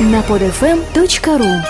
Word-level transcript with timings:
на 0.00 0.20
podfm.ru 0.22 1.62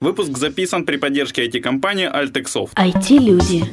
Выпуск 0.00 0.38
записан 0.38 0.86
при 0.86 0.96
поддержке 0.96 1.46
IT-компании 1.46 2.10
Altexoft. 2.10 2.70
IT-люди. 2.76 3.64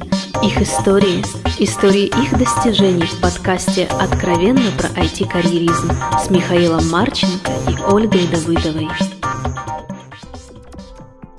Их 0.44 0.60
истории. 0.60 1.24
Истории 1.58 2.04
их 2.04 2.38
достижений 2.38 3.06
в 3.06 3.20
подкасте 3.22 3.86
«Откровенно 3.86 4.70
про 4.76 4.88
IT-карьеризм» 4.88 5.90
с 6.22 6.30
Михаилом 6.30 6.86
Марченко 6.90 7.50
и 7.68 7.82
Ольгой 7.90 8.26
Давыдовой. 8.28 8.88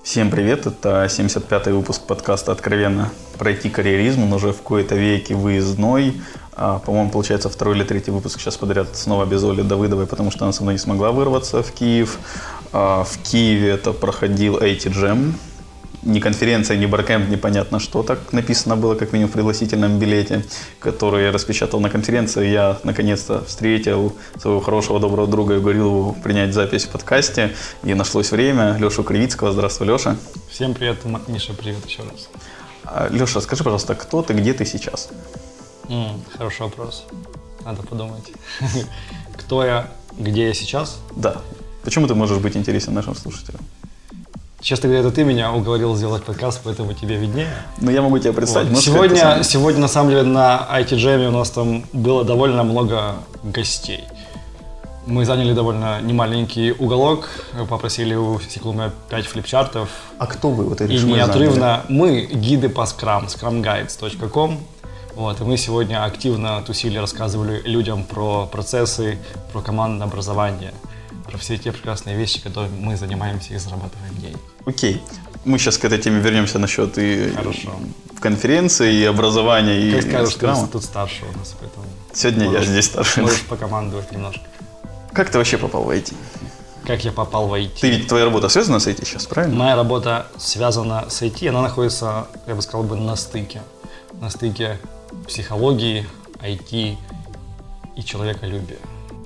Всем 0.04 0.32
привет, 0.32 0.66
это 0.66 1.06
75-й 1.06 1.74
выпуск 1.74 2.02
подкаста 2.08 2.52
«Откровенно 2.52 3.12
про 3.38 3.52
IT-карьеризм». 3.52 4.24
Он 4.24 4.34
уже 4.34 4.52
в 4.52 4.62
кои-то 4.62 4.96
веке 4.96 5.36
выездной. 5.36 6.16
А, 6.54 6.80
по-моему, 6.80 7.10
получается 7.10 7.50
второй 7.50 7.76
или 7.76 7.84
третий 7.84 8.12
выпуск 8.12 8.40
сейчас 8.40 8.58
подряд 8.58 8.96
снова 8.96 9.26
без 9.26 9.44
Оли 9.44 9.62
Давыдовой, 9.62 10.06
потому 10.06 10.32
что 10.32 10.46
она 10.46 10.52
со 10.52 10.64
мной 10.64 10.76
не 10.76 10.80
смогла 10.80 11.12
вырваться 11.12 11.64
в 11.64 11.72
Киев. 11.72 12.20
А, 12.74 13.04
в 13.04 13.18
Киеве 13.20 13.70
это 13.70 13.94
проходил 13.94 14.58
Jam. 14.58 15.34
Ни 16.04 16.20
конференция, 16.20 16.78
ни 16.78 16.88
баркэмп, 16.88 17.30
непонятно 17.30 17.80
что 17.80 18.02
так 18.02 18.34
написано 18.34 18.76
было, 18.76 18.96
как 18.96 19.14
минимум 19.14 19.30
в 19.30 19.34
пригласительном 19.34 20.00
билете, 20.00 20.44
который 20.80 21.26
я 21.26 21.32
распечатал 21.32 21.80
на 21.80 21.92
конференции. 21.92 22.50
Я 22.50 22.80
наконец-то 22.84 23.46
встретил 23.46 24.16
своего 24.40 24.62
хорошего, 24.62 25.00
доброго 25.00 25.28
друга 25.28 25.54
и 25.54 25.58
уговорил 25.58 25.86
его 25.86 26.14
принять 26.14 26.56
запись 26.56 26.86
в 26.86 26.90
подкасте. 26.90 27.52
И 27.84 27.94
нашлось 27.94 28.32
время. 28.32 28.78
Лешу 28.80 29.04
Кривицкого. 29.04 29.52
Здравствуй, 29.52 29.88
Леша. 29.88 30.18
Всем 30.50 30.74
привет, 30.74 31.06
Миша, 31.28 31.54
привет 31.54 31.86
еще 31.86 32.02
раз. 32.02 32.30
А, 32.84 33.08
Леша, 33.12 33.40
скажи, 33.40 33.64
пожалуйста, 33.64 33.94
кто 33.94 34.24
ты, 34.24 34.34
где 34.34 34.54
ты 34.54 34.66
сейчас? 34.66 35.10
М, 35.90 36.22
хороший 36.38 36.62
вопрос. 36.62 37.04
Надо 37.66 37.84
подумать. 37.84 38.32
Кто 39.38 39.64
я, 39.66 39.88
где 40.18 40.48
я 40.48 40.54
сейчас? 40.54 41.00
Да. 41.16 41.36
Почему 41.84 42.08
ты 42.08 42.16
можешь 42.16 42.38
быть 42.40 42.56
интересен 42.56 42.94
нашим 42.94 43.16
слушателям? 43.16 43.62
Честно 44.62 44.90
говоря, 44.90 45.08
это 45.08 45.16
ты 45.16 45.24
меня 45.24 45.52
уговорил 45.52 45.96
сделать 45.96 46.24
подкаст, 46.24 46.62
поэтому 46.64 46.94
тебе 46.94 47.16
виднее. 47.16 47.48
Ну, 47.82 47.90
я 47.92 48.02
могу 48.02 48.20
тебе 48.20 48.32
представить. 48.34 48.70
Вот. 48.70 48.84
Сегодня, 48.84 49.44
сегодня, 49.44 49.82
на 49.82 49.88
самом 49.88 50.12
деле, 50.12 50.24
на 50.24 50.68
IT 50.80 50.90
Jam 50.98 51.28
у 51.28 51.32
нас 51.32 51.50
там 51.50 51.84
было 51.94 52.24
довольно 52.24 52.64
много 52.64 53.16
гостей. 53.44 54.04
Мы 55.08 55.26
заняли 55.26 55.54
довольно 55.54 56.00
немаленький 56.02 56.74
уголок, 56.74 57.28
попросили 57.70 58.14
у 58.14 58.40
Сиклума 58.40 58.92
5 59.10 59.26
флипчартов. 59.26 59.90
А 60.20 60.28
кто 60.28 60.52
вы? 60.52 60.66
Вот 60.66 60.80
и 60.82 60.84
неотрывно 60.86 61.82
мы 61.90 62.28
гиды 62.32 62.70
по 62.70 62.82
Scrum, 62.82 63.26
scrumguides.com. 63.28 64.60
Вот, 65.16 65.42
и 65.42 65.44
мы 65.44 65.58
сегодня 65.58 66.06
активно 66.06 66.62
тусили, 66.62 66.98
рассказывали 66.98 67.62
людям 67.66 68.04
про 68.04 68.48
процессы, 68.48 69.18
про 69.52 69.62
командное 69.62 70.08
образование, 70.08 70.74
про 71.26 71.38
все 71.38 71.58
те 71.58 71.72
прекрасные 71.72 72.16
вещи, 72.16 72.42
которыми 72.42 72.78
мы 72.80 72.98
занимаемся 72.98 73.54
и 73.54 73.58
зарабатываем 73.58 74.16
деньги. 74.16 74.38
Окей. 74.66 75.02
Мы 75.44 75.58
сейчас 75.58 75.78
к 75.78 75.86
этой 75.86 75.98
теме 75.98 76.20
вернемся 76.22 76.60
насчет 76.60 76.98
и 76.98 77.34
Хорошо. 77.36 77.72
конференции, 78.20 78.94
и 78.94 79.06
образования, 79.06 79.80
и 79.80 79.92
Как 79.92 80.04
скажешь, 80.04 80.36
ты 80.36 80.72
тут 80.72 80.84
старше 80.84 81.24
у 81.34 81.38
нас, 81.38 81.56
поэтому... 81.60 81.86
Сегодня 82.14 82.46
можешь, 82.46 82.66
я 82.66 82.72
здесь 82.72 82.86
старше. 82.86 83.22
Можешь 83.22 83.42
покомандовать 83.46 84.12
немножко. 84.12 84.44
Как 85.14 85.30
ты 85.30 85.40
вообще 85.40 85.58
попал 85.58 85.84
в 85.84 85.90
IT? 85.90 86.14
Как 86.86 87.04
я 87.04 87.12
попал 87.12 87.48
в 87.48 87.54
IT? 87.54 87.80
Ты 87.82 87.90
ведь, 87.90 88.08
твоя 88.08 88.26
работа 88.26 88.50
связана 88.50 88.80
с 88.80 88.88
IT 88.88 89.04
сейчас, 89.06 89.26
правильно? 89.26 89.56
Моя 89.56 89.76
работа 89.76 90.28
связана 90.38 91.10
с 91.10 91.22
IT, 91.22 91.50
она 91.50 91.62
находится, 91.62 92.28
я 92.48 92.56
бы 92.56 92.62
сказал, 92.62 92.84
бы 92.84 92.96
на 92.96 93.16
стыке. 93.16 93.62
На 94.20 94.30
стыке 94.30 94.78
психологии, 95.28 96.06
IT 96.42 96.98
и 97.96 98.04
человеколюбия. 98.04 98.78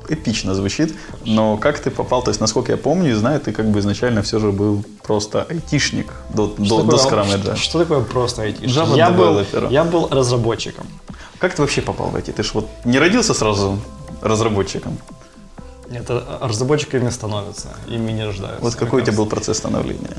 Эпично 0.07 0.53
звучит, 0.53 0.93
но 1.25 1.57
как 1.57 1.79
ты 1.79 1.89
попал, 1.89 2.21
то 2.21 2.29
есть, 2.29 2.39
насколько 2.39 2.71
я 2.71 2.77
помню 2.77 3.11
и 3.11 3.13
знаю, 3.13 3.39
ты 3.39 3.51
как 3.51 3.69
бы 3.71 3.79
изначально 3.79 4.21
все 4.21 4.39
же 4.39 4.51
был 4.51 4.83
просто 5.01 5.43
айтишник 5.49 6.13
до, 6.29 6.53
что 6.63 6.83
до, 6.83 6.97
такое, 6.97 7.37
до 7.37 7.55
Что, 7.55 7.55
что 7.55 7.79
такое 7.79 8.01
просто 8.01 8.43
айтишник? 8.43 8.69
Java 8.69 8.95
я, 8.95 9.09
был, 9.09 9.43
я 9.69 9.83
был 9.83 10.07
разработчиком. 10.09 10.85
Как 11.39 11.55
ты 11.55 11.61
вообще 11.63 11.81
попал 11.81 12.09
в 12.09 12.15
IT? 12.15 12.33
Ты 12.33 12.43
же 12.43 12.51
вот 12.53 12.69
не 12.85 12.99
родился 12.99 13.33
сразу 13.33 13.79
разработчиком? 14.21 14.97
Нет, 15.89 16.09
разработчиками 16.41 17.09
становятся, 17.09 17.69
ими 17.87 18.11
не 18.11 18.25
рождаются. 18.25 18.63
Вот 18.63 18.75
какой 18.75 19.01
у 19.01 19.05
тебя 19.05 19.17
был 19.17 19.25
процесс 19.25 19.57
становления? 19.57 20.17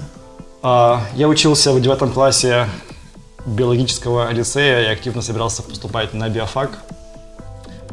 А, 0.62 1.04
я 1.14 1.28
учился 1.28 1.72
в 1.72 1.80
девятом 1.80 2.12
классе 2.12 2.68
биологического 3.46 4.30
лицея 4.32 4.80
я 4.80 4.90
активно 4.90 5.22
собирался 5.22 5.62
поступать 5.62 6.12
на 6.12 6.28
биофак. 6.28 6.78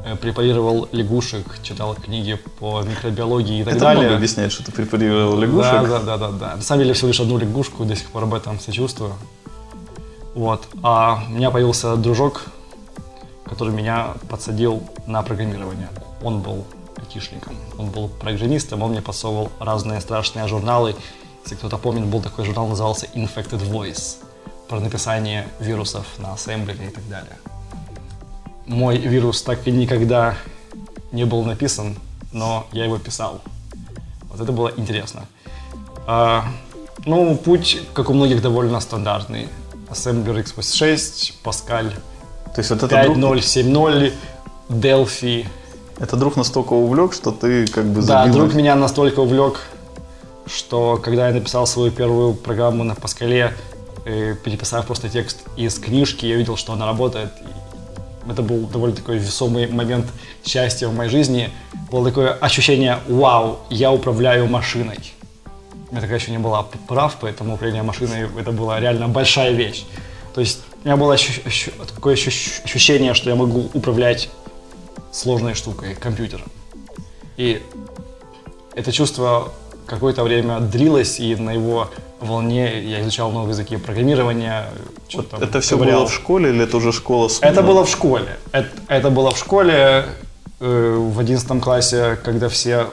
Э, 0.05 0.15
препарировал 0.15 0.89
лягушек, 0.91 1.61
читал 1.61 1.95
книги 1.95 2.37
по 2.59 2.81
микробиологии 2.81 3.61
и 3.61 3.63
так 3.63 3.75
Это 3.75 3.83
далее. 3.85 4.05
Это 4.05 4.15
объясняет, 4.15 4.51
что 4.51 4.65
ты 4.65 4.71
препарировал 4.71 5.37
лягушек. 5.39 5.71
Да, 5.71 5.83
да, 5.83 5.99
да, 5.99 6.17
да, 6.17 6.31
да. 6.31 6.55
На 6.55 6.61
самом 6.61 6.81
деле 6.81 6.93
всего 6.93 7.07
лишь 7.09 7.19
одну 7.19 7.37
лягушку, 7.37 7.85
до 7.85 7.95
сих 7.95 8.07
пор 8.09 8.23
об 8.23 8.33
этом 8.33 8.59
сочувствую. 8.59 9.13
Вот. 10.33 10.63
А 10.81 11.23
у 11.29 11.31
меня 11.31 11.51
появился 11.51 11.95
дружок, 11.95 12.45
который 13.45 13.73
меня 13.73 14.15
подсадил 14.29 14.83
на 15.05 15.21
программирование. 15.21 15.89
Он 16.21 16.41
был 16.41 16.65
айтишником, 16.97 17.55
он 17.77 17.89
был 17.89 18.09
программистом, 18.09 18.81
он 18.81 18.91
мне 18.91 19.01
подсовывал 19.01 19.51
разные 19.59 20.01
страшные 20.01 20.47
журналы. 20.47 20.95
Если 21.43 21.55
кто-то 21.55 21.77
помнит, 21.77 22.05
был 22.05 22.21
такой 22.21 22.45
журнал, 22.45 22.67
назывался 22.67 23.05
Infected 23.13 23.69
Voice 23.69 24.17
про 24.67 24.79
написание 24.79 25.47
вирусов 25.59 26.05
на 26.17 26.33
ассемблере 26.33 26.87
и 26.87 26.89
так 26.89 27.07
далее. 27.09 27.37
Мой 28.65 28.97
вирус 28.97 29.41
так 29.41 29.67
и 29.67 29.71
никогда 29.71 30.35
не 31.11 31.25
был 31.25 31.43
написан, 31.43 31.95
но 32.31 32.65
я 32.71 32.85
его 32.85 32.97
писал. 32.97 33.41
Вот 34.29 34.41
это 34.41 34.51
было 34.51 34.71
интересно. 34.75 35.25
А, 36.07 36.45
ну, 37.05 37.35
путь, 37.35 37.81
как 37.93 38.09
у 38.09 38.13
многих, 38.13 38.41
довольно 38.41 38.79
стандартный. 38.79 39.47
Assembler 39.89 40.43
x86, 40.43 41.33
Pascal 41.43 41.91
То 42.55 42.59
есть 42.59 42.69
вот 42.71 42.83
это 42.83 42.95
5.0, 42.95 43.37
7.0, 43.37 44.13
Delphi. 44.69 45.45
Это 45.99 46.17
друг 46.17 46.35
настолько 46.35 46.73
увлек, 46.73 47.13
что 47.13 47.31
ты 47.31 47.67
как 47.67 47.85
бы 47.85 48.01
забил... 48.01 48.25
Да, 48.25 48.39
друг 48.39 48.53
меня 48.55 48.75
настолько 48.75 49.19
увлек, 49.19 49.59
что 50.47 50.97
когда 50.97 51.27
я 51.27 51.33
написал 51.33 51.67
свою 51.67 51.91
первую 51.91 52.33
программу 52.33 52.83
на 52.83 52.95
Паскале, 52.95 53.53
переписав 54.03 54.85
просто 54.85 55.09
текст 55.09 55.39
из 55.57 55.79
книжки, 55.79 56.25
я 56.25 56.35
видел, 56.35 56.57
что 56.57 56.73
она 56.73 56.85
работает. 56.85 57.31
Это 58.29 58.41
был 58.41 58.67
довольно 58.67 58.95
такой 58.95 59.17
весомый 59.17 59.67
момент 59.67 60.05
счастья 60.45 60.87
в 60.87 60.95
моей 60.95 61.09
жизни. 61.09 61.49
Было 61.91 62.07
такое 62.07 62.31
ощущение, 62.33 62.99
вау, 63.07 63.59
я 63.69 63.91
управляю 63.91 64.47
машиной. 64.47 64.97
У 65.89 65.91
меня 65.91 66.01
тогда 66.01 66.15
еще 66.15 66.31
не 66.31 66.39
было 66.39 66.67
прав, 66.87 67.17
поэтому 67.21 67.55
управление 67.55 67.83
машиной 67.83 68.27
это 68.39 68.51
была 68.51 68.79
реально 68.79 69.07
большая 69.09 69.51
вещь. 69.51 69.85
То 70.33 70.41
есть 70.41 70.61
у 70.83 70.87
меня 70.87 70.97
было 70.97 71.13
ощу- 71.13 71.43
ощу- 71.45 71.71
такое 71.93 72.13
ощущение, 72.13 73.13
что 73.13 73.29
я 73.29 73.35
могу 73.35 73.69
управлять 73.73 74.29
сложной 75.11 75.53
штукой, 75.53 75.93
компьютером. 75.95 76.47
И 77.37 77.61
это 78.73 78.91
чувство 78.91 79.51
какое-то 79.85 80.23
время 80.23 80.59
длилось, 80.59 81.19
и 81.19 81.35
на 81.35 81.51
его 81.51 81.89
волне 82.19 82.83
я 82.83 83.01
изучал 83.01 83.31
новые 83.31 83.51
языки 83.51 83.77
программирования. 83.77 84.69
Вот 85.13 85.29
там, 85.29 85.41
это 85.41 85.61
все 85.61 85.77
ковырял. 85.77 85.99
было 85.99 86.07
в 86.07 86.13
школе 86.13 86.49
или 86.49 86.63
это 86.63 86.77
уже 86.77 86.91
школа 86.91 87.27
с 87.27 87.39
Это 87.41 87.61
было 87.61 87.83
в 87.85 87.89
школе. 87.89 88.37
Это, 88.51 88.69
это 88.87 89.09
было 89.09 89.31
в 89.31 89.37
школе 89.37 90.05
э, 90.59 90.95
в 90.97 91.19
11 91.19 91.61
классе, 91.61 92.17
когда 92.23 92.49
все 92.49 92.87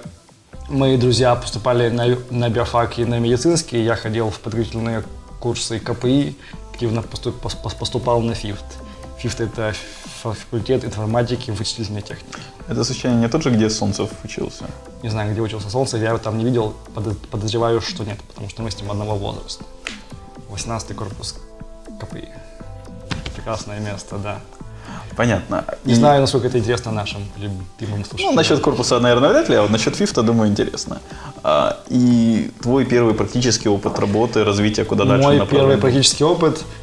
мои 0.69 0.97
друзья 0.97 1.34
поступали 1.34 1.89
на, 1.89 2.17
на 2.31 2.49
биофак 2.49 2.99
и 2.99 3.05
на 3.05 3.19
медицинский. 3.19 3.83
Я 3.83 3.97
ходил 3.97 4.31
в 4.31 4.41
подготовительные 4.41 5.05
курсы 5.41 5.79
КПИ, 5.79 6.37
активно 6.73 7.03
поступ, 7.03 7.41
поступал 7.41 8.21
на 8.21 8.34
ФИФТ. 8.34 8.65
ФИФТ 9.19 9.41
это 9.41 9.75
факультет 10.23 10.84
информатики 10.84 11.50
и 11.50 11.53
вычислительной 11.53 12.03
техники. 12.03 12.39
Это 12.70 12.84
случайно 12.84 13.20
не 13.20 13.28
тот 13.28 13.42
же, 13.42 13.50
где 13.50 13.69
Солнцев 13.69 14.11
учился? 14.22 14.64
Не 15.02 15.11
знаю, 15.11 15.32
где 15.32 15.40
учился 15.40 15.69
Солнцев, 15.69 16.00
я 16.00 16.11
его 16.11 16.19
там 16.19 16.38
не 16.38 16.44
видел, 16.44 16.75
подозреваю, 17.31 17.81
что 17.81 18.05
нет, 18.05 18.19
потому 18.28 18.49
что 18.49 18.62
мы 18.62 18.70
с 18.70 18.81
ним 18.81 18.93
одного 18.93 19.17
возраста. 19.17 19.64
18 20.50 20.94
корпус 20.94 21.34
КПИ. 22.00 22.28
Прекрасное 23.34 23.81
место, 23.81 24.19
да. 24.19 24.38
Понятно. 25.17 25.64
Не 25.84 25.94
и... 25.94 25.96
знаю, 25.96 26.20
насколько 26.20 26.46
это 26.46 26.58
интересно 26.58 26.93
нашим 26.93 27.22
любимым 27.37 28.05
слушателям. 28.05 28.34
Ну, 28.34 28.37
насчет 28.37 28.61
корпуса, 28.61 29.00
наверное, 29.00 29.31
вряд 29.31 29.49
ли, 29.49 29.56
а 29.56 29.62
вот 29.62 29.70
насчет 29.70 29.96
фифта, 29.96 30.23
думаю, 30.23 30.49
интересно. 30.49 31.00
А, 31.43 31.76
и 31.88 32.52
твой 32.62 32.84
первый 32.84 33.14
практический 33.14 33.69
опыт 33.69 33.99
работы, 33.99 34.44
развития, 34.44 34.84
куда 34.84 35.05
дальше 35.05 35.26
Мой 35.26 35.46
первый 35.46 35.76
практический 35.76 36.23
опыт– 36.23 36.64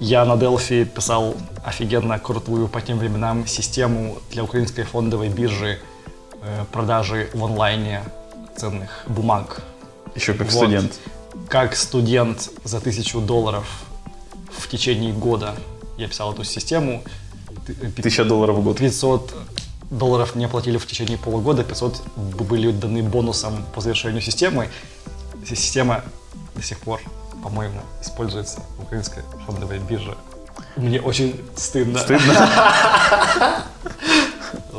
я 0.00 0.24
на 0.24 0.34
Delphi 0.34 0.84
писал 0.84 1.34
офигенно 1.64 2.18
крутую 2.18 2.68
по 2.68 2.80
тем 2.80 2.98
временам 2.98 3.46
систему 3.46 4.18
для 4.30 4.44
украинской 4.44 4.82
фондовой 4.82 5.28
биржи 5.28 5.78
э, 6.42 6.64
продажи 6.72 7.30
в 7.32 7.44
онлайне 7.44 8.02
ценных 8.56 9.04
бумаг. 9.06 9.62
Еще 10.14 10.34
как 10.34 10.48
вот. 10.50 10.56
студент. 10.56 10.98
Как 11.48 11.76
студент 11.76 12.50
за 12.64 12.80
тысячу 12.80 13.20
долларов 13.20 13.84
в 14.50 14.68
течение 14.68 15.12
года 15.12 15.54
я 15.96 16.08
писал 16.08 16.32
эту 16.32 16.44
систему. 16.44 17.02
Тысяча 17.96 18.24
долларов 18.24 18.56
в 18.56 18.62
год. 18.62 18.78
500 18.78 19.34
долларов 19.90 20.34
не 20.34 20.44
оплатили 20.44 20.78
в 20.78 20.86
течение 20.86 21.18
полугода, 21.18 21.64
500 21.64 22.02
были 22.16 22.70
даны 22.70 23.02
бонусом 23.02 23.64
по 23.74 23.80
завершению 23.80 24.20
системы. 24.20 24.68
Система 25.46 26.04
до 26.54 26.62
сих 26.62 26.80
пор, 26.80 27.00
по-моему, 27.46 27.80
используется 28.02 28.58
в 28.76 28.82
украинской 28.82 29.22
фондовой 29.46 29.78
бирже. 29.78 30.16
Мне 30.76 31.00
очень 31.00 31.40
стыдно. 31.56 31.98
Стыдно? 31.98 32.48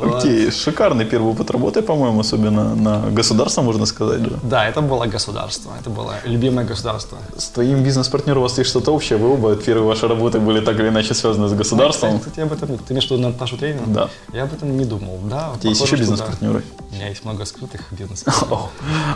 Окей, 0.02 0.50
шикарный 0.50 1.04
первый 1.04 1.32
опыт 1.32 1.50
работы, 1.50 1.82
по-моему, 1.82 2.20
особенно 2.20 2.74
на 2.74 3.10
государство, 3.10 3.62
можно 3.62 3.86
сказать, 3.86 4.22
да? 4.22 4.38
Да, 4.42 4.68
это 4.68 4.80
было 4.80 5.06
государство, 5.06 5.72
это 5.80 5.90
было 5.90 6.14
любимое 6.24 6.64
государство. 6.64 7.18
С 7.36 7.48
твоим 7.48 7.82
бизнес-партнером 7.82 8.38
у 8.38 8.42
вас 8.42 8.58
есть 8.58 8.70
что-то 8.70 8.92
общее? 8.92 9.18
Вы 9.18 9.32
оба 9.32 9.56
первые 9.56 9.86
ваши 9.86 10.06
работы 10.08 10.38
были 10.38 10.60
так 10.60 10.78
или 10.80 10.88
иначе 10.88 11.14
связаны 11.14 11.48
с 11.48 11.52
государством? 11.52 12.18
Кстати, 12.18 12.40
об 12.40 12.52
этом... 12.52 12.78
Ты 12.78 12.92
имеешь 12.92 13.08
в 13.08 13.10
виду 13.10 13.22
Наташу 13.22 13.56
Тренину? 13.56 13.86
Да. 13.86 14.08
Я 14.32 14.44
об 14.44 14.52
этом 14.52 14.76
не 14.76 14.84
думал, 14.84 15.18
да. 15.24 15.52
У 15.54 15.58
тебя 15.58 15.70
есть 15.70 15.82
еще 15.82 15.96
бизнес-партнеры? 15.96 16.62
У 16.90 16.94
меня 16.94 17.08
есть 17.08 17.24
много 17.24 17.44
скрытых 17.44 17.80
бизнес-партнеров. 17.90 18.70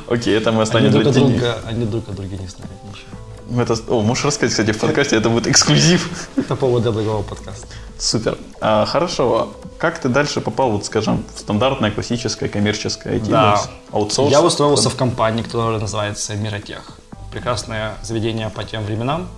Окей, 0.08 0.37
это 0.37 0.52
мы 0.52 0.64
друг, 0.66 1.02
для 1.04 1.12
друга, 1.12 1.58
они 1.66 1.84
друг 1.84 2.08
от 2.08 2.16
друга 2.16 2.37
не 2.37 2.49
знают 2.49 2.82
ничего. 2.88 3.21
Это, 3.58 3.76
о, 3.88 4.02
можешь 4.02 4.25
рассказать, 4.25 4.50
кстати, 4.50 4.72
в 4.72 4.81
подкасте, 4.81 5.16
это 5.16 5.28
будет 5.28 5.46
эксклюзив. 5.46 6.28
По 6.49 6.56
поводу 6.56 6.93
другого 6.93 7.22
подкаста. 7.22 7.66
Супер. 7.99 8.38
А, 8.60 8.87
хорошо. 8.87 9.52
Как 9.78 9.99
ты 9.99 10.08
дальше 10.08 10.40
попал, 10.40 10.70
вот 10.70 10.87
скажем, 10.87 11.25
в 11.34 11.38
стандартное 11.38 11.90
классическое 11.90 12.49
коммерческое 12.49 13.19
IT? 13.19 13.28
Да. 13.28 13.60
Аутсорс? 13.90 14.31
Я 14.31 14.43
устроился 14.43 14.90
в 14.90 14.96
компании, 14.96 15.43
которая 15.43 15.78
называется 15.78 16.34
Миротех. 16.34 16.99
Прекрасное 17.31 17.94
заведение 18.02 18.49
по 18.49 18.64
тем 18.64 18.84
временам. 18.84 19.28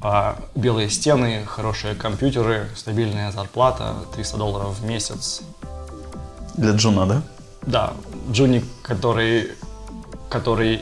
А, 0.00 0.36
белые 0.54 0.90
стены, 0.90 1.44
хорошие 1.46 1.94
компьютеры, 1.94 2.68
стабильная 2.74 3.30
зарплата, 3.30 3.94
300 4.14 4.36
долларов 4.36 4.78
в 4.80 4.84
месяц. 4.84 5.42
Для 6.54 6.72
Джуна, 6.72 7.06
да? 7.06 7.22
Да, 7.62 7.92
Джуник, 8.30 8.64
который, 8.82 9.52
который 10.28 10.80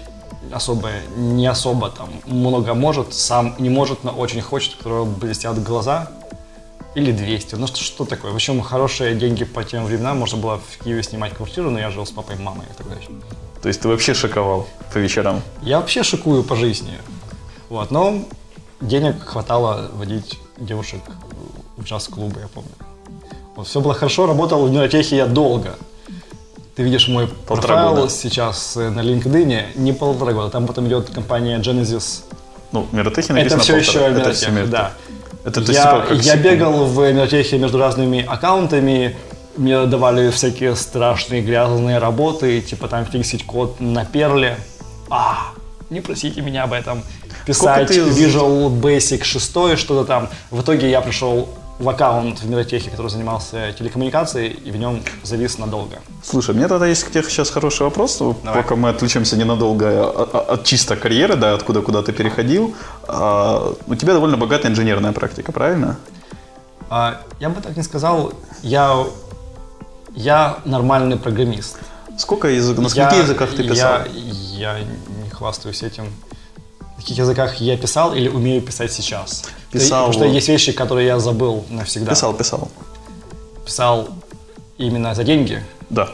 особо, 0.52 0.90
не 1.16 1.46
особо 1.46 1.90
там 1.90 2.08
много 2.26 2.74
может, 2.74 3.14
сам 3.14 3.54
не 3.58 3.68
может, 3.68 4.04
но 4.04 4.12
очень 4.12 4.40
хочет, 4.40 4.74
у 4.74 4.76
которого 4.78 5.04
блестят 5.04 5.62
глаза. 5.62 6.10
Или 6.96 7.12
200, 7.12 7.54
ну 7.54 7.68
что, 7.68 7.78
что 7.78 8.04
такое? 8.04 8.32
В 8.32 8.34
общем, 8.34 8.60
хорошие 8.62 9.14
деньги 9.14 9.44
по 9.44 9.62
тем 9.62 9.84
временам. 9.84 10.18
Можно 10.18 10.38
было 10.38 10.58
в 10.58 10.82
Киеве 10.82 11.04
снимать 11.04 11.34
квартиру, 11.34 11.70
но 11.70 11.78
я 11.78 11.90
жил 11.90 12.04
с 12.04 12.10
папой 12.10 12.34
и 12.34 12.38
мамой 12.40 12.66
тогда 12.76 12.96
еще. 12.96 13.10
То 13.62 13.68
есть 13.68 13.80
ты 13.80 13.88
вообще 13.88 14.12
шиковал 14.12 14.66
по 14.92 14.98
вечерам? 14.98 15.40
Я 15.62 15.78
вообще 15.78 16.02
шикую 16.02 16.42
по 16.42 16.56
жизни. 16.56 16.98
Вот, 17.68 17.92
но 17.92 18.24
денег 18.80 19.22
хватало 19.24 19.90
водить 19.94 20.38
девушек 20.58 21.00
в 21.76 21.84
джаз-клубы, 21.84 22.40
я 22.40 22.48
помню. 22.48 22.70
Вот, 23.54 23.68
все 23.68 23.80
было 23.80 23.94
хорошо, 23.94 24.26
работал 24.26 24.66
в 24.66 24.70
Миротехе 24.70 25.16
я 25.16 25.26
долго. 25.26 25.76
Ты 26.80 26.84
видишь 26.84 27.08
мой 27.08 27.26
Полтора 27.46 27.74
профайл 27.76 27.94
года. 27.96 28.10
сейчас 28.10 28.74
э, 28.78 28.88
на 28.88 29.00
LinkedIn, 29.00 29.76
не 29.76 29.92
полтора 29.92 30.32
года, 30.32 30.48
там 30.48 30.66
потом 30.66 30.86
идет 30.88 31.10
компания 31.10 31.58
Genesis. 31.58 32.22
Ну, 32.72 32.86
Миротехи 32.90 33.26
Это 33.26 33.34
написано 33.34 33.62
все 33.62 33.74
полтора. 33.74 34.06
еще 34.06 34.18
Это 34.18 34.32
все 34.32 34.48
Миротех, 34.50 34.70
да. 34.70 34.92
Это 35.44 35.52
то 35.52 35.60
есть, 35.60 35.74
я, 35.74 36.00
типа, 36.08 36.14
я 36.22 36.36
бегал 36.36 36.86
в 36.86 37.12
Миротехе 37.12 37.58
между 37.58 37.76
разными 37.76 38.24
аккаунтами, 38.24 39.14
мне 39.58 39.84
давали 39.84 40.30
всякие 40.30 40.74
страшные 40.74 41.42
грязные 41.42 41.98
работы, 41.98 42.62
типа 42.62 42.88
там 42.88 43.04
фиксить 43.04 43.44
код 43.44 43.78
на 43.78 44.06
перле. 44.06 44.56
А, 45.10 45.48
не 45.90 46.00
просите 46.00 46.40
меня 46.40 46.62
об 46.62 46.72
этом. 46.72 47.02
Писать 47.44 47.88
ты- 47.88 48.00
Visual 48.08 48.70
Basic 48.70 49.22
6, 49.22 49.76
что-то 49.78 50.06
там. 50.06 50.30
В 50.50 50.62
итоге 50.62 50.88
я 50.88 51.02
пришел 51.02 51.46
в 51.80 51.88
аккаунт 51.88 52.42
в 52.42 52.48
Миротехе, 52.48 52.90
который 52.90 53.08
занимался 53.08 53.72
телекоммуникацией, 53.72 54.50
и 54.50 54.70
в 54.70 54.76
нем 54.76 55.02
завис 55.22 55.58
надолго. 55.58 55.96
Слушай, 56.22 56.54
мне 56.54 56.68
тогда 56.68 56.86
есть 56.86 57.04
к 57.04 57.10
тебе 57.10 57.22
сейчас 57.22 57.50
хороший 57.50 57.82
вопрос, 57.82 58.18
Давай. 58.18 58.62
пока 58.62 58.76
мы 58.76 58.90
отвлечемся 58.90 59.36
ненадолго 59.36 60.10
от, 60.10 60.34
от 60.34 60.64
чисто 60.64 60.96
карьеры, 60.96 61.36
да, 61.36 61.54
откуда 61.54 61.80
куда 61.80 62.02
ты 62.02 62.12
переходил. 62.12 62.74
А, 63.08 63.74
у 63.86 63.94
тебя 63.94 64.12
довольно 64.12 64.36
богатая 64.36 64.68
инженерная 64.68 65.12
практика, 65.12 65.52
правильно? 65.52 65.96
А, 66.90 67.22
я 67.40 67.48
бы 67.48 67.62
так 67.62 67.76
не 67.76 67.82
сказал. 67.82 68.34
Я, 68.62 69.06
я 70.14 70.58
нормальный 70.66 71.16
программист. 71.16 71.78
Сколько 72.18 72.48
языков, 72.48 72.84
на 72.84 72.90
скольких 72.90 73.22
языках 73.22 73.50
ты 73.56 73.66
писал? 73.66 74.02
Я, 74.12 74.76
я 74.76 74.84
не 75.24 75.30
хвастаюсь 75.30 75.82
этим. 75.82 76.04
Каких 77.00 77.16
языках 77.16 77.54
я 77.62 77.78
писал 77.78 78.14
или 78.14 78.28
умею 78.28 78.60
писать 78.60 78.92
сейчас? 78.92 79.44
Писал. 79.72 80.08
Потому 80.08 80.12
что 80.12 80.36
есть 80.36 80.48
вещи, 80.48 80.72
которые 80.72 81.06
я 81.06 81.18
забыл 81.18 81.64
навсегда. 81.70 82.10
Писал, 82.10 82.34
писал. 82.34 82.70
Писал 83.64 84.08
именно 84.76 85.14
за 85.14 85.24
деньги. 85.24 85.64
Да. 85.88 86.10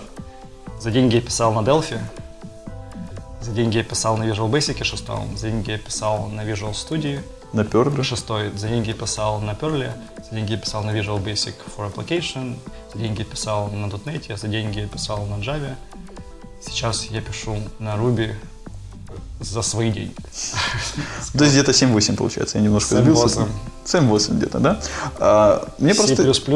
За 0.79 0.93
деньги 0.93 1.17
я 1.17 1.23
писал 1.23 1.53
на 1.53 1.67
Delphi. 1.67 1.99
За 3.41 3.51
деньги 3.51 3.79
я 3.79 3.83
писал 3.83 4.17
на 4.17 4.23
Visual 4.23 4.49
Basic 4.49 4.85
6. 4.85 5.05
За 5.37 5.51
деньги 5.51 5.73
я 5.73 5.79
писал 5.79 6.29
на 6.29 6.43
Visual 6.43 6.73
Studio 6.73 7.21
На 7.53 7.63
Perl. 7.63 8.05
6. 8.05 8.27
За 8.57 8.69
деньги 8.69 8.91
я 8.91 8.95
писал 8.95 9.41
на 9.41 9.55
Perl. 9.55 9.91
За 10.31 10.37
деньги 10.37 10.53
я 10.53 10.59
писал 10.59 10.85
на 10.85 10.91
Visual 10.91 11.21
Basic 11.21 11.55
for 11.77 11.93
Application. 11.93 12.59
За 12.93 13.01
деньги 13.01 13.19
я 13.21 13.25
писал 13.25 13.71
на 13.71 13.87
.NET. 13.87 14.37
За 14.37 14.47
деньги 14.47 14.79
я 14.79 14.87
писал 14.87 15.27
на 15.27 15.35
Java. 15.43 15.75
Сейчас 16.61 17.07
я 17.07 17.21
пишу 17.21 17.57
на 17.81 17.97
Ruby 17.97 18.37
за 19.41 19.63
свои 19.63 19.91
деньги. 19.91 20.15
То 21.37 21.45
есть 21.45 21.57
где-то 21.57 21.73
7-8 21.73 22.17
получается, 22.17 22.59
я 22.59 22.65
немножко 22.65 22.95
7-8. 22.95 23.03
сбился. 23.03 23.49
7-8 23.85 24.37
где-то, 24.37 24.59
да? 24.59 24.81
А, 25.19 25.69
мне 25.79 25.95
просто... 25.95 26.17
C++. 26.17 26.53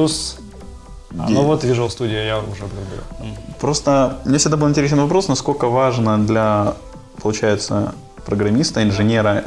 А, 1.19 1.29
ну 1.29 1.43
вот 1.43 1.65
Visual 1.65 1.88
Studio 1.88 2.25
я 2.25 2.38
уже 2.38 2.61
говорю. 2.61 3.35
Просто 3.61 4.21
мне 4.25 4.38
всегда 4.38 4.56
был 4.56 4.69
интересен 4.69 5.00
вопрос, 5.00 5.29
насколько 5.29 5.69
важно 5.69 6.19
для, 6.25 6.75
получается, 7.21 7.94
программиста, 8.25 8.83
инженера, 8.83 9.44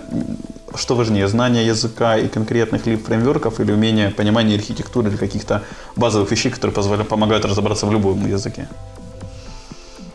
что 0.76 0.96
важнее, 0.96 1.28
знание 1.28 1.66
языка 1.66 2.18
и 2.18 2.28
конкретных 2.28 2.86
либо 2.86 3.04
фреймворков 3.04 3.60
или 3.60 3.72
умение 3.72 4.10
понимания 4.10 4.56
архитектуры 4.56 5.10
или 5.10 5.18
каких-то 5.18 5.64
базовых 5.96 6.32
вещей, 6.32 6.52
которые 6.52 6.74
позволяют, 6.76 7.08
помогают 7.10 7.46
разобраться 7.46 7.86
в 7.86 7.92
любом 7.92 8.28
языке? 8.28 8.68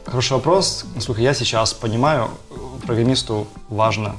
Хороший 0.04 0.32
вопрос. 0.32 0.84
Насколько 0.94 1.22
я 1.22 1.34
сейчас 1.34 1.72
понимаю, 1.72 2.30
программисту 2.88 3.46
важно, 3.68 4.16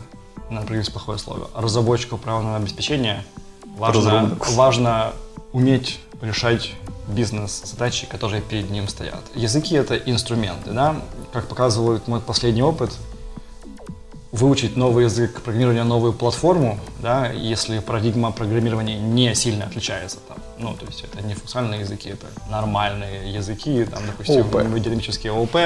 надо 0.52 0.68
программист 0.68 0.94
плохое 0.94 1.18
слово, 1.18 1.50
разработчику 1.56 2.18
программного 2.20 2.58
обеспечения 2.58 3.26
важно, 3.78 4.38
важно 4.52 5.14
уметь 5.54 6.00
решать 6.22 6.74
бизнес-задачи, 7.08 8.06
которые 8.06 8.44
перед 8.44 8.70
ним 8.70 8.88
стоят. 8.88 9.24
Языки— 9.34 9.74
это 9.76 9.98
инструменты, 9.98 10.70
да? 10.70 10.96
Как 11.34 11.48
показывает 11.48 12.08
мой 12.08 12.22
последний 12.22 12.62
опыт, 12.62 12.92
выучить 14.32 14.78
новый 14.78 15.06
язык 15.06 15.42
программирования, 15.42 15.84
новую 15.84 16.14
платформу, 16.14 16.80
да, 17.00 17.32
если 17.32 17.80
парадигма 17.80 18.32
программирования 18.32 19.00
не 19.00 19.34
сильно 19.34 19.66
отличается, 19.66 20.18
там, 20.28 20.38
ну, 20.60 20.76
то 20.76 20.86
есть 20.86 21.04
это 21.04 21.26
не 21.26 21.34
функциональные 21.34 21.80
языки, 21.80 22.10
это 22.10 22.28
нормальные 22.52 23.34
языки, 23.34 23.84
там, 23.86 24.06
допустим, 24.06 24.44
ООП. 24.44 24.80
динамические 24.80 25.32
ООП, 25.32 25.58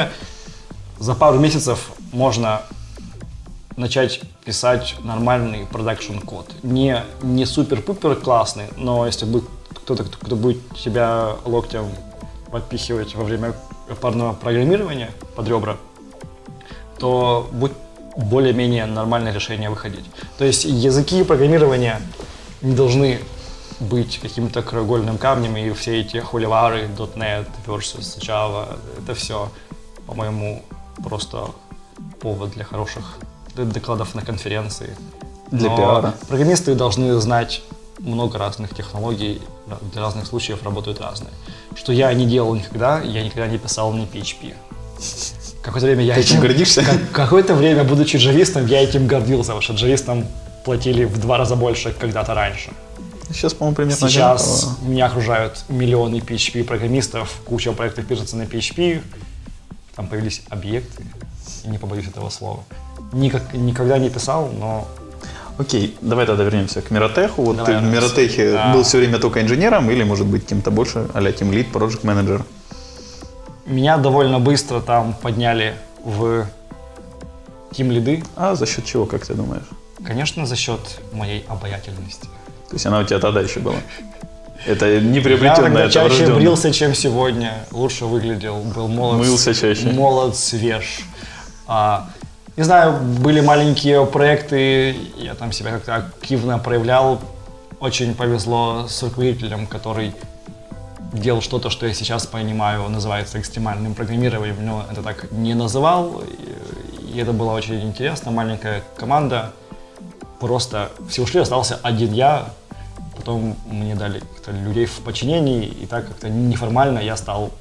за 1.00 1.16
пару 1.16 1.38
месяцев 1.40 1.92
можно 2.14 2.62
начать 3.78 4.22
писать 4.46 4.96
нормальный 5.04 5.66
продакшн 5.66 6.20
код. 6.20 6.50
Не, 6.64 7.04
не 7.22 7.46
супер-пупер 7.46 8.16
классный, 8.16 8.66
но 8.78 9.06
если 9.06 9.26
будет 9.26 9.46
кто-то, 9.74 10.04
кто, 10.04 10.36
будет 10.36 10.62
тебя 10.76 11.36
локтем 11.46 11.88
подпихивать 12.52 13.16
во 13.16 13.24
время 13.24 13.54
парного 14.02 14.34
программирования 14.34 15.12
под 15.36 15.48
ребра, 15.48 15.78
то 17.00 17.50
будет 17.52 17.74
более-менее 18.16 18.86
нормальное 18.86 19.34
решение 19.34 19.70
выходить. 19.70 20.06
То 20.38 20.46
есть 20.46 20.66
языки 20.66 21.24
программирования 21.24 22.02
не 22.62 22.76
должны 22.76 23.20
быть 23.80 24.20
каким-то 24.20 24.62
краеугольным 24.62 25.18
камнем, 25.18 25.58
и 25.58 25.72
все 25.74 26.00
эти 26.00 26.18
холивары, 26.18 26.88
.NET 26.96 27.48
versus 27.66 28.20
Java, 28.20 28.80
это 29.00 29.16
все, 29.16 29.52
по-моему, 30.06 30.64
просто 31.04 31.48
повод 32.22 32.52
для 32.52 32.64
хороших 32.64 33.18
докладов 33.56 34.16
на 34.16 34.22
конференции. 34.22 34.96
Для 35.52 35.70
Но 35.70 35.78
пиара. 35.78 36.14
Программисты 36.28 36.74
должны 36.76 37.14
знать 37.20 37.62
много 38.00 38.38
разных 38.38 38.76
технологий, 38.76 39.42
для 39.94 40.02
разных 40.02 40.26
случаев 40.28 40.64
работают 40.64 41.00
разные. 41.00 41.32
Что 41.76 41.94
я 41.94 42.14
не 42.14 42.26
делал 42.26 42.56
никогда, 42.56 43.00
я 43.02 43.24
никогда 43.24 43.48
не 43.48 43.58
писал 43.58 43.94
на 43.94 44.04
PHP. 44.04 44.54
Какое-то 45.62 45.86
время 45.88 46.04
я 46.04 46.16
Ты 46.16 46.22
этим 46.22 46.40
гордишься? 46.40 46.84
как- 46.84 47.12
какое-то 47.12 47.54
время, 47.56 47.84
будучи 47.84 48.18
джавистом, 48.18 48.66
я 48.66 48.82
этим 48.84 49.08
гордился, 49.08 49.48
потому 49.54 49.62
что 49.62 49.74
джавистам 49.74 50.26
платили 50.66 51.06
в 51.06 51.18
два 51.20 51.38
раза 51.38 51.56
больше 51.56 51.94
когда-то 51.98 52.34
раньше. 52.34 52.72
Сейчас, 53.32 53.54
по-моему, 53.54 53.76
примерно 53.76 54.08
Сейчас 54.10 54.64
одинаково. 54.64 54.90
меня 54.90 55.06
окружают 55.06 55.64
миллионы 55.70 56.16
PHP-программистов, 56.18 57.42
куча 57.46 57.72
проектов 57.72 58.06
пишется 58.06 58.36
на 58.38 58.44
PHP, 58.44 59.02
там 59.96 60.08
появились 60.08 60.42
объекты, 60.50 61.06
и 61.64 61.68
не 61.70 61.78
побоюсь 61.78 62.08
этого 62.08 62.30
слова. 62.30 62.64
Никак, 63.14 63.54
никогда 63.54 63.98
не 63.98 64.10
писал, 64.10 64.50
но 64.60 64.88
Окей, 65.60 65.96
давай 66.02 66.26
тогда 66.26 66.44
вернемся 66.44 66.82
к 66.82 66.90
Миротеху. 66.90 67.44
Вот 67.44 67.58
Давай 67.58 67.76
ты 67.76 67.80
в. 67.80 67.84
Миротехе 67.84 68.54
Да. 68.54 68.74
был 68.74 68.82
все 68.84 68.98
время 68.98 69.20
только 69.20 69.40
инженером 69.40 69.90
или, 69.92 70.04
может 70.04 70.26
быть, 70.26 70.48
кем-то 70.48 70.72
больше, 70.72 71.08
а-ля 71.14 71.30
Team 71.30 71.52
Lead, 71.52 71.72
Project 71.72 72.02
Manager? 72.02 72.42
Меня 73.68 73.98
довольно 73.98 74.40
быстро 74.40 74.82
там 74.82 75.14
подняли 75.14 75.76
в 76.04 76.48
тим 77.72 77.92
лиды. 77.92 78.24
А 78.36 78.56
за 78.56 78.66
счет 78.66 78.86
чего, 78.86 79.06
как 79.06 79.26
ты 79.28 79.36
думаешь? 79.36 79.70
Конечно, 80.04 80.46
за 80.48 80.56
счет 80.56 80.80
моей 81.12 81.46
обаятельности. 81.48 82.26
То 82.70 82.74
есть 82.76 82.86
она 82.88 83.00
у 83.00 83.04
тебя 83.04 83.20
тогда 83.20 83.42
еще 83.42 83.60
была? 83.60 83.76
Это 84.66 85.00
не 85.00 85.18
Я 85.18 85.22
приобретенное, 85.24 85.84
это 85.84 85.92
чаще 85.94 86.08
врожденное. 86.08 86.36
брился, 86.36 86.72
чем 86.74 86.96
сегодня. 86.96 87.54
Лучше 87.72 88.06
выглядел, 88.06 88.60
был 88.76 88.88
молод. 88.88 89.20
Мылся 89.20 89.54
чаще. 89.54 89.92
Молод, 89.92 90.36
свеж. 90.36 91.02
А, 91.68 92.10
не 92.56 92.64
знаю, 92.64 93.00
были 93.02 93.42
маленькие 93.42 94.06
проекты, 94.06 94.96
я 95.18 95.34
там 95.34 95.52
себя 95.52 95.72
как-то 95.72 95.96
активно 95.96 96.60
проявлял. 96.60 97.20
Очень 97.80 98.14
повезло 98.14 98.86
с 98.88 99.02
руководителем, 99.04 99.66
который 99.68 100.14
делал 101.12 101.42
что-то, 101.42 101.70
что 101.70 101.86
я 101.86 101.94
сейчас 101.94 102.26
понимаю, 102.26 102.88
называется 102.90 103.40
экстремальным 103.40 103.94
программированием, 103.94 104.66
но 104.66 104.86
это 104.92 105.02
так 105.02 105.32
не 105.32 105.54
называл. 105.54 106.22
И, 107.14 107.20
это 107.20 107.34
было 107.34 107.52
очень 107.52 107.82
интересно. 107.82 108.32
Маленькая 108.32 108.84
команда. 108.98 109.52
Просто 110.40 110.92
все 111.10 111.24
ушли, 111.24 111.42
остался 111.42 111.80
один 111.84 112.14
я. 112.14 112.50
Потом 113.16 113.56
мне 113.66 113.96
дали 113.96 114.22
людей 114.48 114.86
в 114.86 115.00
подчинении, 115.00 115.66
и 115.66 115.86
так 115.86 116.08
как-то 116.08 116.30
неформально 116.30 117.00
я 117.00 117.16
стал 117.16 117.52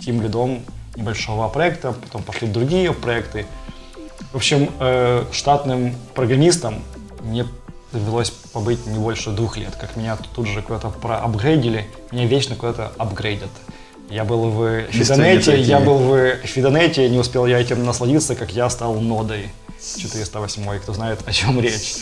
тим 0.00 0.22
лидом 0.22 0.62
небольшого 0.96 1.48
проекта, 1.48 1.92
потом 1.92 2.22
пошли 2.22 2.48
другие 2.48 2.92
проекты. 2.92 3.46
В 4.32 4.36
общем, 4.36 4.70
э, 4.78 5.24
штатным 5.32 5.94
программистом 6.14 6.82
мне 7.22 7.46
довелось 7.92 8.30
побыть 8.30 8.86
не 8.86 8.98
больше 8.98 9.30
двух 9.30 9.56
лет, 9.56 9.74
как 9.74 9.96
меня 9.96 10.16
тут 10.34 10.46
же 10.46 10.62
куда-то 10.62 10.90
проапгрейдили, 10.90 11.86
меня 12.12 12.26
вечно 12.26 12.54
куда-то 12.54 12.92
апгрейдят. 12.96 13.50
Я 14.08 14.24
был 14.24 14.50
в 14.50 14.82
Фидонете, 14.90 15.60
я 15.60 15.80
был 15.80 15.98
в 15.98 16.36
Фидонете, 16.44 17.08
не 17.08 17.18
успел 17.18 17.46
я 17.46 17.60
этим 17.60 17.84
насладиться, 17.84 18.34
как 18.34 18.52
я 18.52 18.68
стал 18.70 18.94
нодой 18.94 19.48
408, 19.98 20.78
кто 20.80 20.92
знает, 20.92 21.20
о 21.26 21.32
чем 21.32 21.60
речь. 21.60 21.96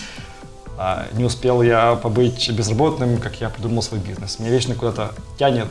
А, 0.77 1.07
не 1.13 1.25
успел 1.25 1.63
я 1.63 1.97
побыть 1.97 2.51
безработным, 2.51 3.19
как 3.19 3.41
я 3.41 3.51
придумал 3.51 3.83
свой 3.83 4.01
бизнес. 4.01 4.39
Меня 4.39 4.51
вечно 4.51 4.75
куда-то 4.75 5.13
тянет. 5.39 5.69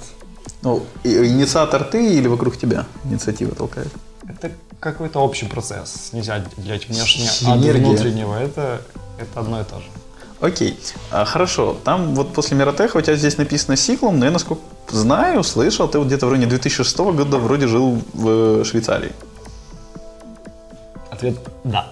Ну, 0.62 0.84
инициатор 1.04 1.84
ты 1.84 2.14
или 2.18 2.28
вокруг 2.28 2.58
тебя 2.58 2.86
инициатива 3.06 3.56
толкает? 3.56 3.92
Это 4.28 4.52
какой-то 4.80 5.20
общий 5.20 5.46
процесс. 5.46 6.10
Нельзя 6.14 6.44
делать 6.58 6.88
внешне 6.88 7.28
от 7.28 7.34
Синергия. 7.34 7.86
внутреннего. 7.86 8.36
Это, 8.36 8.82
это 9.18 9.40
одно 9.40 9.62
и 9.62 9.64
то 9.64 9.80
же. 9.80 9.86
Окей, 10.40 10.80
а, 11.12 11.26
хорошо. 11.26 11.78
Там 11.84 12.14
вот 12.14 12.34
после 12.34 12.56
Миротеха 12.58 12.98
у 12.98 13.02
тебя 13.02 13.16
здесь 13.16 13.38
написано 13.38 13.76
сиклом, 13.76 14.20
но 14.20 14.26
я, 14.26 14.32
насколько 14.32 14.62
знаю, 14.90 15.44
слышал, 15.44 15.88
ты 15.88 15.98
вот 15.98 16.08
где-то 16.08 16.28
в 16.28 16.30
районе 16.30 16.48
2006 16.48 16.98
года 16.98 17.38
вроде 17.38 17.68
жил 17.68 18.02
в 18.14 18.62
э, 18.62 18.64
Швейцарии. 18.64 19.14
Ответ– 21.10 21.38
да. 21.64 21.88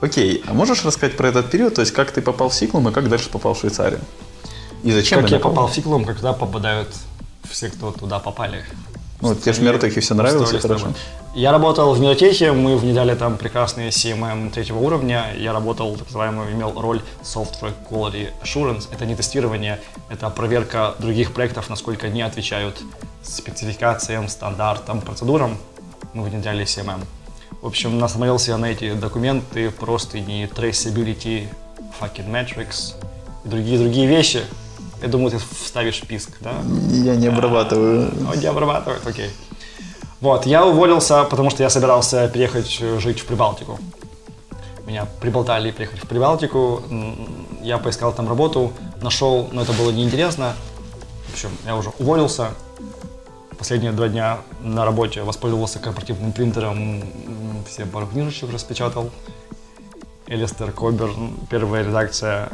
Окей, 0.00 0.42
а 0.48 0.52
можешь 0.52 0.84
рассказать 0.84 1.16
про 1.16 1.28
этот 1.28 1.50
период, 1.50 1.74
то 1.74 1.80
есть 1.82 1.92
как 1.92 2.10
ты 2.10 2.22
попал 2.22 2.48
в 2.48 2.54
сиклом 2.54 2.88
и 2.88 2.92
как 2.92 3.08
дальше 3.08 3.30
попал 3.30 3.54
в 3.54 3.60
Швейцарию? 3.60 4.00
И 4.82 4.92
зачем 4.92 5.20
как 5.20 5.30
я 5.30 5.38
попал 5.38 5.66
в 5.68 5.74
Сиклум, 5.74 6.04
когда 6.04 6.32
попадают 6.32 6.88
все, 7.50 7.68
кто 7.68 7.90
туда 7.90 8.18
попали. 8.18 8.64
Ну, 9.20 9.34
тебе 9.34 9.52
же 9.52 9.60
в 9.60 9.64
Миротехе 9.64 10.00
все 10.00 10.14
нравилось, 10.14 10.52
и 10.52 10.58
хорошо. 10.58 10.88
Я 11.34 11.52
работал 11.52 11.92
в 11.92 12.00
Миротехе, 12.00 12.52
мы 12.52 12.76
внедряли 12.76 13.14
там 13.14 13.36
прекрасные 13.36 13.90
CMM 13.90 14.50
третьего 14.50 14.78
уровня. 14.78 15.34
Я 15.38 15.52
работал, 15.52 15.94
так 15.96 16.06
называемый, 16.06 16.52
имел 16.52 16.72
роль 16.80 17.02
Software 17.22 17.74
Quality 17.90 18.30
Assurance. 18.42 18.88
Это 18.90 19.06
не 19.06 19.14
тестирование, 19.14 19.80
это 20.08 20.30
проверка 20.30 20.94
других 20.98 21.32
проектов, 21.32 21.68
насколько 21.70 22.06
они 22.06 22.22
отвечают 22.22 22.80
спецификациям, 23.22 24.28
стандартам, 24.28 25.00
процедурам. 25.00 25.58
Мы 26.14 26.24
внедряли 26.24 26.64
CMM. 26.64 27.00
В 27.62 27.66
общем, 27.66 27.98
насмотрелся 27.98 28.52
я 28.52 28.58
на 28.58 28.66
эти 28.66 28.94
документы, 28.94 29.70
просто 29.70 30.20
не 30.20 30.44
traceability, 30.44 31.48
fucking 32.00 32.30
metrics 32.30 32.94
и 33.44 33.48
другие-другие 33.48 34.06
вещи. 34.06 34.42
Я 35.02 35.08
думаю, 35.08 35.30
ты 35.30 35.38
вставишь 35.38 36.00
писк, 36.02 36.30
да? 36.40 36.52
Я 36.90 37.16
не 37.16 37.26
обрабатываю. 37.28 38.10
Он 38.32 38.38
не 38.38 38.46
обрабатывает, 38.46 39.06
окей. 39.06 39.30
Вот, 40.20 40.46
я 40.46 40.64
уволился, 40.64 41.24
потому 41.24 41.50
что 41.50 41.62
я 41.62 41.70
собирался 41.70 42.28
переехать 42.28 42.70
жить 43.00 43.20
в 43.20 43.26
Прибалтику. 43.26 43.78
Меня 44.86 45.06
приболтали 45.20 45.70
приехать 45.70 45.98
в 46.02 46.06
Прибалтику. 46.06 46.82
Я 47.62 47.78
поискал 47.78 48.12
там 48.12 48.28
работу, 48.28 48.72
нашел, 49.02 49.48
но 49.52 49.62
это 49.62 49.72
было 49.72 49.90
неинтересно. 49.90 50.54
В 51.28 51.32
общем, 51.34 51.50
я 51.66 51.76
уже 51.76 51.90
уволился. 51.98 52.50
Последние 53.58 53.92
два 53.92 54.08
дня 54.08 54.38
на 54.60 54.84
работе 54.84 55.22
воспользовался 55.22 55.78
корпоративным 55.78 56.32
принтером, 56.32 57.02
все 57.68 57.84
пару 57.86 58.06
книжечек 58.06 58.52
распечатал. 58.52 59.10
Элистер 60.26 60.72
Кобер, 60.72 61.10
первая 61.50 61.82
редакция 61.82 62.50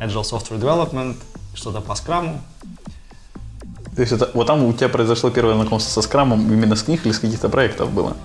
Agile 0.00 0.22
Software 0.22 0.58
Development, 0.58 1.16
что-то 1.54 1.80
по 1.80 1.94
скраму. 1.94 2.40
То 3.96 4.02
есть 4.02 4.12
это, 4.12 4.30
вот 4.34 4.46
там 4.46 4.64
у 4.64 4.72
тебя 4.72 4.88
произошло 4.88 5.30
первое 5.30 5.54
знакомство 5.54 5.90
со 5.90 6.02
скрамом 6.02 6.40
именно 6.52 6.76
с 6.76 6.82
книг 6.82 7.04
или 7.06 7.12
с 7.12 7.18
каких-то 7.18 7.48
проектов 7.48 7.90
было? 7.90 8.16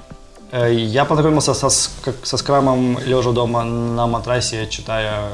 Э, 0.51 0.71
Я 0.73 1.05
познакомился 1.05 1.53
со, 1.53 1.69
как- 2.03 2.25
со 2.25 2.37
скрамом 2.37 2.99
лежа 3.05 3.31
дома 3.31 3.63
на 3.63 4.05
матрасе, 4.07 4.67
читая 4.67 5.29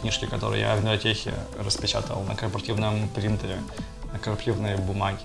книжки, 0.00 0.26
которые 0.26 0.62
я 0.62 0.74
в 0.76 0.78
библиотеке 0.80 1.32
распечатал 1.64 2.22
на 2.28 2.34
корпоративном 2.36 3.08
принтере, 3.14 3.56
на 4.12 4.18
корпоративной 4.18 4.76
бумаге. 4.76 5.18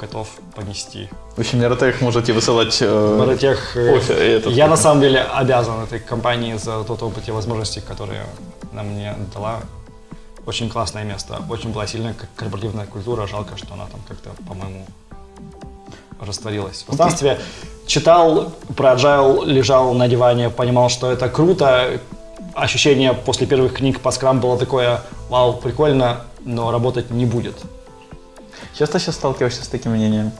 Готов 0.00 0.28
понести. 0.54 1.08
В 1.36 1.40
общем, 1.40 1.60
Миротех 1.60 2.00
можете 2.00 2.32
высылать... 2.32 2.76
э, 2.80 3.18
Баратех, 3.18 3.76
э, 3.76 3.92
кофе, 3.94 4.14
этот, 4.14 4.52
я 4.52 4.66
на 4.68 4.76
самом 4.76 5.00
деле 5.00 5.20
обязан 5.22 5.80
этой 5.84 6.00
компании 6.00 6.56
за 6.56 6.82
тот 6.84 7.02
опыт 7.02 7.28
и 7.28 7.32
возможности, 7.32 7.80
которые 7.80 8.26
она 8.72 8.82
мне 8.82 9.14
дала. 9.34 9.60
Очень 10.46 10.70
классное 10.70 11.02
место, 11.02 11.42
очень 11.50 11.72
была 11.72 11.88
сильная 11.88 12.14
корпоративная 12.36 12.86
культура, 12.86 13.26
жалко, 13.26 13.56
что 13.56 13.74
она 13.74 13.86
там 13.86 14.00
как-то, 14.06 14.30
по-моему, 14.46 14.86
растворилась. 16.20 16.82
В 16.82 16.86
пространстве 16.86 17.40
читал 17.86 18.52
про 18.76 18.94
agile, 18.94 19.44
лежал 19.44 19.92
на 19.94 20.06
диване, 20.06 20.48
понимал, 20.50 20.88
что 20.88 21.10
это 21.10 21.28
круто. 21.28 22.00
Ощущение 22.54 23.12
после 23.12 23.48
первых 23.48 23.74
книг 23.74 24.00
по 24.00 24.12
скрам 24.12 24.40
было 24.40 24.56
такое, 24.56 25.02
вау, 25.28 25.54
прикольно, 25.54 26.22
но 26.44 26.70
работать 26.70 27.10
не 27.10 27.26
будет. 27.26 27.56
Часто 28.78 29.00
сейчас 29.00 29.16
сталкиваешься 29.16 29.64
с 29.64 29.68
таким 29.68 29.92
мнением? 29.92 30.30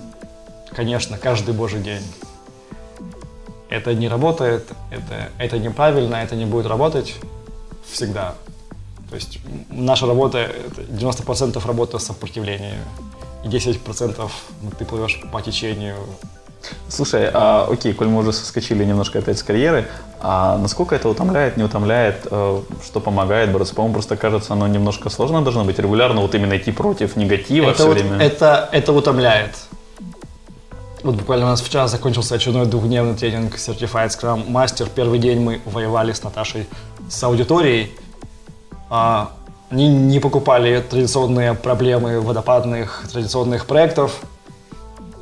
Конечно, 0.70 1.18
каждый 1.18 1.52
божий 1.52 1.80
день. 1.80 2.02
Это 3.70 3.92
не 3.92 4.08
работает, 4.08 4.68
это, 4.92 5.30
это 5.38 5.58
неправильно, 5.58 6.16
это 6.16 6.36
не 6.36 6.44
будет 6.44 6.66
работать 6.66 7.16
всегда. 7.90 8.34
То 9.08 9.14
есть 9.14 9.38
наша 9.70 10.06
работа, 10.06 10.38
это 10.38 10.82
90% 10.82 11.64
работа 11.66 11.98
сопротивления, 11.98 12.78
и 13.44 13.48
10% 13.48 14.30
ну, 14.62 14.70
ты 14.76 14.84
плывешь 14.84 15.20
по 15.32 15.40
течению. 15.40 15.96
Слушай, 16.88 17.30
а, 17.32 17.68
окей, 17.70 17.92
коль 17.92 18.08
мы 18.08 18.20
уже 18.20 18.32
соскочили 18.32 18.84
немножко 18.84 19.20
опять 19.20 19.38
с 19.38 19.42
карьеры, 19.44 19.86
а 20.20 20.58
насколько 20.58 20.96
это 20.96 21.08
утомляет, 21.08 21.56
не 21.56 21.62
утомляет, 21.62 22.26
э, 22.28 22.60
что 22.84 23.00
помогает 23.00 23.52
бороться? 23.52 23.74
По-моему, 23.74 23.94
просто 23.94 24.16
кажется, 24.16 24.54
оно 24.54 24.66
немножко 24.66 25.08
сложно 25.08 25.42
должно 25.42 25.64
быть 25.64 25.78
регулярно 25.78 26.20
вот 26.22 26.34
именно 26.34 26.56
идти 26.56 26.72
против 26.72 27.14
негатива 27.14 27.66
это, 27.66 27.74
все 27.74 27.86
вот- 27.86 27.98
время. 27.98 28.18
это, 28.20 28.68
это 28.72 28.92
утомляет. 28.92 29.54
Вот 31.04 31.14
буквально 31.14 31.46
у 31.46 31.48
нас 31.50 31.60
вчера 31.60 31.86
закончился 31.86 32.34
очередной 32.34 32.66
двухдневный 32.66 33.14
тренинг 33.14 33.54
Certified 33.54 34.08
Scrum 34.08 34.48
Master. 34.48 34.88
Первый 34.92 35.20
день 35.20 35.38
мы 35.38 35.60
воевали 35.64 36.12
с 36.12 36.24
Наташей 36.24 36.66
с 37.08 37.22
аудиторией. 37.22 37.92
А, 38.88 39.32
они 39.70 39.88
не 39.88 40.20
покупали 40.20 40.80
традиционные 40.80 41.54
проблемы 41.54 42.20
водопадных 42.20 43.04
традиционных 43.12 43.66
проектов, 43.66 44.20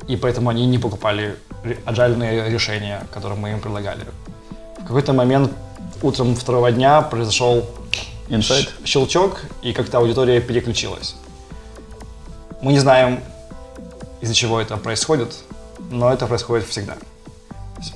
и 0.07 0.15
поэтому 0.15 0.49
они 0.49 0.67
не 0.67 0.77
покупали 0.77 1.35
аджальные 1.85 2.49
решения, 2.49 3.07
которые 3.11 3.39
мы 3.39 3.51
им 3.51 3.59
предлагали. 3.59 4.05
В 4.79 4.85
какой-то 4.85 5.13
момент 5.13 5.51
утром 6.03 6.35
второго 6.35 6.71
дня 6.71 7.01
произошел 7.01 7.65
щ- 8.29 8.69
щелчок, 8.85 9.41
и 9.63 9.73
как-то 9.73 9.97
аудитория 9.97 10.41
переключилась. 10.41 11.15
Мы 12.61 12.73
не 12.73 12.79
знаем, 12.79 13.19
из-за 14.21 14.35
чего 14.35 14.61
это 14.61 14.77
происходит, 14.77 15.35
но 15.91 16.13
это 16.13 16.27
происходит 16.27 16.67
всегда. 16.67 16.95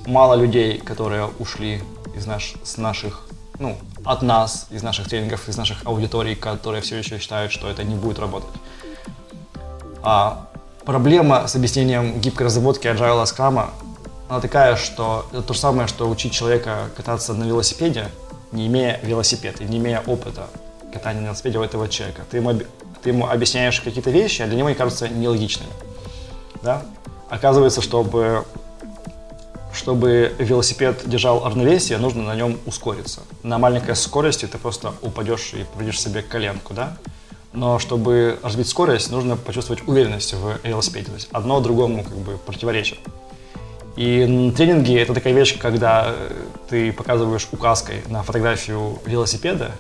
Мало 0.08 0.34
людей, 0.34 0.80
которые 0.80 1.30
ушли 1.40 1.82
из 2.16 2.26
наш, 2.26 2.54
с 2.64 2.78
наших, 2.78 3.29
ну, 3.60 3.78
от 4.06 4.22
нас, 4.22 4.68
из 4.72 4.84
наших 4.84 5.08
тренингов, 5.10 5.48
из 5.50 5.58
наших 5.58 5.86
аудиторий, 5.86 6.36
которые 6.36 6.82
все 6.82 6.98
еще 6.98 7.20
считают, 7.20 7.52
что 7.52 7.70
это 7.70 7.84
не 7.84 7.96
будет 7.96 8.18
работать. 8.20 8.50
А 10.02 10.48
проблема 10.86 11.48
с 11.48 11.56
объяснением 11.56 12.20
гибкой 12.20 12.48
разработки 12.48 12.88
agile 12.88 13.26
скрама, 13.26 13.72
она 14.30 14.40
такая, 14.40 14.76
что 14.76 15.26
это 15.32 15.42
то 15.42 15.54
же 15.54 15.60
самое, 15.60 15.88
что 15.88 16.10
учить 16.10 16.32
человека 16.32 16.90
кататься 16.96 17.34
на 17.34 17.44
велосипеде, 17.44 18.10
не 18.52 18.68
имея 18.68 19.00
велосипеда, 19.04 19.64
не 19.66 19.78
имея 19.78 20.02
опыта 20.06 20.48
катания 20.94 21.22
на 21.22 21.26
велосипеде 21.26 21.58
у 21.58 21.64
этого 21.64 21.88
человека. 21.90 22.24
Ты 22.32 22.38
ему, 22.38 22.54
ты 23.02 23.10
ему 23.10 23.28
объясняешь 23.28 23.82
какие-то 23.82 24.10
вещи, 24.10 24.42
а 24.42 24.48
для 24.48 24.56
него 24.56 24.68
они 24.68 24.76
кажутся 24.76 25.10
нелогичными. 25.10 25.72
Да? 26.62 26.84
Оказывается, 27.30 27.82
чтобы, 27.82 28.46
чтобы 29.74 30.34
велосипед 30.40 31.04
держал 31.06 31.44
равновесие, 31.44 31.98
нужно 31.98 32.24
на 32.24 32.36
нем 32.36 32.58
ускориться. 32.66 33.22
На 33.44 33.58
маленькой 33.58 33.96
скорости 33.96 34.46
ты 34.46 34.58
просто 34.58 34.94
упадешь 35.02 35.54
и 35.54 35.64
повредишь 35.64 36.02
себе 36.02 36.22
коленку, 36.22 36.74
да? 36.74 36.98
Но 37.54 37.80
чтобы 37.80 38.38
развить 38.44 38.68
скорость, 38.68 39.12
нужно 39.12 39.36
почувствовать 39.36 39.88
уверенность 39.88 40.34
в 40.34 40.60
велосипеде. 40.64 41.08
То 41.08 41.14
есть 41.14 41.30
одно 41.32 41.60
другому 41.60 42.04
как 42.04 42.16
бы 42.18 42.38
противоречит. 42.38 43.00
И 43.96 44.54
тренинги— 44.56 44.96
это 45.00 45.14
такая 45.14 45.34
вещь, 45.34 45.58
когда 45.60 46.16
ты 46.70 46.94
показываешь 46.94 47.48
указкой 47.52 48.04
на 48.08 48.24
фотографию 48.24 49.00
велосипеда, 49.06 49.72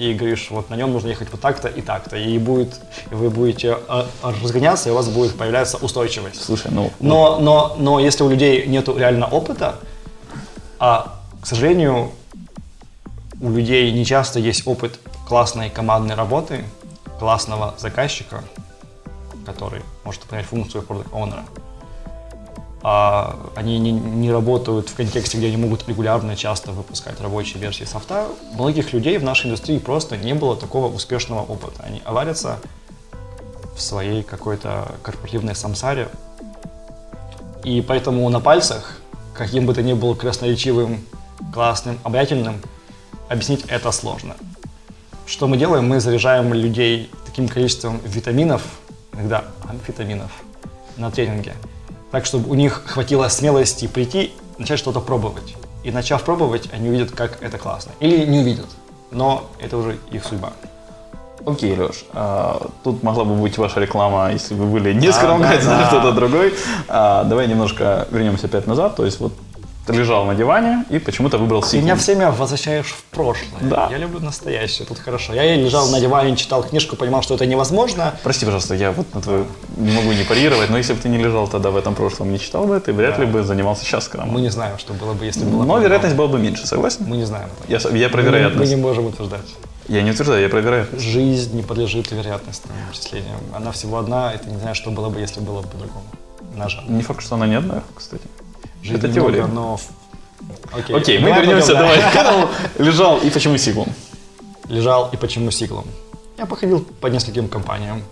и 0.00 0.14
говоришь, 0.14 0.48
вот 0.50 0.70
на 0.70 0.76
нем 0.76 0.92
нужно 0.92 1.08
ехать 1.08 1.28
вот 1.30 1.42
так-то 1.42 1.68
и 1.68 1.82
так-то, 1.82 2.16
и 2.16 2.38
будет, 2.38 2.80
и 3.10 3.14
вы 3.14 3.28
будете 3.28 3.72
а, 3.86 4.06
а, 4.22 4.32
разгоняться, 4.42 4.88
и 4.88 4.92
у 4.92 4.94
вас 4.94 5.08
будет 5.08 5.36
появляться 5.36 5.76
устойчивость. 5.76 6.42
Слушай, 6.42 6.70
ну... 6.70 6.90
Но, 7.00 7.38
но, 7.38 7.76
но 7.78 8.00
если 8.00 8.22
у 8.22 8.30
людей 8.30 8.66
нет 8.66 8.88
реально 8.88 9.26
опыта, 9.26 9.74
а, 10.78 11.18
к 11.42 11.46
сожалению, 11.46 12.12
у 13.42 13.50
людей 13.50 13.92
не 13.92 14.06
часто 14.06 14.38
есть 14.38 14.66
опыт 14.66 14.98
классной 15.28 15.68
командной 15.68 16.14
работы, 16.14 16.64
классного 17.18 17.74
заказчика, 17.78 18.42
который 19.44 19.82
может 20.04 20.22
выполнять 20.22 20.46
функцию 20.46 20.82
owner, 21.12 21.42
а 22.82 23.38
они 23.56 23.78
не, 23.78 23.92
не 23.92 24.32
работают 24.32 24.88
в 24.88 24.94
контексте, 24.94 25.36
где 25.36 25.48
они 25.48 25.58
могут 25.58 25.86
регулярно, 25.86 26.34
часто 26.34 26.72
выпускать 26.72 27.20
рабочие 27.20 27.60
версии 27.60 27.84
софта. 27.84 28.26
Многих 28.54 28.92
людей 28.92 29.18
в 29.18 29.24
нашей 29.24 29.46
индустрии 29.46 29.78
просто 29.78 30.16
не 30.16 30.34
было 30.34 30.56
такого 30.56 30.92
успешного 30.92 31.42
опыта. 31.42 31.82
Они 31.82 32.00
аварятся 32.04 32.58
в 33.76 33.82
своей 33.82 34.22
какой-то 34.22 34.94
корпоративной 35.02 35.54
самсаре. 35.54 36.08
И 37.62 37.82
поэтому 37.82 38.26
на 38.30 38.40
пальцах, 38.40 38.96
каким 39.34 39.66
бы 39.66 39.74
то 39.74 39.82
ни 39.82 39.92
был 39.92 40.14
красноречивым, 40.14 41.04
классным, 41.52 41.98
обаятельным, 42.02 42.62
объяснить 43.28 43.64
это 43.68 43.92
сложно. 43.92 44.36
Что 45.26 45.46
мы 45.46 45.58
делаем? 45.58 45.86
Мы 45.86 46.00
заряжаем 46.00 46.54
людей 46.54 47.10
таким 47.26 47.46
количеством 47.46 48.00
витаминов, 48.04 48.62
иногда 49.12 49.44
амфетаминов, 49.68 50.30
на 50.96 51.10
тренинге– 51.10 51.54
так, 52.10 52.26
чтобы 52.26 52.50
у 52.50 52.54
них 52.54 52.82
хватило 52.86 53.28
смелости 53.28 53.86
прийти, 53.86 54.32
начать 54.58 54.78
что-то 54.78 55.00
пробовать. 55.00 55.54
И 55.84 55.90
начав 55.90 56.22
пробовать, 56.24 56.68
они 56.72 56.88
увидят, 56.88 57.12
как 57.12 57.42
это 57.42 57.58
классно. 57.58 57.92
Или 58.00 58.26
не 58.26 58.40
увидят, 58.40 58.66
но 59.10 59.44
это 59.58 59.76
уже 59.76 59.98
их 60.10 60.24
судьба. 60.24 60.52
Окей, 61.46 61.74
Леш, 61.74 62.04
а, 62.12 62.68
тут 62.84 63.02
могла 63.02 63.24
бы 63.24 63.34
быть 63.34 63.56
ваша 63.56 63.80
реклама, 63.80 64.30
если 64.30 64.54
бы 64.54 64.66
были 64.66 64.92
не 64.92 65.10
скромгать 65.10 65.60
да, 65.64 65.70
да, 65.70 65.78
да. 65.78 65.86
что-то 65.86 66.12
другой. 66.12 66.54
А, 66.88 67.24
давай 67.24 67.48
немножко 67.48 68.06
вернемся 68.10 68.46
опять 68.46 68.66
назад. 68.66 68.96
То 68.96 69.06
есть 69.06 69.20
вот 69.20 69.32
лежал 69.88 70.24
на 70.24 70.34
диване 70.34 70.84
и 70.90 70.98
почему-то 70.98 71.38
выбрал. 71.38 71.62
Ты 71.62 71.80
меня 71.80 71.96
все 71.96 72.14
время 72.14 72.30
возвращаешь 72.30 72.86
в 72.86 73.02
прошлое. 73.04 73.60
Да. 73.62 73.88
Я 73.90 73.98
люблю 73.98 74.20
настоящее, 74.20 74.86
тут 74.86 74.98
хорошо. 74.98 75.34
Я 75.34 75.56
лежал 75.56 75.88
на 75.88 76.00
диване, 76.00 76.36
читал 76.36 76.62
книжку, 76.62 76.96
понимал, 76.96 77.22
что 77.22 77.34
это 77.34 77.46
невозможно. 77.46 78.14
Прости, 78.22 78.44
пожалуйста, 78.44 78.74
я 78.74 78.92
вот 78.92 79.12
на 79.14 79.20
твою 79.20 79.46
не 79.76 79.92
могу 79.92 80.12
не 80.12 80.24
парировать, 80.24 80.70
но 80.70 80.76
если 80.76 80.92
бы 80.92 81.00
ты 81.00 81.08
не 81.08 81.18
лежал 81.18 81.48
тогда 81.48 81.70
в 81.70 81.76
этом 81.76 81.94
прошлом, 81.94 82.32
не 82.32 82.38
читал 82.38 82.66
бы, 82.66 82.78
ты 82.80 82.92
вряд 82.92 83.16
да. 83.16 83.24
ли 83.24 83.30
бы 83.30 83.42
занимался 83.42 83.84
сейчас 83.84 84.04
скромом. 84.04 84.30
Мы 84.30 84.40
не 84.40 84.50
знаем, 84.50 84.78
что 84.78 84.92
было 84.92 85.14
бы, 85.14 85.24
если 85.24 85.44
было 85.44 85.64
Но 85.64 85.74
бы 85.74 85.82
вероятность 85.82 86.16
была 86.16 86.28
бы 86.28 86.38
меньше, 86.38 86.66
согласен? 86.66 87.04
Мы 87.06 87.16
не 87.16 87.24
знаем. 87.24 87.48
Я, 87.68 87.78
я 87.92 88.08
про 88.08 88.22
вероятность. 88.22 88.70
Мы 88.70 88.76
не 88.76 88.80
можем 88.80 89.06
утверждать. 89.06 89.46
Я 89.88 90.02
не 90.02 90.12
утверждаю, 90.12 90.42
я 90.42 90.48
про 90.48 90.60
вероятность. 90.60 91.02
Жизнь 91.02 91.56
не 91.56 91.62
подлежит 91.62 92.12
вероятностным 92.12 92.76
вычислениям. 92.88 93.40
Она 93.52 93.72
всего 93.72 93.98
одна, 93.98 94.32
и 94.32 94.38
ты 94.38 94.48
не 94.48 94.58
знаешь, 94.58 94.76
что 94.76 94.90
было 94.90 95.08
бы, 95.08 95.18
если 95.18 95.40
было 95.40 95.62
бы 95.62 95.68
по-другому. 95.68 96.04
На 96.54 96.68
жаль. 96.68 96.84
Не 96.88 97.02
факт, 97.02 97.22
что 97.22 97.34
она 97.34 97.46
не 97.46 97.56
одна, 97.56 97.82
кстати. 97.96 98.22
Жизнь 98.82 98.98
это 98.98 99.12
теория. 99.12 99.46
Много, 99.46 99.54
но 99.54 99.80
Окей, 100.72 100.96
Окей 100.96 101.18
мы 101.18 101.28
вернемся, 101.28 101.74
давай. 101.74 101.98
Лежал 102.78 103.18
и 103.18 103.30
почему 103.30 103.58
сиклом? 103.58 103.88
Лежал 104.68 105.10
и 105.12 105.16
почему 105.16 105.50
сиклом? 105.50 105.84
Я 106.38 106.46
походил 106.46 106.84
по 107.00 107.08
нескольким 107.08 107.48
компаниям. 107.48 108.02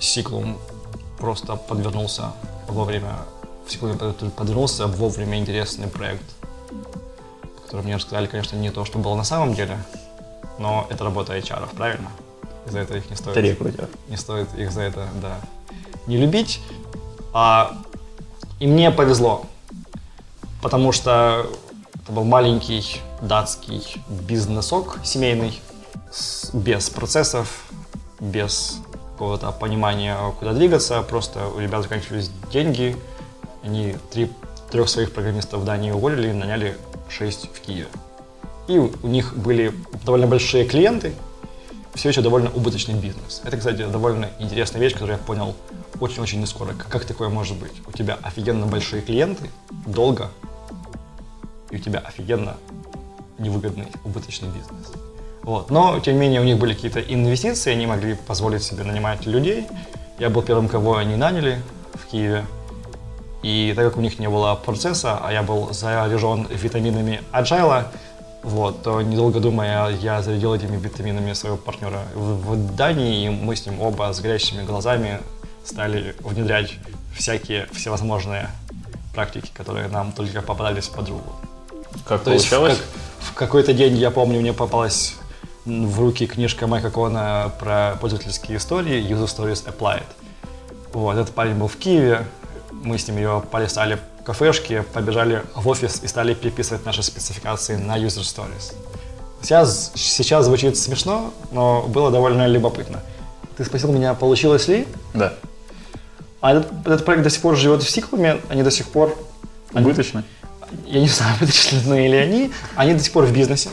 Сиклом 0.00 0.58
просто 1.18 1.56
подвернулся 1.56 2.32
вовремя, 2.68 3.18
в 3.66 3.70
секунду 3.70 4.14
подвернулся 4.36 4.86
вовремя 4.86 5.38
интересный 5.38 5.86
проект, 5.86 6.24
который 7.64 7.82
мне 7.82 7.96
рассказали, 7.96 8.26
конечно, 8.26 8.56
не 8.56 8.70
то, 8.70 8.84
что 8.84 8.98
было 8.98 9.14
на 9.14 9.24
самом 9.24 9.54
деле, 9.54 9.76
но 10.58 10.86
это 10.88 11.04
работа 11.04 11.36
HR, 11.36 11.68
правильно? 11.76 12.08
И 12.66 12.70
за 12.70 12.80
это 12.80 12.96
их 12.96 13.10
не 13.10 13.16
стоит. 13.16 13.36
Это 13.36 13.46
рекрутер. 13.46 13.88
Не 14.08 14.16
стоит 14.16 14.48
их 14.56 14.72
за 14.72 14.82
это, 14.82 15.06
да, 15.20 15.40
не 16.06 16.16
любить. 16.16 16.60
А, 17.32 17.76
и 18.58 18.66
мне 18.66 18.90
повезло 18.90 19.44
потому 20.62 20.92
что 20.92 21.46
это 21.94 22.12
был 22.12 22.24
маленький 22.24 23.00
датский 23.22 24.02
бизнесок 24.08 24.98
семейный, 25.04 25.60
без 26.52 26.90
процессов, 26.90 27.64
без 28.18 28.78
какого-то 29.12 29.52
понимания, 29.52 30.16
куда 30.38 30.52
двигаться. 30.52 31.02
Просто 31.02 31.48
у 31.48 31.60
ребят 31.60 31.82
заканчивались 31.82 32.30
деньги. 32.52 32.96
Они 33.62 33.96
три, 34.10 34.30
трех 34.70 34.88
своих 34.88 35.12
программистов 35.12 35.60
в 35.60 35.64
Дании 35.64 35.90
уволили 35.90 36.30
и 36.30 36.32
наняли 36.32 36.76
шесть 37.08 37.48
в 37.52 37.60
Киеве. 37.60 37.88
И 38.68 38.78
у 38.78 39.06
них 39.06 39.36
были 39.36 39.74
довольно 40.04 40.26
большие 40.26 40.64
клиенты, 40.64 41.14
все 41.94 42.08
еще 42.08 42.22
довольно 42.22 42.50
убыточный 42.50 42.94
бизнес. 42.94 43.42
Это, 43.44 43.56
кстати, 43.56 43.84
довольно 43.84 44.30
интересная 44.38 44.80
вещь, 44.80 44.92
которую 44.92 45.18
я 45.18 45.22
понял 45.22 45.54
очень-очень 45.98 46.40
не 46.40 46.46
скоро. 46.46 46.72
Как 46.72 47.04
такое 47.04 47.28
может 47.28 47.56
быть? 47.58 47.72
У 47.86 47.92
тебя 47.92 48.18
офигенно 48.22 48.66
большие 48.66 49.02
клиенты, 49.02 49.50
долго, 49.86 50.30
и 51.70 51.76
у 51.76 51.78
тебя 51.78 52.00
офигенно 52.00 52.56
невыгодный, 53.38 53.86
убыточный 54.04 54.48
бизнес. 54.48 54.92
Вот. 55.42 55.70
Но, 55.70 55.98
тем 56.00 56.14
не 56.14 56.20
менее, 56.20 56.40
у 56.40 56.44
них 56.44 56.58
были 56.58 56.74
какие-то 56.74 57.00
инвестиции, 57.00 57.72
они 57.72 57.86
могли 57.86 58.14
позволить 58.14 58.62
себе 58.62 58.84
нанимать 58.84 59.26
людей. 59.26 59.66
Я 60.18 60.28
был 60.28 60.42
первым, 60.42 60.68
кого 60.68 60.96
они 60.96 61.16
наняли 61.16 61.62
в 61.94 62.06
Киеве. 62.06 62.44
И 63.42 63.72
так 63.74 63.86
как 63.86 63.96
у 63.96 64.00
них 64.02 64.18
не 64.18 64.28
было 64.28 64.54
процесса, 64.54 65.18
а 65.22 65.32
я 65.32 65.42
был 65.42 65.72
заряжен 65.72 66.46
витаминами 66.50 67.22
agile, 67.32 67.86
вот, 68.42 68.82
то 68.82 69.00
недолго 69.00 69.40
думая, 69.40 69.90
я 69.90 70.22
зарядил 70.22 70.54
этими 70.54 70.76
витаминами 70.76 71.32
своего 71.32 71.56
партнера 71.56 72.02
в, 72.14 72.54
в 72.54 72.76
Дании, 72.76 73.26
и 73.26 73.28
мы 73.28 73.56
с 73.56 73.66
ним 73.66 73.80
оба 73.80 74.12
с 74.12 74.20
горящими 74.20 74.62
глазами 74.62 75.20
стали 75.64 76.14
внедрять 76.20 76.74
всякие 77.14 77.66
всевозможные 77.72 78.50
практики, 79.14 79.50
которые 79.54 79.88
нам 79.88 80.12
только 80.12 80.42
попадались 80.42 80.88
под 80.88 81.08
руку. 81.08 81.32
Как 82.06 82.22
То 82.22 82.30
получалось? 82.30 82.72
Есть 82.72 82.82
в, 82.82 83.24
как, 83.24 83.32
в 83.32 83.34
какой-то 83.34 83.72
день, 83.72 83.96
я 83.96 84.10
помню, 84.10 84.40
мне 84.40 84.52
попалась 84.52 85.14
в 85.64 86.00
руки 86.00 86.26
книжка 86.26 86.66
Майка 86.66 86.90
Кона 86.90 87.52
про 87.58 87.96
пользовательские 88.00 88.58
истории 88.58 89.02
User 89.02 89.26
Stories 89.26 89.66
Applied. 89.66 90.04
Вот, 90.92 91.16
этот 91.16 91.34
парень 91.34 91.54
был 91.54 91.68
в 91.68 91.76
Киеве, 91.76 92.26
мы 92.72 92.98
с 92.98 93.06
ним 93.06 93.18
ее 93.18 93.42
полистали 93.50 93.98
в 94.20 94.24
кафешке, 94.24 94.82
побежали 94.82 95.42
в 95.54 95.68
офис 95.68 96.00
и 96.02 96.08
стали 96.08 96.34
переписывать 96.34 96.84
наши 96.84 97.02
спецификации 97.02 97.76
на 97.76 97.98
User 97.98 98.22
Stories. 98.22 98.74
Сейчас, 99.42 99.92
сейчас 99.94 100.46
звучит 100.46 100.76
смешно, 100.76 101.32
но 101.52 101.82
было 101.82 102.10
довольно 102.10 102.46
любопытно. 102.46 103.00
Ты 103.56 103.64
спросил 103.64 103.92
меня, 103.92 104.14
получилось 104.14 104.68
ли? 104.68 104.86
Да. 105.14 105.34
А 106.40 106.52
этот, 106.52 106.72
этот 106.86 107.04
проект 107.04 107.22
до 107.22 107.30
сих 107.30 107.42
пор 107.42 107.56
живет 107.56 107.82
в 107.82 107.90
сиклуме, 107.90 108.40
они 108.48 108.62
до 108.62 108.70
сих 108.70 108.88
пор... 108.88 109.16
Убыточны? 109.72 110.24
Я 110.86 111.00
не 111.00 111.08
знаю, 111.08 111.36
вытащены 111.40 112.08
ли 112.08 112.16
они, 112.16 112.50
они 112.76 112.94
до 112.94 113.02
сих 113.02 113.12
пор 113.12 113.24
в 113.24 113.32
бизнесе. 113.32 113.70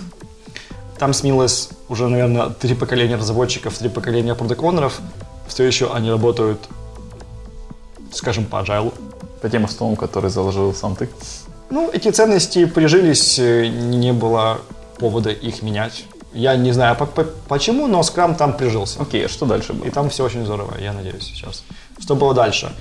Там 0.97 1.13
сменилось 1.13 1.69
уже, 1.89 2.07
наверное, 2.07 2.49
три 2.49 2.73
поколения 2.73 3.15
разработчиков, 3.15 3.77
три 3.77 3.89
поколения 3.89 4.33
продаконеров. 4.35 4.99
Все 5.47 5.63
еще 5.63 5.93
они 5.93 6.09
работают, 6.09 6.59
скажем, 8.11 8.45
по 8.45 8.57
agile. 8.57 8.93
По 9.41 9.49
тем 9.49 9.65
основам, 9.65 9.95
которые 9.95 10.31
заложил 10.31 10.73
сам 10.73 10.95
ты? 10.95 11.09
Ну, 11.69 11.89
эти 11.91 12.09
ценности 12.09 12.65
прижились, 12.65 13.37
э, 13.37 13.67
не 13.67 14.11
было 14.11 14.59
повода 14.97 15.29
их 15.29 15.61
менять. 15.61 16.05
Я 16.33 16.55
не 16.55 16.71
знаю 16.71 16.95
по 16.95 17.03
-по 17.03 17.27
почему, 17.47 17.87
но 17.87 18.03
скрам 18.03 18.35
там 18.35 18.57
прижился. 18.57 19.01
Окей, 19.01 19.25
а 19.25 19.29
что 19.29 19.45
дальше 19.45 19.73
было? 19.73 19.85
И 19.85 19.91
там 19.91 20.09
все 20.09 20.23
очень 20.23 20.45
здорово, 20.45 20.73
я 20.79 20.93
надеюсь, 20.93 21.23
сейчас. 21.23 21.63
Что 21.99 22.15
было 22.15 22.33
дальше? 22.33 22.71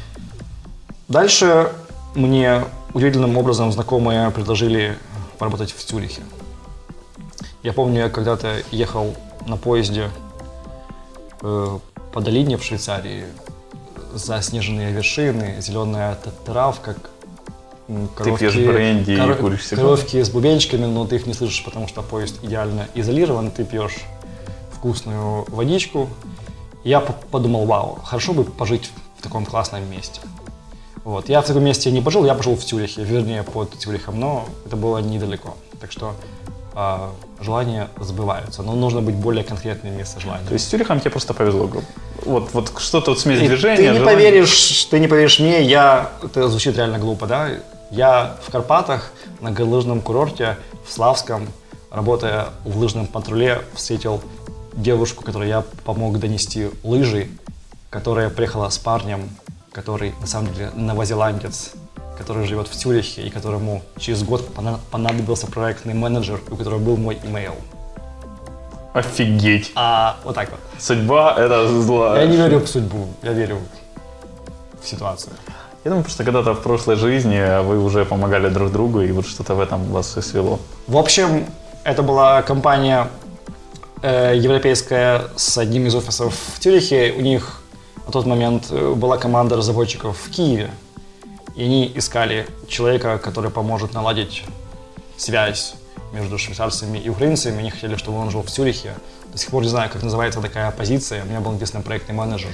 Дальше 1.09 1.73
мне 2.15 2.65
удивительным 2.97 3.37
образом 3.37 3.71
знакомые 3.73 4.31
предложили 4.31 4.97
поработать 5.39 5.71
в 5.71 5.85
Цюрихе. 5.85 6.23
Я 7.63 7.75
помню, 7.75 8.01
я 8.01 8.09
когда-то 8.09 8.63
ехал 8.71 9.15
на 9.47 9.59
поезде 9.59 10.09
э, 11.43 11.79
по 12.15 12.21
долине 12.23 12.57
в 12.57 12.65
Швейцарии, 12.65 13.27
заснеженные 14.15 14.93
вершины, 14.93 15.57
зеленая 15.61 16.17
травка, 16.47 16.97
коровки, 18.17 18.45
пьешь 18.45 18.55
бренди 18.55 19.11
и 19.11 19.17
коро- 19.17 19.35
куришь 19.35 19.67
сигареты. 19.67 19.77
коровки 19.77 20.23
с 20.23 20.31
бубенчиками, 20.31 20.87
но 20.87 21.07
ты 21.07 21.17
их 21.17 21.27
не 21.27 21.35
слышишь, 21.35 21.63
потому 21.67 21.89
что 21.89 22.01
поезд 22.01 22.43
идеально 22.43 22.89
изолирован, 22.95 23.51
ты 23.51 23.65
пьешь 23.65 24.05
вкусную 24.73 25.45
водичку. 25.49 26.09
Я 26.83 27.01
подумал, 27.01 27.67
вау, 27.67 27.99
хорошо 28.03 28.33
бы 28.33 28.45
пожить 28.45 28.91
в 29.19 29.23
таком 29.23 29.45
классном 29.45 29.87
месте. 29.91 30.23
Вот. 31.07 31.29
Я 31.29 31.41
в 31.41 31.47
таком 31.47 31.63
месте 31.63 31.93
не 31.93 32.01
пожил, 32.01 32.25
я 32.25 32.35
пожил 32.35 32.57
в 32.57 32.65
Цюрихе, 32.65 33.05
вернее, 33.05 33.45
под 33.45 33.73
Цюрихом, 33.79 34.19
но 34.19 34.49
это 34.67 34.75
было 34.75 34.99
недалеко. 34.99 35.55
Так 35.81 35.93
что 35.93 36.15
а, 36.75 37.13
желания 37.41 37.89
сбываются, 38.01 38.65
но 38.65 38.73
нужно 38.73 39.01
быть 39.03 39.15
более 39.15 39.45
конкретным 39.45 39.95
вместо 39.95 40.19
желания. 40.19 40.45
То 40.49 40.55
есть 40.55 40.65
с 40.67 40.69
Тюрихом 40.69 40.99
тебе 40.99 41.13
просто 41.13 41.33
повезло. 41.33 41.69
грубо. 41.69 41.87
Вот, 42.25 42.49
вот 42.55 42.73
что-то 42.79 43.13
вот 43.13 43.21
смесь 43.21 43.39
Ты- 43.39 43.47
движения. 43.47 43.77
Ты 43.77 43.83
не 43.83 43.99
желания. 43.99 44.17
поверишь, 44.17 44.85
ты 44.87 44.99
не 44.99 45.07
поверишь 45.07 45.39
мне, 45.39 45.63
я, 45.63 46.11
это 46.25 46.49
звучит 46.49 46.77
реально 46.77 46.99
глупо, 46.99 47.29
да? 47.29 47.51
Я 47.93 48.37
в 48.45 48.51
Карпатах 48.51 49.13
на 49.41 49.53
горнолыжном 49.53 50.01
курорте 50.01 50.57
в 50.85 50.93
Славском, 50.93 51.47
работая 51.93 52.49
в 52.65 52.77
лыжном 52.79 53.07
патруле, 53.07 53.63
встретил 53.75 54.21
девушку, 54.73 55.23
которой 55.23 55.49
я 55.49 55.63
помог 55.85 56.19
донести 56.19 56.71
лыжи, 56.83 57.29
которая 57.91 58.29
приехала 58.29 58.69
с 58.71 58.79
парнем, 58.79 59.31
который 59.77 60.15
на 60.23 60.27
самом 60.27 60.55
деле 60.55 60.71
новозеландец, 60.75 61.73
который 62.17 62.47
живет 62.47 62.67
в 62.67 62.75
Цюрихе 62.75 63.23
и 63.23 63.31
которому 63.31 63.83
через 63.99 64.23
год 64.23 64.49
пона- 64.57 64.79
понадобился 64.91 65.47
проектный 65.47 65.93
менеджер, 65.93 66.41
у 66.51 66.57
которого 66.57 66.79
был 66.79 66.97
мой 66.97 67.19
имейл. 67.23 67.55
Офигеть. 68.95 69.73
А 69.75 70.17
вот 70.25 70.35
так 70.35 70.51
вот. 70.51 70.61
Судьба— 70.79 71.35
это 71.39 71.69
зло. 71.69 72.17
Я 72.17 72.27
не 72.27 72.37
верю 72.39 72.61
в 72.61 72.67
судьбу, 72.67 73.07
я 73.23 73.35
верю 73.35 73.59
в 74.83 74.89
ситуацию. 74.89 75.35
Я 75.85 75.91
думаю, 75.91 76.05
просто 76.05 76.25
когда-то 76.25 76.55
в 76.55 76.63
прошлой 76.63 76.97
жизни 76.97 77.63
вы 77.63 77.79
уже 77.79 78.07
помогали 78.07 78.49
друг 78.49 78.73
другу, 78.73 79.03
и 79.03 79.13
вот 79.13 79.27
что-то 79.27 79.55
в 79.55 79.61
этом 79.61 79.85
вас 79.93 80.17
и 80.17 80.23
свело. 80.23 80.59
В 80.87 80.97
общем, 80.97 81.45
это 81.85 82.03
была 82.03 82.41
компания 82.43 83.09
э, 84.03 84.33
европейская 84.37 85.25
с 85.37 85.59
одним 85.59 85.87
из 85.87 85.95
офисов 85.95 86.35
в 86.55 86.61
Тюрихе. 86.61 87.15
У 87.19 87.21
них 87.21 87.63
на 88.07 88.13
тот 88.13 88.27
момент 88.27 88.67
э, 88.71 88.95
была 88.95 89.19
команда 89.19 89.57
разработчиков 89.57 90.17
в 90.19 90.31
Киеве. 90.31 90.71
И 91.57 91.65
они 91.65 91.91
искали 91.95 92.47
человека, 92.69 93.19
который 93.19 93.51
поможет 93.51 93.95
наладить 93.95 94.45
связь 95.17 95.75
между 96.13 96.39
швейцарцами 96.39 96.99
и 96.99 97.09
украинцами. 97.09 97.59
Они 97.59 97.71
хотели, 97.71 97.97
чтобы 97.97 98.19
он 98.19 98.31
жил 98.31 98.43
в 98.43 98.51
Цюрихе. 98.51 98.95
До 99.33 99.39
сих 99.39 99.51
пор 99.51 99.63
не 99.63 99.69
знаю, 99.69 99.91
как 99.91 100.03
называется 100.03 100.41
такая 100.41 100.71
позиция. 100.71 101.25
У 101.25 101.27
меня 101.27 101.41
был 101.41 101.53
единственный 101.55 101.83
проектный 101.83 102.15
менеджер. 102.15 102.51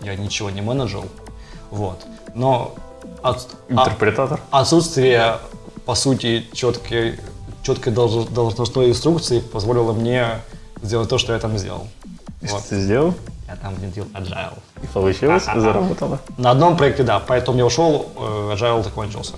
Я 0.00 0.14
ничего 0.16 0.50
не 0.50 0.60
менеджил. 0.60 1.04
Вот. 1.70 2.04
Но 2.34 2.74
от, 3.22 3.48
а- 3.70 3.72
Интерпретатор. 3.72 4.40
отсутствие, 4.50 5.38
по 5.84 5.94
сути, 5.94 6.46
четкой, 6.52 7.18
четкой 7.62 7.92
долж- 7.92 8.30
должностной 8.32 8.90
инструкции 8.90 9.40
позволило 9.40 9.92
мне 9.92 10.42
сделать 10.82 11.08
то, 11.08 11.18
что 11.18 11.32
я 11.32 11.38
там 11.38 11.56
сделал. 11.58 11.88
И 12.42 12.46
Вот. 12.46 12.60
Что 12.60 12.68
ты 12.70 12.80
сделал? 12.82 13.14
Я 13.48 13.56
там 13.56 13.74
внедрил 13.74 14.06
Agile. 14.14 14.58
И 14.82 14.86
получилось? 14.88 15.44
А-а-а. 15.46 15.60
Заработало? 15.60 16.18
На 16.36 16.50
одном 16.50 16.76
проекте, 16.76 17.02
да, 17.04 17.20
поэтому 17.20 17.58
я 17.58 17.66
ушел, 17.66 18.06
э, 18.16 18.54
Agile 18.54 18.82
закончился. 18.82 19.34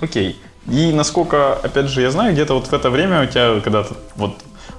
Окей. 0.00 0.40
И 0.66 0.92
насколько, 0.92 1.54
опять 1.54 1.86
же, 1.86 2.02
я 2.02 2.10
знаю, 2.10 2.32
где-то 2.32 2.54
вот 2.54 2.66
в 2.66 2.72
это 2.72 2.90
время 2.90 3.22
у 3.22 3.26
тебя, 3.26 3.60
когда 3.60 3.86
вот 4.16 4.32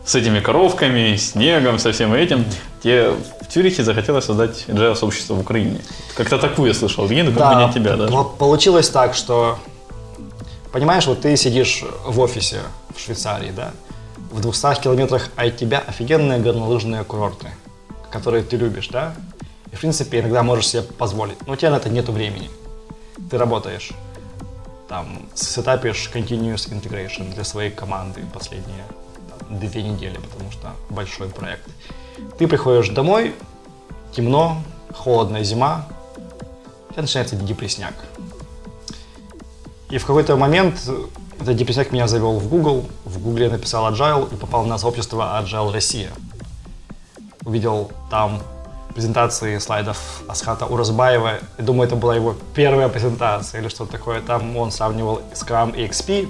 с 0.05 0.13
этими 0.15 0.39
коровками, 0.39 1.15
снегом, 1.15 1.79
со 1.79 1.91
всем 1.91 2.13
этим, 2.13 2.45
тебе 2.83 3.11
в 3.41 3.47
Тюрихе 3.47 3.83
захотелось 3.83 4.25
создать 4.25 4.65
agile 4.67 4.95
сообщество 4.95 5.35
в 5.35 5.39
Украине. 5.39 5.79
Как-то 6.15 6.37
такую 6.37 6.67
я 6.67 6.73
слышал 6.73 7.07
легенду, 7.07 7.31
как 7.37 7.49
бы 7.53 7.55
не 7.59 7.65
от 7.65 7.73
тебя 7.73 7.95
даже. 7.95 8.11
по- 8.11 8.23
получилось 8.23 8.89
так, 8.89 9.13
что, 9.15 9.57
понимаешь, 10.71 11.07
вот 11.07 11.21
ты 11.21 11.35
сидишь 11.37 11.83
в 12.05 12.19
офисе 12.19 12.59
в 12.95 12.99
Швейцарии, 12.99 13.51
да, 13.55 13.71
в 14.31 14.41
200 14.41 14.81
километрах 14.81 15.29
от 15.35 15.57
тебя 15.57 15.81
офигенные 15.87 16.39
горнолыжные 16.39 17.03
курорты, 17.03 17.47
которые 18.11 18.43
ты 18.43 18.57
любишь, 18.57 18.87
да, 18.89 19.15
и, 19.71 19.75
в 19.75 19.79
принципе, 19.79 20.19
иногда 20.19 20.43
можешь 20.43 20.67
себе 20.67 20.81
позволить, 20.81 21.45
но 21.47 21.53
у 21.53 21.55
тебя 21.55 21.71
на 21.71 21.75
это 21.75 21.89
нету 21.89 22.11
времени. 22.11 22.49
Ты 23.29 23.37
работаешь, 23.37 23.91
там, 24.87 25.27
сетапишь 25.35 26.09
continuous 26.13 26.69
integration 26.71 27.33
для 27.33 27.43
своей 27.43 27.69
команды 27.69 28.23
последние 28.33 28.83
там, 29.29 29.59
две 29.59 29.83
недели, 29.83 30.17
потому 30.17 30.51
что 30.51 30.71
большой 30.89 31.29
проект. 31.29 31.67
Ты 32.37 32.47
приходишь 32.47 32.89
домой, 32.89 33.35
темно, 34.11 34.61
холодная 34.93 35.43
зима, 35.43 35.87
у 36.89 36.93
тебя 36.93 37.03
начинается 37.03 37.35
депресняк. 37.35 37.93
И 39.89 39.97
в 39.97 40.05
какой-то 40.05 40.35
момент 40.35 40.79
этот 41.39 41.55
депресняк 41.55 41.91
меня 41.91 42.07
завел 42.07 42.39
в 42.39 42.47
Google. 42.47 42.85
В 43.05 43.21
Google 43.21 43.43
я 43.43 43.49
написал 43.49 43.91
Agile 43.91 44.31
и 44.33 44.35
попал 44.35 44.65
на 44.65 44.77
сообщество 44.77 45.41
Agile 45.41 45.71
Россия. 45.71 46.09
Увидел 47.49 47.89
там 48.12 48.43
презентации 48.93 49.57
слайдов 49.57 50.21
Асхата 50.27 50.67
Уразбаева. 50.67 51.39
И 51.57 51.63
думаю, 51.63 51.88
это 51.88 51.95
была 51.95 52.15
его 52.15 52.35
первая 52.53 52.89
презентация 52.89 53.59
или 53.59 53.69
что-то 53.69 53.93
такое. 53.93 54.21
Там 54.21 54.55
он 54.55 54.71
сравнивал 54.71 55.21
Scrum 55.33 55.75
и 55.75 55.88
XP. 55.88 56.29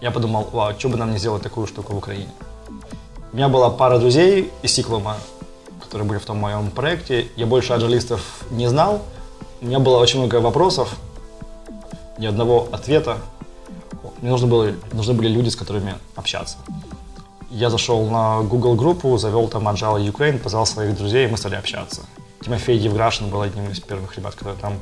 Я 0.00 0.10
подумал, 0.10 0.48
вау, 0.52 0.72
что 0.78 0.88
бы 0.88 0.96
нам 0.96 1.12
не 1.12 1.18
сделать 1.18 1.42
такую 1.42 1.66
штуку 1.66 1.92
в 1.92 1.98
Украине. 1.98 2.30
У 3.30 3.36
меня 3.36 3.50
была 3.50 3.68
пара 3.68 3.98
друзей 3.98 4.50
из 4.62 4.72
Сиклума, 4.72 5.18
которые 5.82 6.08
были 6.08 6.18
в 6.18 6.24
том 6.24 6.38
моем 6.38 6.70
проекте. 6.70 7.28
Я 7.36 7.44
больше 7.44 7.74
аджалистов 7.74 8.22
не 8.50 8.68
знал. 8.68 9.02
У 9.60 9.66
меня 9.66 9.80
было 9.80 9.98
очень 9.98 10.20
много 10.20 10.36
вопросов, 10.36 10.96
ни 12.16 12.24
одного 12.24 12.68
ответа. 12.72 13.18
Мне 14.22 14.30
нужно 14.30 14.46
было, 14.46 14.72
нужны 14.92 15.12
были 15.12 15.28
люди, 15.28 15.50
с 15.50 15.56
которыми 15.56 15.96
общаться. 16.16 16.56
Я 17.50 17.68
зашел 17.70 18.06
на 18.06 18.42
Google 18.42 18.76
группу, 18.76 19.18
завел 19.18 19.48
там 19.48 19.68
Agile 19.68 20.06
Ukraine, 20.10 20.38
позвал 20.38 20.66
своих 20.66 20.96
друзей, 20.96 21.26
и 21.26 21.30
мы 21.30 21.36
стали 21.36 21.56
общаться. 21.56 22.02
Тимофей 22.44 22.78
Евграшин 22.78 23.28
был 23.28 23.42
одним 23.42 23.70
из 23.70 23.80
первых 23.80 24.16
ребят, 24.16 24.34
которые 24.34 24.58
там 24.58 24.74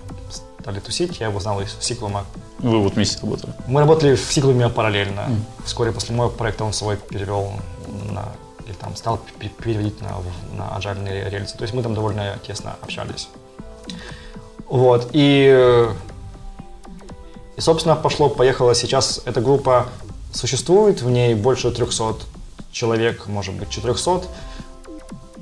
стали 0.61 0.79
тусить. 0.79 1.19
Я 1.19 1.29
его 1.29 1.41
знал 1.41 1.61
из 1.61 1.77
Сиклума. 1.81 2.25
Вы 2.59 2.79
вот 2.81 2.95
вместе 2.95 3.21
работали. 3.23 3.53
Мы 3.67 3.81
работали 3.81 4.15
в 4.15 4.33
Сиклуме 4.33 4.69
параллельно. 4.69 5.29
Вскоре 5.65 5.93
после 5.93 6.15
моего 6.15 6.31
проекта 6.31 6.65
он 6.65 6.73
свой 6.73 6.97
перевел 6.97 7.53
на 8.11 8.25
или 8.69 8.75
там 8.75 8.95
стал 8.97 9.19
переводить 9.59 10.01
на, 10.03 10.19
на 10.53 10.77
аджальные 10.77 11.31
рельсы. 11.31 11.57
То 11.57 11.63
есть 11.63 11.73
мы 11.73 11.83
там 11.83 11.95
довольно 11.95 12.39
тесно 12.47 12.77
общались. 12.83 13.29
Вот. 14.67 15.09
И, 15.13 15.89
и 17.57 17.61
собственно, 17.61 17.97
пошло-поехало. 17.97 18.75
Сейчас 18.75 19.23
эта 19.25 19.41
группа 19.41 19.89
существует, 20.33 21.01
в 21.01 21.09
ней 21.09 21.35
больше 21.35 21.71
300 21.71 22.17
человек, 22.79 23.27
может 23.27 23.55
быть, 23.55 23.71
400. 23.71 24.23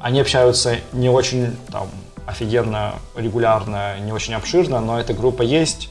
Они 0.00 0.20
общаются 0.20 0.78
не 0.92 1.08
очень 1.08 1.56
там 1.70 1.88
офигенно, 2.26 2.94
регулярно, 3.14 3.98
не 4.00 4.12
очень 4.12 4.34
обширно, 4.34 4.80
но 4.80 4.98
эта 4.98 5.12
группа 5.12 5.42
есть. 5.42 5.88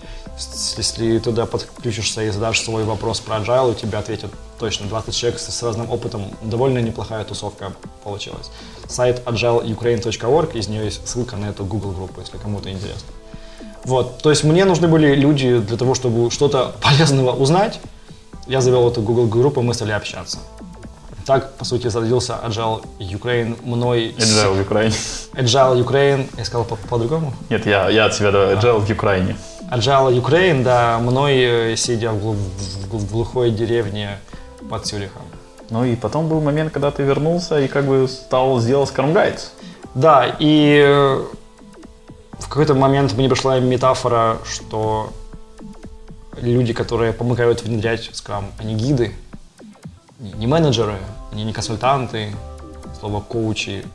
Если 0.78 1.20
туда 1.20 1.46
подключишься 1.46 2.24
и 2.24 2.30
задашь 2.30 2.62
свой 2.62 2.84
вопрос 2.84 3.22
про 3.22 3.38
agile, 3.38 3.72
у 3.72 3.74
тебя 3.74 4.00
ответят 4.00 4.32
точно 4.60 4.88
20 4.88 5.16
человек 5.16 5.40
с 5.40 5.64
разным 5.64 5.90
опытом. 5.90 6.24
Довольно 6.42 6.80
неплохая 6.80 7.24
тусовка 7.24 7.74
получилась. 8.04 8.50
Сайт 8.90 9.22
agileukraine.org, 9.26 10.56
из 10.56 10.68
нее 10.68 10.86
есть 10.86 11.08
ссылка 11.08 11.38
на 11.38 11.46
эту 11.46 11.64
Google 11.64 11.92
группу, 11.92 12.20
если 12.20 12.38
кому-то 12.38 12.70
интересно. 12.70 13.14
Вот, 13.86 14.18
то 14.18 14.30
есть 14.32 14.44
мне 14.44 14.66
нужны 14.66 14.88
были 14.88 15.16
люди 15.16 15.60
для 15.60 15.78
того, 15.78 15.94
чтобы 15.94 16.32
что-то 16.32 16.76
полезного 16.82 17.32
узнать. 17.32 17.80
Я 18.48 18.62
завел 18.62 18.90
эту 18.90 19.02
Google 19.02 19.28
группу, 19.28 19.62
мы 19.62 19.74
стали 19.74 19.92
общаться. 19.92 20.40
Так, 21.26 21.54
по 21.58 21.66
сути, 21.66 21.88
зародился 21.90 22.38
Agile 22.46 22.84
Ukraine 23.00 23.58
мной. 23.66 24.14
Agile 24.18 24.62
Украине. 24.62 24.94
Agile 25.34 25.84
Ukraine, 25.84 26.30
я 26.38 26.46
сказал 26.46 26.66
по- 26.66 26.76
по-другому? 26.76 27.34
Нет, 27.50 27.66
я, 27.66 27.90
я 27.90 28.06
от 28.06 28.14
себя 28.14 28.32
давай. 28.32 28.56
Agile 28.56 28.80
в 28.80 28.92
Украине. 28.92 29.36
Agile 29.72 30.22
Ukraine, 30.22 30.64
да, 30.64 31.00
мной, 31.00 31.34
э, 31.72 31.76
сидя 31.76 32.12
в, 32.12 32.34
в- 32.36 33.10
глухой 33.12 33.50
деревне 33.52 34.20
под 34.70 34.86
Цюрихом. 34.86 35.24
Ну 35.72 35.84
и 35.84 35.96
потом 35.96 36.28
был 36.30 36.42
момент, 36.42 36.72
когда 36.72 36.92
ты 36.92 37.02
вернулся 37.02 37.60
и 37.60 37.68
как 37.68 37.86
бы 37.86 38.08
стал 38.08 38.60
сделал 38.60 38.84
Scrum 38.84 39.14
Guides. 39.14 39.50
Да, 39.96 40.28
и 40.40 40.80
э, 40.86 41.24
в 42.40 42.48
какой-то 42.48 42.76
момент 42.76 43.14
мне 43.14 43.28
пришла 43.30 43.60
метафора, 43.60 44.38
что 44.46 45.10
люди, 46.40 46.74
которые 46.74 47.14
помогают 47.14 47.64
внедрять 47.64 48.12
Scrum, 48.14 48.44
они 48.60 48.76
гиды, 48.76 49.12
не 50.20 50.48
менеджеры, 50.48 50.98
они 51.36 51.44
не 51.44 51.54
консультанты, 51.54 52.34
слово 53.00 53.20
коучи. 53.20 53.86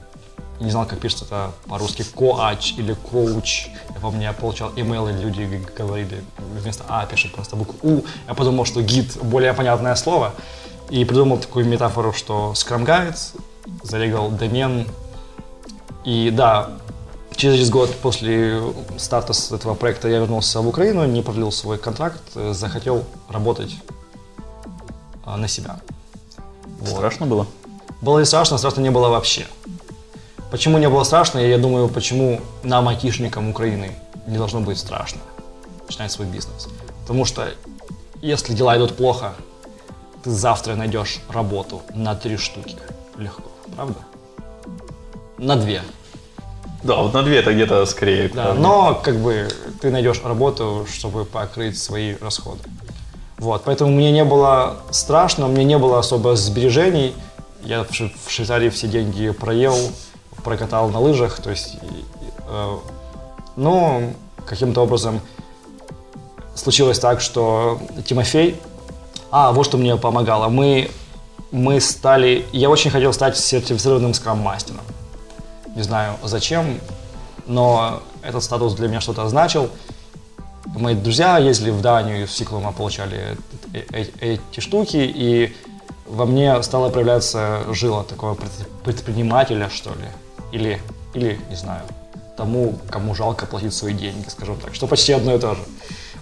Не 0.60 0.70
знал, 0.70 0.84
как 0.84 0.98
пишется 0.98 1.24
это 1.24 1.52
по-русски, 1.66 2.04
коач 2.14 2.74
или 2.76 2.92
коуч. 2.92 3.68
Я 3.94 4.00
помню, 4.00 4.22
я 4.22 4.32
получал 4.34 4.72
имейлы, 4.76 5.12
люди 5.12 5.66
говорили, 5.78 6.22
вместо 6.38 6.84
А 6.86 7.06
пишет 7.06 7.32
просто 7.32 7.56
букву 7.56 7.78
У. 7.82 8.04
Я 8.28 8.34
подумал, 8.34 8.66
что 8.66 8.82
гид 8.82 9.16
более 9.22 9.54
понятное 9.54 9.94
слово. 9.94 10.34
И 10.90 11.02
придумал 11.06 11.38
такую 11.38 11.64
метафору, 11.64 12.12
что 12.12 12.52
Scrum 12.54 12.84
Guides, 12.84 13.40
зарегал 13.82 14.30
домен. 14.30 14.86
И 16.04 16.30
да, 16.30 16.72
через 17.36 17.70
год 17.70 17.94
после 18.02 18.60
старта 18.98 19.32
этого 19.54 19.74
проекта 19.74 20.08
я 20.08 20.18
вернулся 20.18 20.60
в 20.60 20.68
Украину, 20.68 21.06
не 21.06 21.22
продлил 21.22 21.52
свой 21.52 21.78
контракт, 21.78 22.20
э, 22.34 22.52
захотел 22.52 23.04
работать 23.30 23.74
а, 25.24 25.38
на 25.38 25.48
себя. 25.48 25.80
Страшно 26.86 27.26
было? 27.26 27.46
Было 28.00 28.18
ли 28.18 28.24
страшно? 28.24 28.58
Страшно 28.58 28.80
не 28.80 28.90
было 28.90 29.08
вообще. 29.08 29.46
Почему 30.50 30.78
не 30.78 30.88
было 30.88 31.04
страшно? 31.04 31.38
Я 31.38 31.58
думаю, 31.58 31.88
почему 31.88 32.40
нам, 32.62 32.88
айтишникам 32.88 33.50
Украины, 33.50 33.92
не 34.26 34.36
должно 34.36 34.60
быть 34.60 34.78
страшно 34.78 35.20
начинать 35.86 36.12
свой 36.12 36.26
бизнес. 36.26 36.68
Потому 37.02 37.24
что 37.24 37.48
если 38.22 38.54
дела 38.54 38.76
идут 38.76 38.96
плохо, 38.96 39.34
ты 40.22 40.30
завтра 40.30 40.74
найдешь 40.74 41.20
работу 41.28 41.82
на 41.94 42.14
три 42.14 42.36
штуки. 42.36 42.76
Легко, 43.16 43.50
правда? 43.74 43.98
На 45.38 45.56
две. 45.56 45.82
Да, 46.82 46.96
вот 46.96 47.12
на 47.12 47.22
две 47.22 47.38
это 47.38 47.52
где-то 47.52 47.84
скорее. 47.86 48.28
Да, 48.28 48.44
правда. 48.44 48.60
но 48.60 48.94
как 48.94 49.16
бы 49.16 49.48
ты 49.80 49.90
найдешь 49.90 50.22
работу, 50.24 50.86
чтобы 50.90 51.24
покрыть 51.24 51.78
свои 51.78 52.14
расходы. 52.20 52.62
Вот, 53.40 53.62
поэтому 53.64 53.90
мне 53.90 54.12
не 54.12 54.22
было 54.22 54.76
страшно, 54.90 55.48
мне 55.48 55.64
не 55.64 55.78
было 55.78 55.98
особо 55.98 56.36
сбережений. 56.36 57.14
Я 57.64 57.84
в 57.84 57.90
в 57.90 58.30
Швейцарии 58.30 58.68
все 58.68 58.86
деньги 58.86 59.30
проел, 59.30 59.74
прокатал 60.44 60.90
на 60.90 61.00
лыжах, 61.00 61.40
то 61.40 61.48
есть, 61.48 61.76
э, 62.48 62.76
но 63.56 64.02
каким-то 64.44 64.82
образом 64.82 65.22
случилось 66.54 66.98
так, 66.98 67.22
что 67.22 67.80
Тимофей, 68.06 68.60
а 69.30 69.52
вот 69.52 69.64
что 69.64 69.78
мне 69.78 69.96
помогало, 69.96 70.48
мы 70.48 70.90
мы 71.50 71.80
стали, 71.80 72.44
я 72.52 72.68
очень 72.68 72.90
хотел 72.90 73.12
стать 73.14 73.38
сертифицированным 73.38 74.12
скрам-мастером. 74.12 74.82
Не 75.74 75.82
знаю 75.82 76.16
зачем, 76.22 76.78
но 77.46 78.02
этот 78.22 78.44
статус 78.44 78.74
для 78.74 78.88
меня 78.88 79.00
что-то 79.00 79.26
значил. 79.28 79.70
Мои 80.66 80.94
друзья 80.94 81.38
ездили 81.38 81.70
в 81.70 81.80
Данию, 81.80 82.26
в 82.26 82.30
Сиклума 82.30 82.72
получали 82.72 83.36
э- 83.72 83.82
э- 83.92 84.06
эти 84.20 84.60
штуки, 84.60 84.96
и 84.98 85.54
во 86.06 86.26
мне 86.26 86.62
стало 86.62 86.90
проявляться 86.90 87.60
жила 87.72 88.02
такого 88.04 88.34
пред- 88.34 88.68
предпринимателя, 88.84 89.68
что 89.72 89.90
ли, 89.90 90.06
или, 90.52 90.80
или, 91.14 91.40
не 91.50 91.56
знаю, 91.56 91.82
тому, 92.36 92.78
кому 92.90 93.14
жалко 93.14 93.46
платить 93.46 93.74
свои 93.74 93.94
деньги, 93.94 94.28
скажем 94.28 94.56
так, 94.56 94.74
что 94.74 94.86
почти 94.86 95.12
одно 95.12 95.34
и 95.34 95.38
то 95.38 95.54
же. 95.54 95.60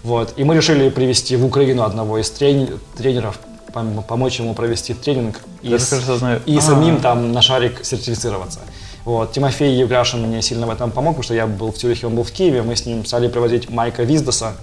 Вот. 0.03 0.33
И 0.37 0.43
мы 0.43 0.55
решили 0.55 0.89
привести 0.89 1.35
в 1.35 1.45
Украину 1.45 1.83
одного 1.83 2.17
из 2.17 2.31
трени- 2.31 2.79
тренеров, 2.97 3.39
пом- 3.73 4.01
помочь 4.03 4.39
ему 4.39 4.53
провести 4.53 4.93
тренинг 4.93 5.35
и, 5.61 5.77
с- 5.77 5.89
кажется, 5.89 6.17
знаю. 6.17 6.41
и 6.45 6.57
А. 6.57 6.61
самим 6.61 7.01
там 7.01 7.33
на 7.33 7.41
шару 7.41 7.83
сертифицироваться. 7.85 8.59
Вот. 9.05 9.31
Тимофей 9.31 9.75
Евляшин 9.79 10.21
мне 10.27 10.41
сильно 10.41 10.67
в 10.67 10.69
этом 10.69 10.91
помог, 10.91 11.13
потому 11.13 11.23
что 11.23 11.33
я 11.33 11.47
был 11.47 11.71
в 11.71 11.77
Цюрихе, 11.77 12.07
он 12.07 12.15
был 12.15 12.23
в 12.23 12.31
Киеве. 12.31 12.61
Мы 12.63 12.75
с 12.75 12.85
ним 12.85 13.05
стали 13.05 13.27
проводить 13.27 13.69
Майка 13.69 14.03
Виздоса, 14.03 14.55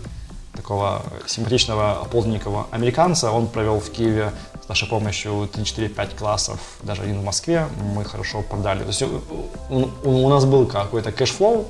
такого 0.54 1.02
симпатичного 1.26 2.06
полненького 2.10 2.66
американца. 2.70 3.30
Он 3.30 3.46
провел 3.46 3.80
в 3.80 3.90
Киеве 3.90 4.32
с 4.64 4.68
нашей 4.68 4.88
помощью 4.88 5.48
3-4-5 5.52 6.16
классов, 6.18 6.58
даже 6.82 7.02
один 7.02 7.20
в 7.20 7.24
Москве. 7.24 7.66
Мы 7.94 8.04
хорошо 8.04 8.42
продали. 8.42 8.80
То 8.80 8.88
есть 8.88 9.02
у, 9.02 9.88
у- 10.04 10.24
у 10.24 10.28
нас 10.28 10.44
был 10.44 10.66
какой-то 10.66 11.12
cash 11.12 11.36
flow, 11.36 11.66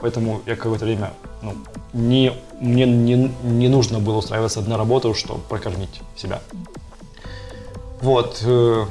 поэтому 0.00 0.40
я 0.46 0.56
какое-то 0.56 0.84
время 0.84 1.12
ну, 1.42 1.54
не, 1.92 2.32
мне 2.60 2.84
не, 2.86 3.32
не 3.42 3.68
нужно 3.68 4.00
было 4.00 4.16
устраиваться 4.18 4.60
на 4.60 4.76
работу, 4.76 5.14
чтобы 5.14 5.40
прокормить 5.40 6.00
себя. 6.16 6.40
Вот, 8.00 8.42
э, 8.44 8.84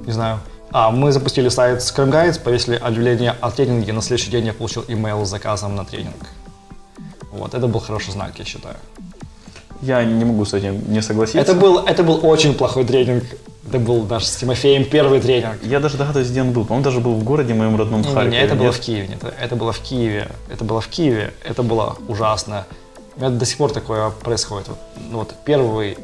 не 0.00 0.12
знаю. 0.12 0.40
А, 0.74 0.90
мы 0.90 1.12
запустили 1.12 1.50
сайт 1.50 1.80
Scrum 1.80 2.10
Guides, 2.10 2.40
повесили 2.40 2.76
объявление 2.76 3.36
о 3.40 3.50
тренинге. 3.50 3.92
На 3.92 4.00
следующий 4.00 4.30
день 4.30 4.46
я 4.46 4.54
получил 4.54 4.84
имейл 4.88 5.24
с 5.26 5.28
заказом 5.28 5.76
на 5.76 5.84
тренинг. 5.84 6.16
Вот, 7.30 7.54
это 7.54 7.66
был 7.66 7.80
хороший 7.80 8.12
знак, 8.12 8.32
я 8.38 8.44
считаю. 8.44 8.76
Я 9.82 10.02
не 10.04 10.24
могу 10.24 10.44
с 10.44 10.54
этим 10.54 10.90
не 10.90 11.02
согласиться. 11.02 11.40
Это 11.40 11.54
был, 11.54 11.78
это 11.80 12.02
был 12.02 12.24
очень 12.26 12.54
плохой 12.54 12.84
тренинг. 12.84 13.24
Это 13.68 13.78
был 13.78 14.06
наш 14.06 14.24
с 14.24 14.36
Тимофеем 14.36 14.84
первый 14.84 15.20
тренинг. 15.20 15.62
Я 15.62 15.80
даже 15.80 15.98
догадываюсь, 15.98 16.30
где 16.30 16.40
он 16.40 16.52
был. 16.52 16.64
По-моему, 16.64 16.84
даже 16.84 17.00
был 17.00 17.14
в 17.14 17.24
городе 17.24 17.52
моем 17.52 17.76
родном 17.76 18.02
Харькове. 18.02 18.30
не, 18.30 18.38
это 18.38 18.54
было 18.54 18.66
нет? 18.66 18.74
в 18.74 18.80
Киеве. 18.80 19.08
нет, 19.08 19.24
это 19.40 19.56
было 19.56 19.72
в 19.72 19.78
Киеве. 19.80 20.28
Это 20.50 20.64
было 20.64 20.80
в 20.80 20.88
Киеве. 20.88 21.34
Это 21.44 21.62
было 21.62 21.96
ужасно. 22.08 22.66
У 23.16 23.20
меня 23.20 23.30
до 23.30 23.44
сих 23.44 23.58
пор 23.58 23.72
такое 23.72 24.10
происходит. 24.10 24.68
Вот, 24.68 24.78
ну 25.10 25.18
вот 25.18 25.34
первый, 25.44 25.98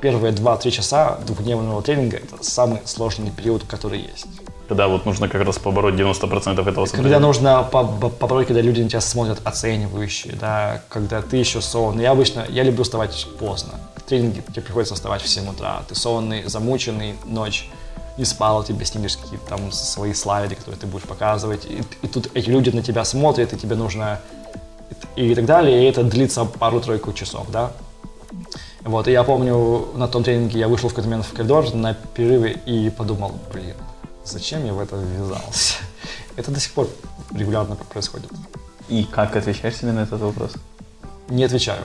первые 0.00 0.32
2-3 0.32 0.70
часа 0.70 1.18
двухдневного 1.26 1.82
тренинга– 1.82 2.16
это 2.18 2.42
самый 2.42 2.80
сложный 2.84 3.30
период, 3.30 3.64
который 3.64 4.00
есть. 4.00 4.26
Тогда 4.68 4.86
вот 4.88 5.06
нужно 5.06 5.28
как 5.28 5.42
раз 5.44 5.58
побороть 5.58 5.94
90% 5.94 6.52
этого 6.52 6.64
Когда 6.64 6.84
состояния. 6.86 7.18
нужно 7.18 7.62
по- 7.62 7.84
по- 7.84 8.10
побороть, 8.10 8.46
когда 8.48 8.60
люди 8.60 8.82
на 8.82 8.88
тебя 8.88 9.00
смотрят 9.00 9.40
оценивающие, 9.44 10.34
да, 10.34 10.82
когда 10.90 11.22
ты 11.22 11.38
еще 11.38 11.60
сонный. 11.62 12.02
Я 12.02 12.10
обычно, 12.12 12.44
я 12.50 12.64
люблю 12.64 12.84
вставать 12.84 13.26
поздно. 13.38 13.72
К 13.94 14.02
тренинге 14.02 14.42
тебе 14.52 14.62
приходится 14.62 14.94
вставать 14.94 15.22
в 15.22 15.28
7 15.28 15.48
утра. 15.48 15.82
Ты 15.88 15.94
сонный, 15.94 16.44
замученный, 16.44 17.14
ночь 17.24 17.68
не 18.18 18.24
спал, 18.26 18.62
тебе 18.64 18.84
снимешь 18.84 19.16
какие-то 19.16 19.46
там 19.46 19.72
свои 19.72 20.12
слайды, 20.12 20.54
которые 20.54 20.78
ты 20.78 20.86
будешь 20.86 21.04
показывать. 21.06 21.64
И, 21.64 21.82
и 22.02 22.06
тут 22.06 22.30
эти 22.34 22.50
люди 22.50 22.68
на 22.70 22.82
тебя 22.82 23.04
смотрят, 23.04 23.52
и 23.52 23.56
тебе 23.56 23.74
нужно 23.74 24.20
и 25.16 25.34
так 25.34 25.46
далее, 25.46 25.82
и 25.82 25.88
это 25.88 26.02
длится 26.02 26.44
пару-тройку 26.44 27.12
часов, 27.12 27.46
да. 27.50 27.70
Вот, 28.84 29.08
и 29.08 29.12
я 29.12 29.24
помню, 29.24 29.88
на 29.94 30.08
том 30.08 30.22
тренинге 30.22 30.60
я 30.60 30.68
вышел 30.68 30.88
в 30.88 30.92
какой-то 30.92 31.08
момент 31.08 31.26
в 31.26 31.32
коридор 31.32 31.74
на 31.74 31.94
перерыве 31.94 32.52
и 32.64 32.90
подумал, 32.90 33.32
блин, 33.52 33.74
зачем 34.24 34.64
я 34.64 34.72
в 34.72 34.80
это 34.80 34.96
ввязался? 34.96 35.74
Это 36.36 36.50
до 36.50 36.60
сих 36.60 36.72
пор 36.72 36.88
регулярно 37.34 37.74
происходит. 37.74 38.30
И 38.88 39.04
как 39.04 39.36
отвечаешь 39.36 39.76
себе 39.76 39.92
на 39.92 40.00
этот 40.00 40.20
вопрос? 40.20 40.52
Не 41.28 41.44
отвечаю. 41.44 41.82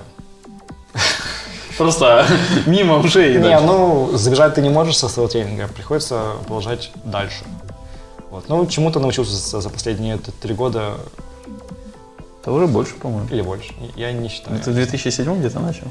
Просто 1.77 2.25
мимо 2.67 2.99
ушей. 2.99 3.37
Не, 3.39 3.59
ну, 3.59 4.15
забежать 4.15 4.53
ты 4.55 4.61
не 4.61 4.69
можешь 4.69 4.97
со 4.97 5.09
своего 5.09 5.27
тренинга, 5.27 5.67
приходится 5.67 6.33
продолжать 6.45 6.91
дальше. 7.03 7.43
Вот. 8.29 8.47
Ну, 8.47 8.65
чему-то 8.67 8.99
научился 8.99 9.35
за, 9.35 9.61
за 9.61 9.69
последние 9.69 10.17
три 10.17 10.53
года 10.53 10.97
Это 12.41 12.51
уже 12.51 12.67
больше, 12.67 12.93
по-моему. 12.95 13.27
или 13.29 13.41
больше. 13.41 13.73
Я 13.95 14.11
не 14.11 14.29
считаю. 14.29 14.59
Ты 14.59 14.71
в 14.71 14.75
2007 14.75 15.39
где-то 15.39 15.59
начал? 15.59 15.87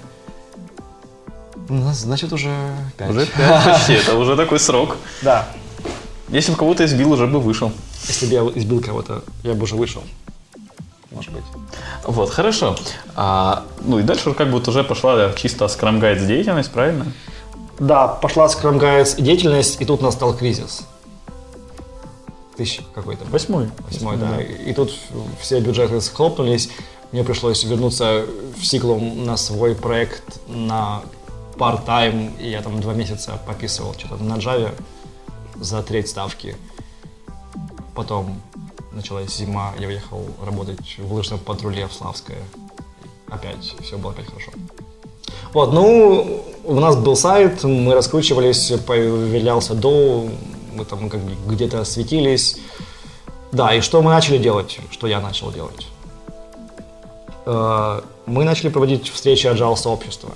Ну, 1.68 1.92
Значит, 1.92 2.32
уже 2.32 2.54
пять. 2.96 3.10
Уже 3.10 3.26
пять 3.26 3.64
почти. 3.64 3.94
Это 3.94 4.16
уже 4.16 4.36
такой 4.36 4.58
срок. 4.58 4.96
Да. 5.22 5.48
Если 6.28 6.52
бы 6.52 6.58
кого-то 6.58 6.84
избил, 6.84 7.12
уже 7.12 7.26
бы 7.26 7.40
вышел. 7.40 7.72
Если 8.08 8.26
бы 8.26 8.32
я 8.32 8.40
избил 8.58 8.80
кого-то, 8.80 9.22
я 9.42 9.54
бы 9.54 9.62
уже 9.62 9.76
вышел. 9.76 10.02
Может 11.10 11.32
быть. 11.32 11.44
Вот, 12.04 12.30
хорошо. 12.30 12.76
А, 13.14 13.64
ну 13.80 13.98
и 13.98 14.02
дальше 14.02 14.32
как 14.32 14.48
вот 14.48 14.66
уже 14.66 14.82
пошла 14.82 15.32
чисто 15.34 15.66
Scrum 15.66 16.00
Guides 16.00 16.26
деятельность, 16.26 16.70
правильно? 16.70 17.06
Да, 17.78 18.08
пошла 18.08 18.46
Scrum 18.46 18.80
Guides 18.80 19.20
деятельность, 19.20 19.80
и 19.80 19.84
тут 19.84 20.00
настал 20.00 20.34
кризис. 20.34 20.82
Тысяч 22.56 22.80
какой-то. 22.94 23.24
Восьмой. 23.26 23.70
Восьмой, 23.90 24.16
да. 24.16 24.40
И 24.40 24.72
тут 24.72 24.92
все 25.40 25.60
бюджеты 25.60 26.00
схлопнулись. 26.00 26.70
Мне 27.12 27.24
пришлось 27.24 27.62
вернуться 27.64 28.24
в 28.58 28.64
Сиклум 28.64 29.26
на 29.26 29.36
свой 29.36 29.74
проект 29.74 30.22
на 30.48 31.02
part-time. 31.62 32.32
И 32.40 32.50
я 32.50 32.62
там 32.62 32.80
два 32.80 32.94
месяца 32.94 33.38
пописывал 33.46 33.94
что-то 33.94 34.24
на 34.24 34.34
Java 34.34 34.70
за 35.60 35.82
треть 35.82 36.08
ставки. 36.08 36.56
Потом 37.94 38.40
началась 38.92 39.36
зима, 39.36 39.72
я 39.78 39.86
уехал 39.86 40.26
работать 40.44 40.98
в 40.98 41.12
лыжном 41.12 41.38
патруле 41.38 41.86
в 41.86 41.92
Славское. 41.92 42.42
Опять, 43.30 43.74
все 43.82 43.96
было 43.96 44.12
опять 44.12 44.26
хорошо. 44.26 44.50
Вот, 45.52 45.72
ну, 45.72 46.42
у 46.64 46.80
нас 46.80 46.96
был 46.96 47.16
сайт, 47.16 47.64
мы 47.64 47.94
раскручивались, 47.94 48.72
появлялся 48.86 49.74
до, 49.74 50.28
мы 50.74 50.84
там 50.84 51.08
как 51.10 51.20
где-то 51.46 51.84
светились. 51.84 52.56
Да, 53.52 53.74
и 53.74 53.80
что 53.80 54.02
мы 54.02 54.10
начали 54.10 54.38
делать, 54.38 54.78
что 54.90 55.06
я 55.06 55.20
начал 55.20 55.52
делать? 55.52 55.86
Э, 57.46 58.00
Мы 58.26 58.44
начали 58.44 58.70
проводить 58.70 59.08
встречи 59.08 59.46
agile 59.46 59.76
сообщества. 59.76 60.30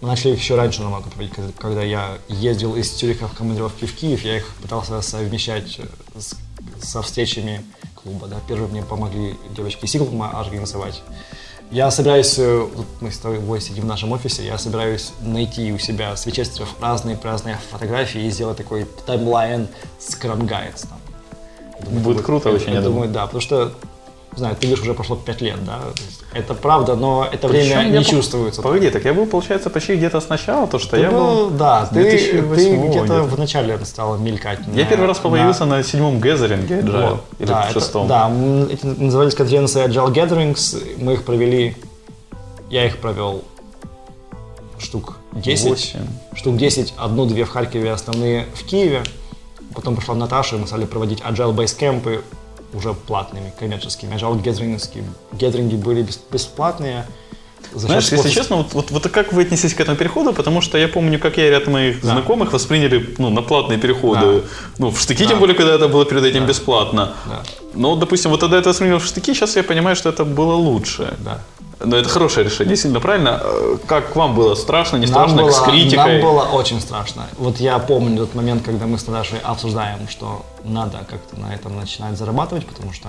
Мы 0.00 0.08
начали 0.08 0.32
их 0.32 0.38
еще 0.40 0.56
раньше 0.56 0.82
намного 0.82 1.08
проводить, 1.08 1.32
когда- 1.34 1.52
когда 1.58 1.82
я 1.82 2.18
ездил 2.28 2.76
из 2.76 2.90
Цюриха 2.90 3.28
в 3.28 3.32
командировки 3.32 3.86
в 3.86 3.94
Киев, 3.94 4.22
я 4.24 4.36
их 4.36 4.46
пытался 4.62 5.00
совмещать 5.00 5.78
э, 5.78 5.84
с- 6.18 6.36
со 6.84 7.00
встречами 7.02 7.64
клуба. 7.94 8.26
Да. 8.26 8.36
Первые 8.46 8.68
мне 8.68 8.82
помогли 8.82 9.34
девочки 9.56 9.86
Сиглма 9.86 10.38
организовать. 10.38 11.02
Я 11.70 11.90
собираюсь, 11.90 12.38
э, 12.38 12.58
вот 12.74 12.86
мы 13.00 13.10
с 13.10 13.18
тобой 13.18 13.60
сидим 13.60 13.84
в 13.84 13.86
нашем 13.86 14.12
офисе, 14.12 14.44
я 14.44 14.56
собираюсь 14.58 15.12
найти 15.22 15.72
у 15.72 15.78
себя 15.78 16.14
с 16.14 16.24
Вичестеров 16.26 16.68
разные-разные 16.80 17.58
фотографии 17.72 18.20
и 18.22 18.30
сделать 18.30 18.58
такой 18.58 18.84
таймлайн. 19.06 19.66
Там. 20.20 21.00
Я 21.80 21.84
думаю, 21.86 22.00
это 22.00 22.04
Будет 22.04 22.24
круто 22.24 22.50
очень, 22.50 22.66
я 22.74 22.82
думаю. 22.82 22.84
думаю. 22.92 23.10
Да, 23.10 23.24
потому 23.26 23.40
что 23.40 23.72
знаю, 24.36 24.54
ты 24.56 24.66
говоришь, 24.66 24.82
уже 24.82 24.94
прошло 24.94 25.16
5 25.16 25.40
лет, 25.40 25.64
да? 25.64 25.78
Это 26.32 26.54
правда, 26.54 26.94
но 26.96 27.26
это 27.30 27.48
время 27.48 27.64
Причем 27.76 27.86
не 27.88 27.92
я 27.98 28.00
по- 28.02 28.06
чувствуется. 28.06 28.62
Погоди, 28.62 28.90
так 28.90 29.04
я 29.04 29.14
был, 29.14 29.26
получается, 29.26 29.70
почти 29.70 29.96
где-то 29.96 30.20
сначала, 30.20 30.66
то, 30.66 30.78
что 30.78 30.96
Ты 30.96 31.02
я 31.02 31.10
был... 31.10 31.50
да, 31.50 31.86
ты, 31.86 31.94
2008 31.94 32.54
ты 32.82 32.88
где-то 32.88 33.04
где-то. 33.04 33.22
в 33.22 33.38
начале 33.38 33.78
стал 33.84 34.18
мелькать. 34.18 34.58
Я 34.74 34.84
на- 34.84 34.90
первый 34.90 35.06
раз 35.08 35.18
появился 35.18 35.64
на- 35.64 35.76
на 35.78 35.82
седьмом 35.82 36.20
гезеринге 36.20 36.80
Agile, 36.80 37.10
Вот, 37.10 37.24
или 37.38 37.46
да, 37.48 37.62
в 37.62 37.70
это- 37.70 37.80
шестом. 37.80 38.06
да, 38.08 38.28
м, 38.28 38.64
эти 38.68 38.84
назывались 38.84 39.34
конференции 39.34 39.86
Agile 39.86 40.12
Gatherings. 40.12 40.96
Мы 41.02 41.14
их 41.14 41.24
провели, 41.24 41.76
я 42.70 42.84
их 42.86 42.98
провел 42.98 43.42
штук 44.78 45.16
10. 45.32 45.68
Восемь. 45.70 46.00
Штук 46.34 46.56
10, 46.56 46.94
одну-две 46.98 47.44
в 47.44 47.50
Харькове, 47.50 47.92
основные 47.92 48.46
в 48.54 48.64
Киеве. 48.64 49.02
Потом 49.74 49.96
пришла 49.96 50.14
Наташа, 50.14 50.56
и 50.56 50.58
мы 50.58 50.66
стали 50.66 50.84
проводить 50.84 51.20
Agile 51.20 51.54
Basecamp 51.54 52.20
уже 52.74 52.92
платными, 52.94 53.52
коммерческими. 53.58 54.14
Agile 54.14 54.42
Gatherings, 54.42 54.90
гетеринги 55.32 55.76
были 55.76 56.02
бес- 56.02 56.20
бесплатные. 56.32 57.06
За 57.74 57.86
Знаешь, 57.88 58.08
если 58.12 58.30
честно, 58.30 58.56
вот, 58.56 58.74
вот, 58.74 58.90
вот 58.90 59.08
как 59.08 59.32
вы 59.32 59.42
отнеслись 59.42 59.74
к 59.74 59.80
этому 59.80 59.96
переходу, 59.96 60.32
потому 60.32 60.60
что 60.60 60.78
я 60.78 60.88
помню, 60.88 61.18
как 61.18 61.36
я 61.36 61.48
и 61.48 61.50
ряд 61.50 61.66
моих 61.66 62.00
Да. 62.00 62.12
знакомых 62.12 62.52
восприняли 62.52 63.14
ну, 63.18 63.28
на 63.30 63.42
платные 63.42 63.78
переходы. 63.78 64.20
Да. 64.40 64.48
Ну, 64.78 64.90
в 64.90 65.00
штыки, 65.00 65.24
Да. 65.24 65.30
тем 65.30 65.38
более, 65.40 65.54
когда 65.56 65.74
это 65.74 65.88
было 65.88 66.04
перед 66.04 66.22
этим 66.24 66.46
бесплатно. 66.46 67.14
Да. 67.26 67.42
Но, 67.74 67.96
допустим, 67.96 68.30
вот 68.30 68.40
тогда 68.40 68.58
это 68.58 68.68
воспринял 68.68 68.98
в 68.98 69.04
штыки, 69.04 69.34
сейчас 69.34 69.56
я 69.56 69.62
понимаю, 69.64 69.96
что 69.96 70.08
это 70.08 70.24
было 70.24 70.54
лучше. 70.54 71.14
Да. 71.18 71.40
Но 71.84 71.96
это 71.96 72.08
хорошее 72.08 72.46
решение, 72.46 72.76
сильно 72.76 73.00
правильно. 73.00 73.40
Э, 73.42 73.76
Как 73.86 74.16
вам 74.16 74.34
было? 74.34 74.54
Страшно, 74.54 74.96
не 74.96 75.06
Нам 75.06 75.28
страшно? 75.28 75.42
было, 75.42 75.50
с 75.50 75.60
критикой? 75.60 76.20
нам 76.22 76.32
было 76.32 76.42
очень 76.44 76.80
страшно. 76.80 77.26
Вот 77.38 77.60
я 77.60 77.78
помню 77.78 78.16
тот 78.18 78.34
момент, 78.34 78.62
когда 78.64 78.86
мы 78.86 78.98
с 78.98 79.06
Наташей 79.06 79.38
обсуждаем, 79.40 80.08
что 80.08 80.44
надо 80.64 81.04
как-то 81.08 81.38
на 81.38 81.54
этом 81.54 81.76
начинать 81.76 82.16
зарабатывать, 82.16 82.66
потому 82.66 82.92
что 82.92 83.08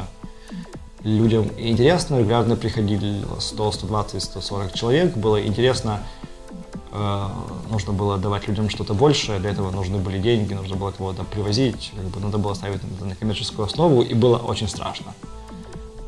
людям 1.03 1.49
интересно, 1.57 2.19
регулярно 2.19 2.57
приходили 2.57 3.23
100, 3.39 3.71
120, 3.71 4.21
140 4.23 4.73
человек, 4.73 5.15
было 5.15 5.41
интересно, 5.45 6.01
э, 6.91 7.25
нужно 7.71 7.93
было 7.93 8.17
давать 8.17 8.49
людям 8.49 8.69
что-то 8.69 8.93
большее, 8.93 9.39
для 9.39 9.51
этого 9.51 9.71
нужны 9.71 9.97
были 9.97 10.19
деньги, 10.19 10.53
нужно 10.53 10.75
было 10.75 10.91
кого-то 10.91 11.23
привозить, 11.23 11.93
как 11.95 12.05
бы 12.05 12.19
надо 12.19 12.37
было 12.37 12.53
ставить 12.53 12.81
это 12.83 13.05
на 13.05 13.15
коммерческую 13.15 13.65
основу, 13.65 14.01
и 14.01 14.13
было 14.13 14.37
очень 14.37 14.67
страшно. 14.67 15.13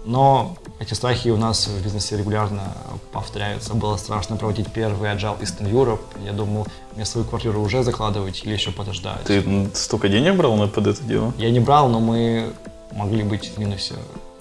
Но 0.06 0.56
эти 0.80 0.94
страхи 0.94 1.30
у 1.30 1.38
нас 1.38 1.68
в 1.68 1.84
бизнесе 1.84 2.18
регулярно 2.18 2.74
повторяются. 3.12 3.74
Было 3.74 3.98
страшно 3.98 4.38
проводить 4.38 4.72
первый 4.72 5.10
Agile 5.10 5.40
Eastern 5.42 5.70
Europe. 5.70 6.00
Я 6.24 6.32
думал, 6.32 6.68
мне 6.96 7.06
свою 7.06 7.28
квартиру 7.28 7.62
уже 7.62 7.84
закладывать 7.84 8.44
или 8.46 8.54
еще 8.54 8.72
подождать. 8.72 9.24
Ты 9.26 9.70
столько 9.74 10.08
денег 10.08 10.36
брал 10.36 10.56
на 10.56 10.68
под 10.68 10.88
это 10.88 11.04
дело? 11.04 11.34
Я 11.38 11.52
не 11.52 11.60
брал, 11.60 11.90
но 11.90 12.00
мы 12.00 12.54
могли 12.92 13.24
быть 13.24 13.52
в 13.56 13.58
минусе 13.58 13.96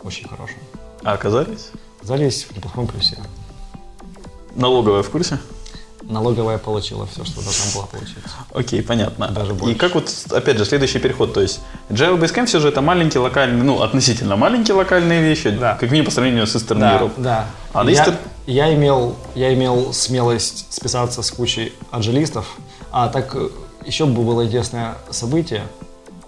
очень 0.04 0.28
хорошем. 0.28 0.58
А 1.02 1.12
оказались? 1.12 1.70
Оказались 1.98 2.44
в 2.44 2.56
неплохом 2.56 2.86
плюсе. 2.86 3.18
Налоговая 4.54 5.02
в 5.02 5.10
курсе? 5.10 5.38
Налоговая 6.08 6.56
получила 6.56 7.06
все, 7.06 7.22
что 7.24 7.42
должна 7.42 7.64
была 7.74 7.86
получить. 7.86 8.16
Окей, 8.54 8.82
понятно. 8.82 9.28
Даже 9.28 9.52
И 9.52 9.54
больше. 9.54 9.74
как 9.76 9.94
вот, 9.94 10.10
опять 10.30 10.56
же, 10.56 10.64
следующий 10.64 10.98
переход, 11.00 11.34
то 11.34 11.42
есть 11.42 11.60
Java 11.90 12.18
Basecamp 12.18 12.46
все 12.46 12.60
же 12.60 12.68
это 12.68 12.80
маленькие 12.80 13.20
локальные, 13.20 13.62
ну, 13.62 13.82
относительно 13.82 14.36
маленькие 14.36 14.74
локальные 14.74 15.20
вещи, 15.22 15.50
Да. 15.50 15.74
как 15.74 15.90
минимум 15.90 16.06
по 16.06 16.10
сравнению 16.10 16.46
с 16.46 16.56
Eastern 16.56 16.78
Да, 16.78 16.96
Europe. 16.98 17.12
да. 17.18 17.46
А 17.74 17.84
я, 17.84 17.92
Easter- 18.04 18.16
я, 18.46 18.74
имел, 18.74 19.16
я 19.34 19.52
имел 19.52 19.92
смелость 19.92 20.72
списаться 20.72 21.22
с 21.22 21.30
кучей 21.30 21.74
аджилистов. 21.90 22.46
А 22.90 23.08
так 23.08 23.34
э, 23.34 23.50
еще 23.84 24.06
бы 24.06 24.22
было 24.22 24.46
интересное 24.46 24.94
событие, 25.10 25.62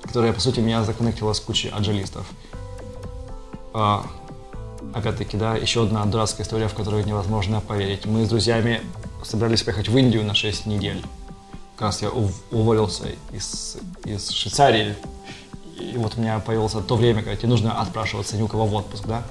которое, 0.03 0.35
по 0.35 0.41
сути, 0.41 0.61
меня 0.61 0.85
законнектило 0.85 1.33
с 1.33 1.41
кучей 1.41 1.69
аджилистов. 1.71 2.27
А, 3.73 4.05
опять-таки, 4.93 5.39
да, 5.39 5.55
еще 5.57 5.85
одна 5.85 6.05
дурацкая 6.05 6.45
история, 6.45 6.69
в 6.69 6.75
которую 6.75 7.07
невозможно 7.07 7.61
поверить. 7.63 8.05
Мы 8.05 8.27
с 8.27 8.29
друзьями 8.29 8.83
собрались 9.27 9.63
поехать 9.63 9.89
в 9.89 9.97
Индию 9.97 10.25
на 10.25 10.35
6 10.35 10.67
недель. 10.67 11.03
Как 11.77 11.87
раз 11.89 12.03
я 12.03 12.09
ув- 12.09 12.43
уволился 12.51 13.05
из, 13.33 13.77
из 14.05 14.31
Швейцарии. 14.31 14.95
И 15.81 15.97
вот 15.97 16.15
у 16.17 16.21
меня 16.21 16.39
появилось 16.41 16.73
то 16.87 16.97
время, 16.97 17.23
когда 17.23 17.37
тебе 17.37 17.49
нужно 17.49 17.81
отпрашиваться 17.81 18.37
ни 18.37 18.43
у 18.43 18.49
кого 18.49 18.67
в 18.67 18.75
отпуск, 18.75 19.05
да? 19.07 19.23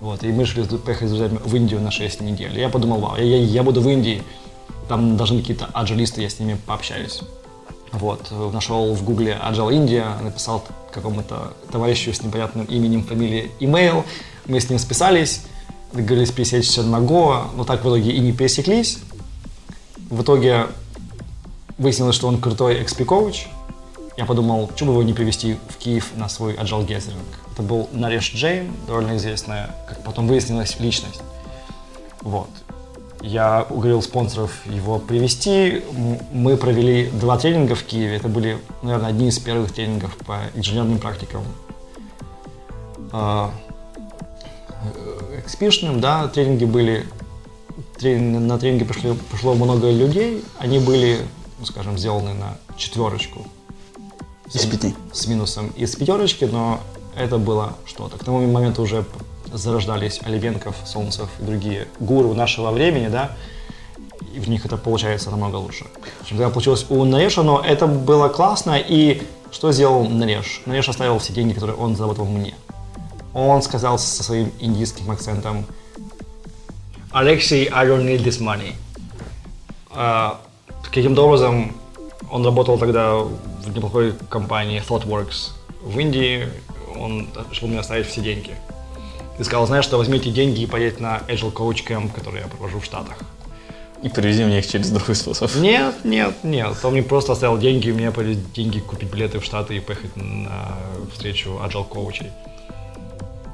Вот, 0.00 0.22
и 0.24 0.28
мы 0.28 0.42
решили 0.42 0.66
поехать 0.76 1.08
с 1.08 1.10
друзьями 1.12 1.40
в 1.42 1.54
Индию 1.56 1.80
на 1.80 1.90
6 1.90 2.20
недель. 2.20 2.58
Я 2.58 2.68
подумал, 2.68 2.98
вау, 3.00 3.16
я, 3.16 3.38
я- 3.38 3.62
буду 3.62 3.80
в 3.80 3.88
Индии, 3.88 4.22
там 4.88 5.16
должны 5.16 5.40
какие-то 5.40 5.66
аджилисты, 5.72 6.20
я 6.20 6.28
с 6.28 6.38
ними 6.38 6.58
пообщаюсь. 6.66 7.22
Вот, 7.92 8.30
нашел 8.52 8.92
в 8.92 9.02
гугле 9.04 9.38
Agile 9.42 9.70
India, 9.70 10.22
написал 10.22 10.62
какому-то 10.92 11.54
товарищу 11.72 12.12
с 12.12 12.22
непонятным 12.22 12.66
именем, 12.66 13.04
фамилией, 13.04 13.50
имейл. 13.58 14.04
Мы 14.46 14.60
с 14.60 14.68
ним 14.68 14.78
списались, 14.78 15.42
договорились 15.94 16.30
пересечься 16.30 16.82
на 16.82 17.00
Гоа, 17.00 17.46
но 17.56 17.64
так 17.64 17.82
в 17.84 17.88
итоге 17.88 18.10
и 18.12 18.18
не 18.18 18.32
пересеклись. 18.32 18.98
В 20.10 20.22
итоге 20.22 20.68
выяснилось, 21.78 22.14
что 22.14 22.28
он 22.28 22.40
крутой 22.40 22.80
XP-коуч. 22.82 23.48
Я 24.16 24.24
подумал, 24.24 24.70
что 24.74 24.86
бы 24.86 24.92
его 24.92 25.02
не 25.02 25.12
привести 25.12 25.56
в 25.68 25.76
Киев 25.76 26.12
на 26.16 26.28
свой 26.28 26.54
Agile 26.54 26.86
Gathering. 26.86 27.24
Это 27.52 27.62
был 27.62 27.88
Нареш 27.92 28.32
Джейн, 28.32 28.72
довольно 28.86 29.16
известная, 29.16 29.74
как 29.88 30.02
потом 30.02 30.26
выяснилось, 30.28 30.78
личность. 30.78 31.20
Вот. 32.20 32.48
Я 33.20 33.66
уговорил 33.68 34.02
спонсоров 34.02 34.52
его 34.66 34.98
привести. 34.98 35.82
Мы 36.32 36.56
провели 36.56 37.10
два 37.10 37.36
тренинга 37.38 37.74
в 37.74 37.82
Киеве. 37.82 38.16
Это 38.16 38.28
были, 38.28 38.58
наверное, 38.82 39.10
одни 39.10 39.28
из 39.28 39.38
первых 39.38 39.72
тренингов 39.72 40.16
по 40.18 40.38
инженерным 40.54 40.98
практикам. 40.98 41.42
А, 43.12 43.50
э, 44.94 45.40
Экспишным, 45.40 46.00
да, 46.00 46.28
тренинги 46.28 46.64
были. 46.64 47.06
Трен- 47.98 48.46
на 48.46 48.58
тренинги 48.58 48.84
пришли, 48.84 49.14
пришло 49.30 49.54
много 49.54 49.90
людей. 49.90 50.44
Они 50.58 50.78
были, 50.78 51.20
ну, 51.58 51.66
скажем, 51.66 51.98
сделаны 51.98 52.34
на 52.34 52.56
четверочку 52.76 53.46
Из 54.52 54.64
пяти. 54.66 54.94
с 55.12 55.26
минусом 55.26 55.68
из 55.76 55.94
пятерочки, 55.96 56.44
но 56.44 56.80
это 57.16 57.38
было 57.38 57.74
что-то. 57.86 58.18
К 58.18 58.24
тому 58.24 58.46
моменту 58.46 58.82
уже 58.82 59.04
зарождались 59.52 60.20
Оливенков, 60.22 60.76
Солнцев 60.84 61.28
и 61.40 61.44
другие 61.44 61.88
гуру 62.00 62.34
нашего 62.34 62.70
времени, 62.70 63.08
да, 63.08 63.32
и 64.34 64.38
в 64.40 64.48
них 64.48 64.66
это 64.66 64.76
получается 64.76 65.30
намного 65.30 65.56
лучше, 65.56 65.86
чем 66.26 66.36
когда 66.36 66.50
получилось 66.50 66.84
у 66.90 67.04
Нареша, 67.04 67.42
но 67.42 67.60
это 67.64 67.86
было 67.86 68.28
классно, 68.28 68.76
и 68.76 69.22
что 69.50 69.72
сделал 69.72 70.04
Нареш? 70.04 70.62
Нареш 70.66 70.88
оставил 70.88 71.18
все 71.18 71.32
деньги, 71.32 71.54
которые 71.54 71.76
он 71.76 71.96
заработал 71.96 72.26
мне. 72.26 72.54
Он 73.32 73.62
сказал 73.62 73.98
со 73.98 74.22
своим 74.22 74.52
индийским 74.60 75.10
акцентом, 75.10 75.64
Алексей, 77.16 77.70
I 77.72 77.86
don't 77.86 78.04
need 78.04 78.22
this 78.22 78.42
money. 78.42 78.74
А, 79.90 80.38
каким-то 80.92 81.22
образом 81.22 81.74
он 82.30 82.44
работал 82.44 82.78
тогда 82.78 83.14
в 83.14 83.74
неплохой 83.74 84.12
компании 84.28 84.82
ThoughtWorks 84.86 85.52
в 85.82 85.98
Индии. 85.98 86.46
Он 86.94 87.26
решил 87.50 87.68
мне 87.68 87.78
оставить 87.78 88.06
все 88.06 88.20
деньги. 88.20 88.50
И 89.38 89.44
сказал, 89.44 89.66
знаешь 89.66 89.86
что, 89.86 89.96
возьмите 89.96 90.30
деньги 90.30 90.60
и 90.60 90.66
поедете 90.66 91.02
на 91.02 91.22
Agile 91.26 91.54
Coach 91.54 91.86
Camp, 91.86 92.12
который 92.12 92.42
я 92.42 92.48
провожу 92.48 92.80
в 92.80 92.84
Штатах. 92.84 93.16
И 94.02 94.10
привези 94.10 94.44
мне 94.44 94.58
их 94.58 94.66
через 94.66 94.90
другой 94.90 95.14
способ. 95.14 95.50
Нет, 95.54 95.94
нет, 96.04 96.34
нет. 96.42 96.76
Он 96.84 96.92
мне 96.92 97.02
просто 97.02 97.32
оставил 97.32 97.56
деньги, 97.56 97.88
и 97.88 97.92
мне 97.92 98.10
были 98.10 98.34
деньги 98.34 98.80
купить 98.80 99.10
билеты 99.10 99.38
в 99.38 99.44
Штаты 99.44 99.74
и 99.74 99.80
поехать 99.80 100.14
на 100.16 100.76
встречу 101.14 101.58
Agile 101.64 101.86
коучей. 101.86 102.30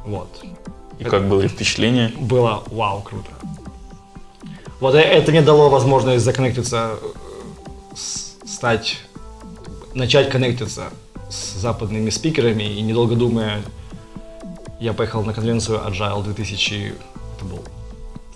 Вот. 0.05 0.43
И 1.03 1.11
как 1.11 1.29
было 1.29 1.47
впечатление? 1.49 2.13
было 2.19 2.63
вау, 2.67 3.03
круто. 3.03 3.31
Вот 4.81 4.95
э- 4.95 5.01
это 5.01 5.31
мне 5.31 5.43
дало 5.43 5.69
возможность 5.69 6.25
законнектиться, 6.25 6.99
э, 7.01 7.97
стать, 8.47 8.99
начать 9.95 10.31
коннектиться 10.31 10.91
с 11.29 11.55
западными 11.61 12.11
спикерами 12.11 12.63
и 12.63 12.81
недолго 12.83 13.17
думая, 13.17 13.63
я 14.81 14.93
поехал 14.93 15.25
на 15.25 15.33
конвенцию 15.35 15.81
Agile 15.87 16.23
2000, 16.23 16.95
это 17.37 17.45
был 17.45 17.65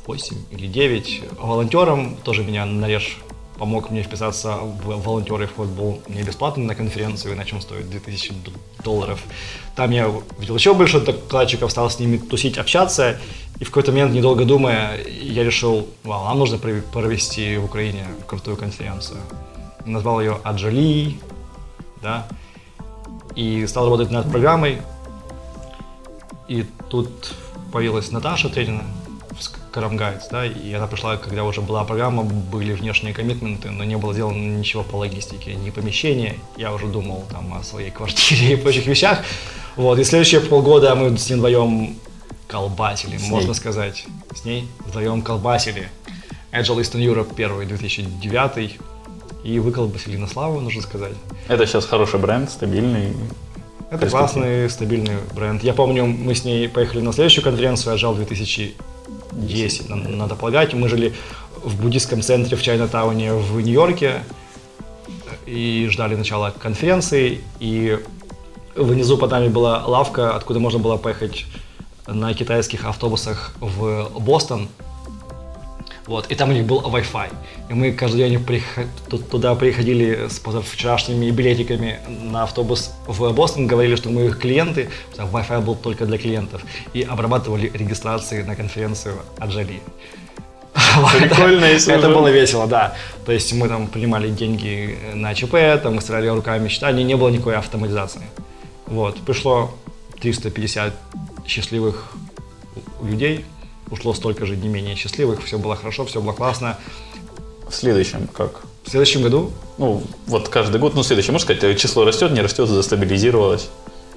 8 0.06 0.36
или 0.50 0.66
9, 0.66 1.22
волонтером, 1.38 2.16
тоже 2.24 2.42
меня 2.42 2.64
нарежь 2.66 3.18
помог 3.58 3.90
мне 3.90 4.02
вписаться 4.02 4.56
в 4.56 5.02
волонтеры, 5.02 5.46
вход 5.46 5.68
был 5.68 6.00
не 6.08 6.22
бесплатный 6.22 6.64
на 6.64 6.74
конференцию, 6.74 7.34
иначе 7.34 7.54
он 7.56 7.62
стоит 7.62 7.88
2000 7.90 8.32
д- 8.32 8.50
долларов. 8.84 9.20
Там 9.74 9.90
я 9.90 10.10
видел 10.38 10.54
еще 10.56 10.74
больше 10.74 11.00
докладчиков, 11.00 11.70
стал 11.70 11.90
с 11.90 11.98
ними 11.98 12.18
тусить, 12.18 12.58
общаться, 12.58 13.18
и 13.58 13.64
в 13.64 13.68
какой-то 13.68 13.92
момент, 13.92 14.12
недолго 14.12 14.44
думая, 14.44 14.98
я 15.22 15.44
решил, 15.44 15.86
вау, 16.04 16.24
нам 16.24 16.38
нужно 16.38 16.56
прове- 16.56 16.82
провести 16.82 17.56
в 17.56 17.64
Украине 17.64 18.04
крутую 18.26 18.56
конференцию. 18.56 19.18
Назвал 19.84 20.20
ее 20.20 20.38
Аджали, 20.44 21.18
да, 22.02 22.26
и 23.34 23.66
стал 23.66 23.84
работать 23.84 24.10
над 24.10 24.30
программой, 24.30 24.78
и 26.48 26.64
тут 26.90 27.34
появилась 27.72 28.10
Наташа 28.12 28.48
Тренина 28.48 28.84
Карам 29.76 29.98
Гайдс, 29.98 30.28
да, 30.30 30.46
и 30.46 30.72
она 30.72 30.86
пришла, 30.86 31.18
когда 31.18 31.44
уже 31.44 31.60
была 31.60 31.84
программа, 31.84 32.22
были 32.22 32.72
внешние 32.72 33.12
коммитменты, 33.12 33.70
но 33.70 33.84
не 33.84 33.98
было 33.98 34.14
сделано 34.14 34.56
ничего 34.56 34.82
по 34.82 34.96
логистике, 34.96 35.54
ни 35.54 35.68
помещения. 35.68 36.36
Я 36.56 36.72
уже 36.72 36.86
думал 36.86 37.24
там 37.30 37.52
о 37.52 37.62
своей 37.62 37.90
квартире 37.90 38.52
и 38.54 38.56
прочих 38.56 38.86
вещах. 38.86 39.18
Вот, 39.76 39.98
и 39.98 40.04
следующие 40.04 40.40
полгода 40.40 40.94
мы 40.94 41.18
с 41.18 41.28
ним 41.28 41.40
вдвоем 41.40 41.94
колбасили, 42.48 43.18
с 43.18 43.28
можно 43.28 43.48
ней. 43.48 43.54
сказать. 43.54 44.06
С 44.34 44.46
ней 44.46 44.66
вдвоем 44.86 45.20
колбасили. 45.20 45.90
Agile 46.52 46.80
Eastern 46.80 47.04
Europe 47.04 47.34
первый, 47.36 47.66
2009 47.66 48.80
и 49.44 49.58
выколбасили 49.58 50.16
на 50.16 50.26
славу, 50.26 50.58
нужно 50.62 50.80
сказать. 50.80 51.12
Это 51.48 51.66
сейчас 51.66 51.84
хороший 51.84 52.18
бренд, 52.18 52.48
стабильный. 52.48 53.12
Это 53.90 54.08
классный, 54.08 54.70
стабильный 54.70 55.16
бренд. 55.34 55.62
Я 55.62 55.74
помню, 55.74 56.06
мы 56.06 56.34
с 56.34 56.44
ней 56.44 56.66
поехали 56.66 57.02
на 57.02 57.12
следующую 57.12 57.44
конференцию 57.44 57.94
Agile 57.94 58.26
2010, 59.36 59.88
надо 60.16 60.34
полагать. 60.34 60.74
Мы 60.74 60.88
жили 60.88 61.14
в 61.62 61.80
буддийском 61.80 62.22
центре 62.22 62.56
в 62.56 62.62
Чайна-тауне 62.62 63.34
в 63.34 63.60
Нью-Йорке 63.60 64.22
и 65.46 65.88
ждали 65.90 66.16
начала 66.16 66.50
конференции. 66.50 67.40
И 67.60 67.98
внизу 68.74 69.16
под 69.16 69.30
нами 69.30 69.48
была 69.48 69.84
лавка, 69.86 70.34
откуда 70.34 70.60
можно 70.60 70.78
было 70.78 70.96
поехать 70.96 71.46
на 72.06 72.32
китайских 72.34 72.84
автобусах 72.84 73.54
в 73.60 74.10
Бостон. 74.18 74.68
Вот, 76.06 76.30
и 76.30 76.34
там 76.36 76.50
у 76.50 76.52
них 76.52 76.64
был 76.64 76.80
Wi-Fi. 76.82 77.32
И 77.68 77.74
мы 77.74 77.92
каждый 77.92 78.18
день 78.18 78.44
приход... 78.44 78.86
туда 79.30 79.54
приходили 79.56 80.28
с 80.28 80.38
позавчерашними 80.38 81.30
билетиками 81.30 81.98
на 82.06 82.44
автобус 82.44 82.92
в 83.08 83.32
Бостон, 83.32 83.66
говорили, 83.66 83.96
что 83.96 84.10
мы 84.10 84.26
их 84.26 84.38
клиенты, 84.38 84.88
Wi-Fi 85.16 85.60
был 85.62 85.74
только 85.74 86.06
для 86.06 86.16
клиентов, 86.18 86.62
и 86.94 87.02
обрабатывали 87.02 87.70
регистрации 87.74 88.42
на 88.42 88.54
конференцию 88.54 89.16
Аджали. 89.38 89.80
Прикольно, 91.18 91.64
если 91.64 91.94
Это 91.94 92.08
было 92.08 92.28
весело, 92.28 92.66
да. 92.66 92.94
То 93.24 93.32
есть 93.32 93.52
мы 93.52 93.68
там 93.68 93.88
принимали 93.88 94.30
деньги 94.30 94.96
на 95.14 95.34
ЧП, 95.34 95.82
там 95.82 95.96
мы 95.96 96.00
стреляли 96.00 96.28
руками, 96.28 96.68
считали, 96.68 97.02
не 97.02 97.16
было 97.16 97.30
никакой 97.30 97.56
автоматизации. 97.56 98.22
Вот, 98.86 99.16
пришло 99.22 99.74
350 100.20 100.94
счастливых 101.46 102.12
людей, 103.02 103.44
ушло 103.90 104.14
столько 104.14 104.46
же 104.46 104.56
не 104.56 104.68
менее 104.68 104.96
счастливых, 104.96 105.44
все 105.44 105.58
было 105.58 105.76
хорошо, 105.76 106.04
все 106.04 106.20
было 106.20 106.32
классно. 106.32 106.78
В 107.68 107.74
следующем 107.74 108.28
как? 108.28 108.62
В 108.84 108.90
следующем 108.90 109.22
году? 109.22 109.50
Ну, 109.78 110.02
вот 110.26 110.48
каждый 110.48 110.80
год, 110.80 110.94
ну, 110.94 111.02
следующий, 111.02 111.32
можно 111.32 111.54
сказать, 111.54 111.78
число 111.78 112.04
растет, 112.04 112.30
не 112.30 112.40
растет, 112.40 112.68
застабилизировалось? 112.68 113.68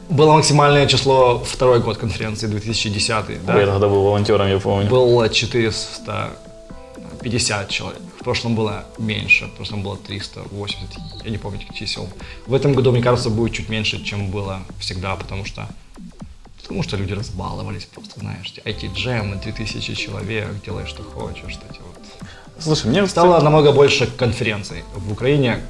Было 0.10 0.34
максимальное 0.34 0.88
число 0.88 1.40
второй 1.40 1.82
год 1.82 1.98
конференции, 1.98 2.48
2010, 2.48 3.46
да? 3.46 3.60
Я 3.60 3.66
тогда 3.66 3.88
был 3.88 4.04
волонтером, 4.04 4.48
я 4.48 4.60
помню. 4.60 4.90
Было 4.90 5.30
450 5.30 7.70
человек. 7.70 8.02
В 8.20 8.24
прошлом 8.24 8.56
было 8.56 8.84
меньше, 8.98 9.46
в 9.46 9.56
прошлом 9.56 9.82
было 9.82 9.98
380, 9.98 11.24
я 11.24 11.32
не 11.32 11.38
помню 11.38 11.62
чисел. 11.74 12.10
В 12.48 12.54
этом 12.54 12.74
году, 12.74 12.92
мне 12.92 13.02
кажется, 13.02 13.30
будет 13.30 13.54
чуть 13.54 13.70
меньше, 13.70 14.04
чем 14.04 14.30
было 14.30 14.60
всегда, 14.80 15.16
потому 15.16 15.46
что 15.46 15.68
Потому 16.70 16.84
что 16.84 16.98
люди 16.98 17.14
разбаловались 17.14 17.86
просто, 17.86 18.20
знаешь, 18.20 18.54
эти 18.64 18.86
джемы, 18.86 19.38
2000 19.44 19.96
человек, 19.96 20.50
делай 20.64 20.86
что 20.86 21.02
хочешь, 21.02 21.58
эти 21.68 21.80
вот. 21.80 22.30
Слушай, 22.60 22.92
мне 22.92 23.08
стало 23.08 23.30
кстати... 23.30 23.44
намного 23.44 23.72
больше 23.72 24.06
конференций. 24.06 24.84
В 24.96 25.12
Украине 25.12 25.62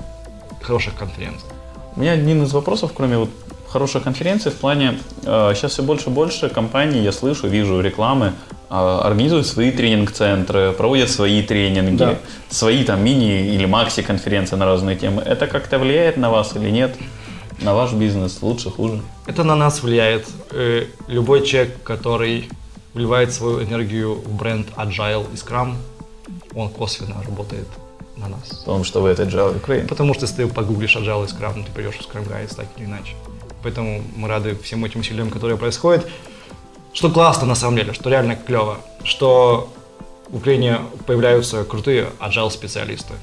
хороших 0.61 0.95
конференций. 0.95 1.47
У 1.95 2.01
меня 2.01 2.11
один 2.11 2.43
из 2.43 2.51
вопросов, 2.51 2.91
кроме 2.93 3.17
вот 3.17 3.29
хороших 3.69 4.03
конференций, 4.03 4.51
в 4.51 4.55
плане, 4.55 4.99
э, 5.23 5.53
сейчас 5.55 5.71
все 5.71 5.83
больше 5.83 6.09
и 6.09 6.11
больше 6.11 6.49
компаний, 6.49 7.01
я 7.01 7.13
слышу, 7.13 7.47
вижу 7.47 7.79
рекламы, 7.79 8.33
э, 8.69 8.73
организуют 8.73 9.47
свои 9.47 9.71
тренинг-центры, 9.71 10.73
проводят 10.73 11.09
свои 11.09 11.41
тренинги, 11.43 11.95
да. 11.95 12.17
свои 12.49 12.83
там 12.83 13.01
мини 13.01 13.55
или 13.55 13.65
макси-конференции 13.65 14.57
на 14.57 14.65
разные 14.65 14.97
темы. 14.97 15.21
Это 15.21 15.47
как-то 15.47 15.79
влияет 15.79 16.17
на 16.17 16.29
вас 16.29 16.57
или 16.57 16.69
нет? 16.69 16.97
На 17.61 17.73
ваш 17.73 17.93
бизнес? 17.93 18.41
Лучше, 18.41 18.69
хуже? 18.69 19.01
Это 19.27 19.43
на 19.43 19.55
нас 19.55 19.83
влияет. 19.83 20.27
Э, 20.51 20.85
любой 21.07 21.45
человек, 21.45 21.83
который 21.83 22.49
вливает 22.93 23.33
свою 23.33 23.61
энергию 23.63 24.15
в 24.15 24.35
бренд 24.35 24.67
Agile 24.77 25.25
и 25.33 25.35
Scrum, 25.35 25.75
он 26.55 26.69
косвенно 26.69 27.21
работает 27.23 27.67
на 28.17 28.27
нас. 28.27 28.49
Потому 28.65 28.83
что 28.83 29.01
вы 29.01 29.09
это 29.09 29.23
Agile 29.23 29.61
Ukraine? 29.61 29.87
Потому 29.87 30.13
что 30.13 30.25
если 30.25 30.43
ты 30.43 30.47
погуглишь 30.47 30.95
Agile 30.95 31.25
и 31.25 31.27
Scrum, 31.27 31.63
ты 31.65 31.71
придешь 31.71 31.95
в 31.95 32.01
Scrum 32.01 32.27
Guides 32.27 32.55
так 32.55 32.67
или 32.77 32.85
иначе. 32.85 33.15
Поэтому 33.63 34.01
мы 34.15 34.27
рады 34.27 34.55
всем 34.55 34.85
этим 34.85 35.01
усилиям, 35.01 35.29
которые 35.29 35.57
происходят. 35.57 36.07
Что 36.93 37.09
классно 37.09 37.45
на 37.47 37.55
самом 37.55 37.75
деле, 37.75 37.93
что 37.93 38.09
реально 38.09 38.35
клево, 38.35 38.77
что 39.03 39.69
в 40.29 40.37
Украине 40.37 40.79
появляются 41.05 41.63
крутые 41.63 42.09
agile 42.19 42.49
специалисты. 42.49 43.13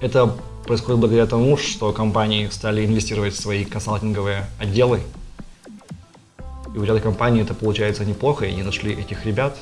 Это 0.00 0.34
происходит 0.68 1.00
благодаря 1.00 1.26
тому, 1.26 1.56
что 1.56 1.92
компании 1.92 2.46
стали 2.50 2.84
инвестировать 2.84 3.32
в 3.32 3.40
свои 3.40 3.64
консалтинговые 3.64 4.44
отделы. 4.60 5.00
И 6.74 6.78
у 6.78 6.84
ряда 6.84 7.00
компаний 7.00 7.40
это 7.40 7.54
получается 7.54 8.04
неплохо, 8.04 8.44
и 8.44 8.50
они 8.50 8.62
нашли 8.62 8.92
этих 8.92 9.24
ребят. 9.24 9.56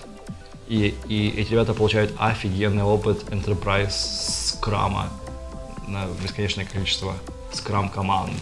И, 0.66 0.94
и 1.08 1.28
эти 1.28 1.52
ребята 1.52 1.74
получают 1.74 2.12
офигенный 2.18 2.82
опыт 2.82 3.22
Enterprise 3.30 3.92
скрама 3.92 5.08
на 5.86 6.06
бесконечное 6.24 6.64
количество 6.64 7.14
скрам 7.52 7.88
команд 7.88 8.32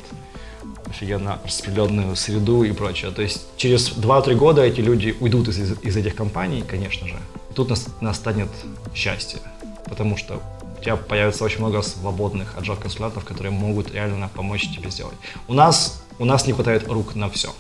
офигенно 0.89 1.39
распределенную 1.45 2.17
среду 2.17 2.65
и 2.65 2.73
прочее. 2.73 3.11
То 3.11 3.21
есть 3.21 3.47
через 3.59 3.91
2-3 3.91 4.37
года 4.37 4.62
эти 4.62 4.81
люди 4.81 5.15
уйдут 5.21 5.49
из, 5.49 5.59
из 5.83 5.97
этих 5.97 6.15
компаний, 6.15 6.65
конечно 6.67 7.07
же. 7.07 7.17
И 7.51 7.55
тут 7.55 7.69
нас, 7.69 7.89
настанет 8.01 8.49
счастье, 8.95 9.41
потому 9.85 10.17
что 10.17 10.41
тебя 10.85 10.97
появится 10.97 11.45
очень 11.45 11.59
много 11.59 11.82
свободных 11.82 12.55
agile 12.57 12.80
консультантов, 12.80 13.24
которые 13.24 13.53
могут 13.53 13.93
реально 13.93 14.28
помочь 14.28 14.68
тебе 14.74 14.91
сделать. 14.91 15.16
У 15.49 15.55
нас, 15.55 16.05
у 16.18 16.24
нас 16.24 16.47
не 16.47 16.53
хватает 16.53 16.87
рук 16.89 17.14
на 17.14 17.30
все. 17.30 17.53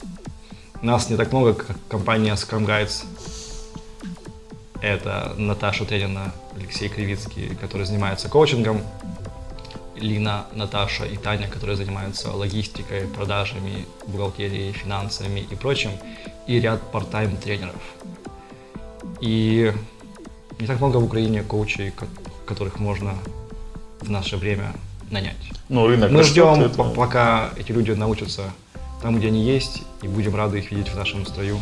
У 0.82 0.86
нас 0.86 1.08
не 1.08 1.16
так 1.16 1.32
много, 1.32 1.54
как 1.54 1.76
компания 1.88 2.34
Scrum 2.34 2.66
Guides. 2.66 3.04
Это 4.82 5.34
Наташа 5.38 5.86
Тренина, 5.86 6.34
Алексей 6.54 6.88
Кривицкий, 6.88 7.56
который 7.56 7.86
занимается 7.86 8.28
коучингом, 8.28 8.82
Лина, 9.96 10.46
Наташа 10.52 11.06
и 11.06 11.16
Таня, 11.16 11.48
которые 11.48 11.76
занимаются 11.76 12.30
логистикой, 12.30 13.06
продажами, 13.06 13.86
бухгалтерией, 14.06 14.72
финансами 14.72 15.46
и 15.50 15.54
прочим, 15.54 15.92
и 16.46 16.60
ряд 16.60 16.82
part-time 16.92 17.40
тренеров. 17.40 17.82
И 19.20 19.72
не 20.58 20.66
так 20.66 20.80
много 20.80 20.98
в 20.98 21.04
Украине 21.04 21.42
коучей, 21.42 21.90
которых 22.46 22.78
можно 22.78 23.14
в 24.00 24.10
наше 24.10 24.36
время 24.36 24.72
нанять. 25.10 25.36
Ну, 25.68 25.86
рынок 25.86 26.10
Мы 26.10 26.22
ждем, 26.22 26.60
это... 26.60 26.82
пока 26.82 27.50
эти 27.56 27.72
люди 27.72 27.92
научатся 27.92 28.52
там, 29.02 29.18
где 29.18 29.28
они 29.28 29.44
есть, 29.44 29.82
и 30.02 30.08
будем 30.08 30.34
рады 30.34 30.58
их 30.58 30.70
видеть 30.70 30.88
в 30.88 30.96
нашем 30.96 31.26
строю. 31.26 31.58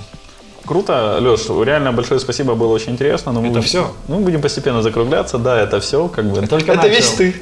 Круто, 0.64 1.18
Леш, 1.20 1.48
реально 1.48 1.92
большое 1.92 2.20
спасибо, 2.20 2.54
было 2.54 2.72
очень 2.72 2.92
интересно. 2.92 3.32
Но 3.32 3.40
это 3.44 3.56
мы, 3.56 3.62
все? 3.62 3.92
Ну, 4.08 4.20
будем 4.20 4.40
постепенно 4.40 4.82
закругляться, 4.82 5.38
да, 5.38 5.60
это 5.60 5.80
все, 5.80 6.08
как 6.08 6.26
бы. 6.26 6.38
Это, 6.38 6.48
только 6.48 6.72
это 6.72 6.88
весь 6.88 7.10
ты. 7.10 7.34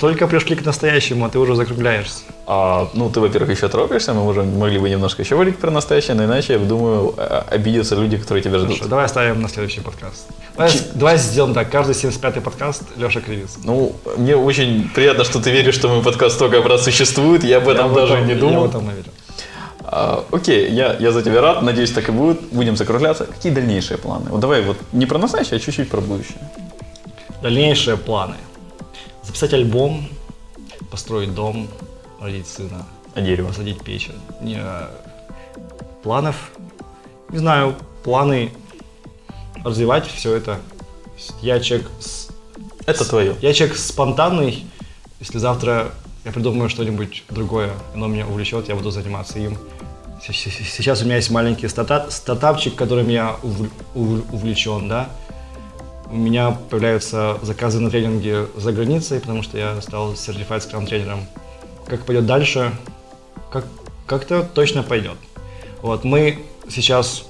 Только 0.00 0.26
пришли 0.26 0.56
к 0.56 0.64
настоящему, 0.64 1.24
а 1.24 1.28
ты 1.28 1.38
уже 1.38 1.54
закругляешься. 1.56 2.22
А, 2.46 2.88
ну, 2.94 3.10
ты, 3.10 3.20
во-первых, 3.20 3.50
еще 3.50 3.68
торопишься, 3.68 4.14
мы 4.14 4.26
уже 4.26 4.42
могли 4.42 4.78
бы 4.78 4.88
немножко 4.88 5.22
еще 5.22 5.34
говорить 5.34 5.58
про 5.58 5.70
настоящее, 5.70 6.14
но 6.14 6.24
иначе, 6.24 6.54
я 6.54 6.58
думаю, 6.58 7.14
а, 7.16 7.44
обидятся 7.50 7.94
люди, 7.94 8.16
которые 8.16 8.42
тебя 8.42 8.58
ждут. 8.58 8.70
Хорошо, 8.70 8.88
давай 8.88 9.04
оставим 9.04 9.42
на 9.42 9.48
следующий 9.48 9.80
подкаст. 9.80 10.26
Давай, 10.56 10.70
Ч... 10.70 10.78
давай 10.94 11.18
сделаем 11.18 11.54
так, 11.54 11.70
каждый 11.70 11.94
75-й 11.94 12.40
подкаст 12.40 12.84
Леша 12.96 13.20
Кривиц. 13.20 13.58
Ну, 13.64 13.92
мне 14.16 14.36
очень 14.36 14.88
приятно, 14.94 15.24
что 15.24 15.40
ты 15.40 15.50
веришь, 15.50 15.74
что 15.74 15.88
мой 15.88 16.02
подкаст 16.02 16.36
столько 16.36 16.62
раз 16.62 16.84
существует, 16.84 17.44
я 17.44 17.58
об 17.58 17.68
этом 17.68 17.90
я 17.90 17.94
даже 17.94 18.20
не 18.22 18.34
думал. 18.34 18.52
Я 18.52 18.60
в 18.60 18.70
этом 18.70 18.86
наверное. 18.86 19.12
А, 19.90 20.26
окей, 20.32 20.70
я, 20.70 20.96
я 20.98 21.12
за 21.12 21.22
тебя 21.22 21.40
рад, 21.40 21.62
надеюсь, 21.62 21.92
так 21.92 22.08
и 22.10 22.12
будет. 22.12 22.42
Будем 22.52 22.76
закругляться. 22.76 23.24
Какие 23.24 23.52
дальнейшие 23.52 23.96
планы? 23.96 24.28
Вот 24.30 24.40
давай 24.40 24.60
вот 24.62 24.76
не 24.92 25.06
про 25.06 25.18
настоящее, 25.18 25.56
а 25.56 25.60
чуть-чуть 25.60 25.88
про 25.88 26.02
будущее. 26.02 26.38
Дальнейшие 27.42 27.96
планы. 27.96 28.36
Записать 29.22 29.54
альбом, 29.54 30.06
построить 30.90 31.34
дом, 31.34 31.68
родить 32.20 32.46
сына. 32.46 32.86
А 33.14 33.22
дерево? 33.22 33.48
Посадить 33.48 33.82
печь. 33.82 34.10
Не, 34.42 34.62
планов, 36.02 36.50
не 37.30 37.38
знаю, 37.38 37.74
планы 38.04 38.52
развивать 39.64 40.06
все 40.06 40.34
это. 40.34 40.58
Я 41.40 41.60
человек... 41.60 41.88
С, 41.98 42.28
это 42.84 43.04
с, 43.04 43.08
твое. 43.08 43.36
Я 43.40 43.54
человек 43.54 43.78
спонтанный. 43.78 44.66
Если 45.18 45.38
завтра 45.38 45.92
я 46.26 46.32
придумаю 46.32 46.68
что-нибудь 46.68 47.24
другое, 47.30 47.70
оно 47.94 48.06
меня 48.06 48.26
увлечет, 48.26 48.68
я 48.68 48.74
буду 48.74 48.90
заниматься 48.90 49.38
им. 49.38 49.56
Сейчас 50.20 51.02
у 51.02 51.04
меня 51.04 51.16
есть 51.16 51.30
маленький 51.30 51.68
стартап, 51.68 52.10
стартапчик, 52.10 52.74
которым 52.74 53.08
я 53.08 53.36
увлечен, 53.94 54.88
да. 54.88 55.10
У 56.10 56.16
меня 56.16 56.50
появляются 56.70 57.38
заказы 57.42 57.80
на 57.80 57.90
тренинги 57.90 58.46
за 58.56 58.72
границей, 58.72 59.20
потому 59.20 59.42
что 59.42 59.58
я 59.58 59.80
стал 59.80 60.14
Certified 60.14 60.68
Scrum 60.68 60.86
тренером. 60.86 61.26
Как 61.86 62.04
пойдет 62.04 62.26
дальше, 62.26 62.72
как, 63.50 63.64
как-то 64.06 64.42
точно 64.42 64.82
пойдет. 64.82 65.16
Вот, 65.82 66.04
мы 66.04 66.44
сейчас 66.68 67.24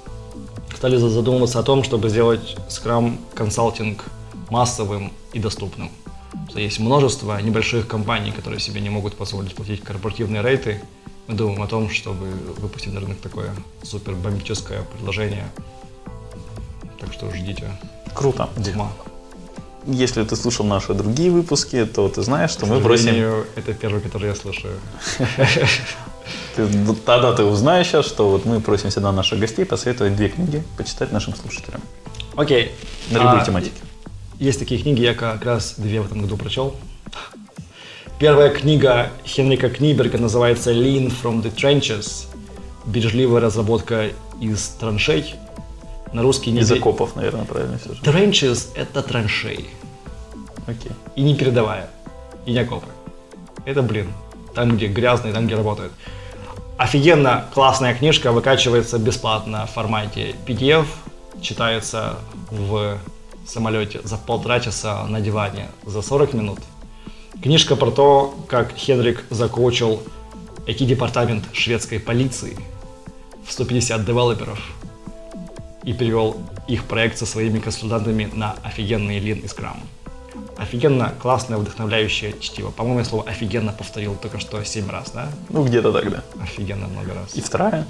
стали 0.74 0.96
задумываться 0.96 1.58
о 1.58 1.62
том, 1.62 1.82
чтобы 1.82 2.08
сделать 2.08 2.56
Scrum 2.68 3.18
консалтинг 3.34 4.04
массовым 4.48 5.12
и 5.32 5.38
доступным. 5.38 5.90
Есть 6.54 6.78
множество 6.78 7.40
небольших 7.40 7.86
компаний, 7.86 8.32
которые 8.32 8.60
себе 8.60 8.80
не 8.80 8.90
могут 8.90 9.16
позволить 9.16 9.54
платить 9.54 9.82
корпоративные 9.82 10.42
рейты, 10.42 10.80
Мы 11.28 11.34
думаем 11.34 11.62
о 11.62 11.66
том, 11.66 11.90
чтобы 11.90 12.26
выпустить 12.58 12.92
на 12.94 13.00
рынок 13.00 13.18
такое 13.20 13.50
супер 13.82 14.14
бомбическое 14.14 14.82
предложение. 14.82 15.44
Так 16.98 17.12
что 17.12 17.30
ждите. 17.30 17.70
Круто. 18.14 18.48
Дима. 18.56 18.90
Если 19.86 20.24
ты 20.24 20.36
слушал 20.36 20.64
наши 20.64 20.94
другие 20.94 21.30
выпуски, 21.30 21.84
то 21.84 22.08
ты 22.08 22.22
знаешь, 22.22 22.50
что 22.50 22.64
мы 22.64 22.80
просим... 22.80 23.44
Это 23.56 23.74
первый, 23.74 24.00
который 24.00 24.28
я 24.28 24.34
слушаю. 24.34 24.74
Ты, 26.56 26.68
тогда 27.06 27.32
ты 27.32 27.44
узнаешь 27.44 27.86
сейчас, 27.86 28.04
что 28.04 28.28
вот 28.28 28.44
мы 28.44 28.60
просим 28.60 28.90
всегда 28.90 29.12
наших 29.12 29.38
гостей 29.38 29.64
посоветовать 29.64 30.16
две 30.16 30.28
книги 30.28 30.62
почитать 30.76 31.12
нашим 31.12 31.34
слушателям. 31.34 31.80
Окей. 32.36 32.72
На 33.10 33.18
любые 33.18 33.40
а, 33.40 33.44
тематики. 33.44 33.80
Есть 34.38 34.58
такие 34.58 34.82
книги, 34.82 35.00
я 35.00 35.14
как 35.14 35.42
раз 35.44 35.74
две 35.78 36.00
в 36.00 36.06
этом 36.06 36.20
году 36.20 36.36
прочел. 36.36 36.76
Первая 38.18 38.50
книга 38.50 39.12
Хенрика 39.24 39.70
Книберга 39.70 40.18
называется 40.18 40.72
«Lean 40.72 41.06
from 41.22 41.40
the 41.40 41.54
Trenches»– 41.54 42.26
«Бережливая 42.84 43.40
разработка 43.40 44.10
из 44.40 44.70
траншей». 44.80 45.36
На 46.12 46.22
русский 46.22 46.50
не... 46.50 46.62
Из 46.62 46.72
окопов, 46.72 47.14
наверное, 47.14 47.44
правильно 47.44 47.78
все 47.78 47.94
же. 47.94 48.02
Trenches– 48.02 48.70
это 48.74 49.02
траншеи. 49.02 49.66
Окей. 50.66 50.90
И 51.14 51.22
не 51.22 51.36
передовая, 51.36 51.90
и 52.44 52.50
не 52.50 52.58
окопы. 52.58 52.88
Это, 53.64 53.82
блин, 53.82 54.12
там, 54.52 54.76
где 54.76 54.88
грязно 54.88 55.28
и 55.28 55.32
там, 55.32 55.46
где 55.46 55.54
работают. 55.54 55.92
Офигенно 56.76 57.44
классная 57.54 57.94
книжка, 57.94 58.32
выкачивается 58.32 58.98
бесплатно 58.98 59.66
в 59.66 59.70
формате 59.70 60.34
PDF, 60.44 60.86
читается 61.40 62.16
в 62.50 62.98
самолете 63.46 64.00
за 64.02 64.16
полтора 64.16 64.58
часа 64.58 65.06
на 65.06 65.20
диване 65.20 65.68
за 65.86 66.02
40 66.02 66.34
минут. 66.34 66.58
Книжка 67.42 67.76
про 67.76 67.92
то, 67.92 68.34
как 68.48 68.72
Хенрик 68.76 69.24
закоучил 69.30 70.02
IT-департамент 70.66 71.44
шведской 71.52 72.00
полиции 72.00 72.56
в 73.46 73.52
150 73.52 74.04
девелоперов 74.04 74.60
и 75.84 75.92
перевел 75.92 76.36
их 76.66 76.84
проект 76.84 77.16
со 77.16 77.26
своими 77.26 77.60
консультантами 77.60 78.28
на 78.32 78.56
офигенный 78.64 79.20
Lean 79.20 79.40
и 79.40 79.46
Scrum. 79.46 79.76
Офигенно 80.56 81.14
классное, 81.22 81.58
вдохновляющее 81.58 82.34
чтиво. 82.40 82.72
По-моему, 82.72 82.98
я 82.98 83.04
слово 83.04 83.24
«офигенно» 83.28 83.72
повторил 83.72 84.16
только 84.16 84.40
что 84.40 84.62
семь 84.64 84.90
раз, 84.90 85.12
да? 85.12 85.28
Ну, 85.48 85.64
где-то 85.64 85.92
тогда. 85.92 86.24
Офигенно 86.42 86.88
много 86.88 87.14
раз. 87.14 87.34
И 87.34 87.40
вторая? 87.40 87.86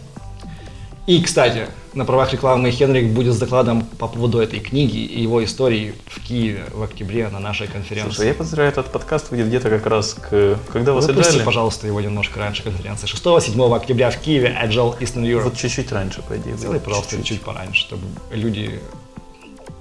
И, 1.09 1.23
кстати, 1.23 1.69
на 1.95 2.05
правах 2.05 2.35
рекламы 2.35 2.71
Хенрик 2.71 3.13
будет 3.13 3.33
с 3.33 3.39
докладом 3.39 3.81
по 3.99 4.09
поводу 4.09 4.41
этой 4.41 4.61
книги 4.61 4.99
и 4.99 5.23
его 5.23 5.43
истории 5.43 5.95
в 6.07 6.21
Киеве 6.23 6.65
в 6.71 6.83
октябре 6.83 7.29
на 7.29 7.41
нашей 7.41 7.67
конференции. 7.67 8.13
Слушай, 8.13 8.29
я 8.29 8.35
подозреваю, 8.35 8.71
этот 8.71 8.93
подкаст 8.93 9.31
выйдет 9.31 9.47
где-то 9.47 9.71
как 9.71 9.87
раз 9.87 10.13
к... 10.13 10.59
Когда 10.71 10.93
вас 10.93 11.07
Выпусти, 11.07 11.43
пожалуйста, 11.43 11.87
его 11.87 11.99
немножко 12.03 12.41
раньше 12.41 12.63
конференции. 12.63 13.09
6-7 13.09 13.75
октября 13.75 14.11
в 14.11 14.19
Киеве 14.19 14.55
Agile 14.63 14.99
Eastern 14.99 15.25
Europe. 15.25 15.45
Вот 15.45 15.57
чуть-чуть 15.57 15.91
раньше, 15.93 16.21
по 16.21 16.37
идее. 16.37 16.59
Сделай, 16.59 16.79
пожалуйста, 16.79 17.17
чуть, 17.17 17.25
чуть 17.25 17.41
пораньше, 17.41 17.81
чтобы 17.81 18.03
люди 18.31 18.79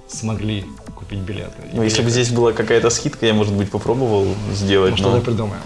смогли 0.08 0.64
купить 0.96 1.18
билеты. 1.18 1.56
Ну, 1.74 1.82
если 1.82 2.00
бы 2.00 2.08
здесь 2.08 2.30
была 2.30 2.54
какая-то 2.54 2.88
скидка, 2.88 3.26
я, 3.26 3.34
может 3.34 3.52
быть, 3.52 3.70
попробовал 3.70 4.28
сделать. 4.54 4.98
Ну, 4.98 5.02
но... 5.02 5.08
что-то 5.10 5.26
придумаем. 5.26 5.62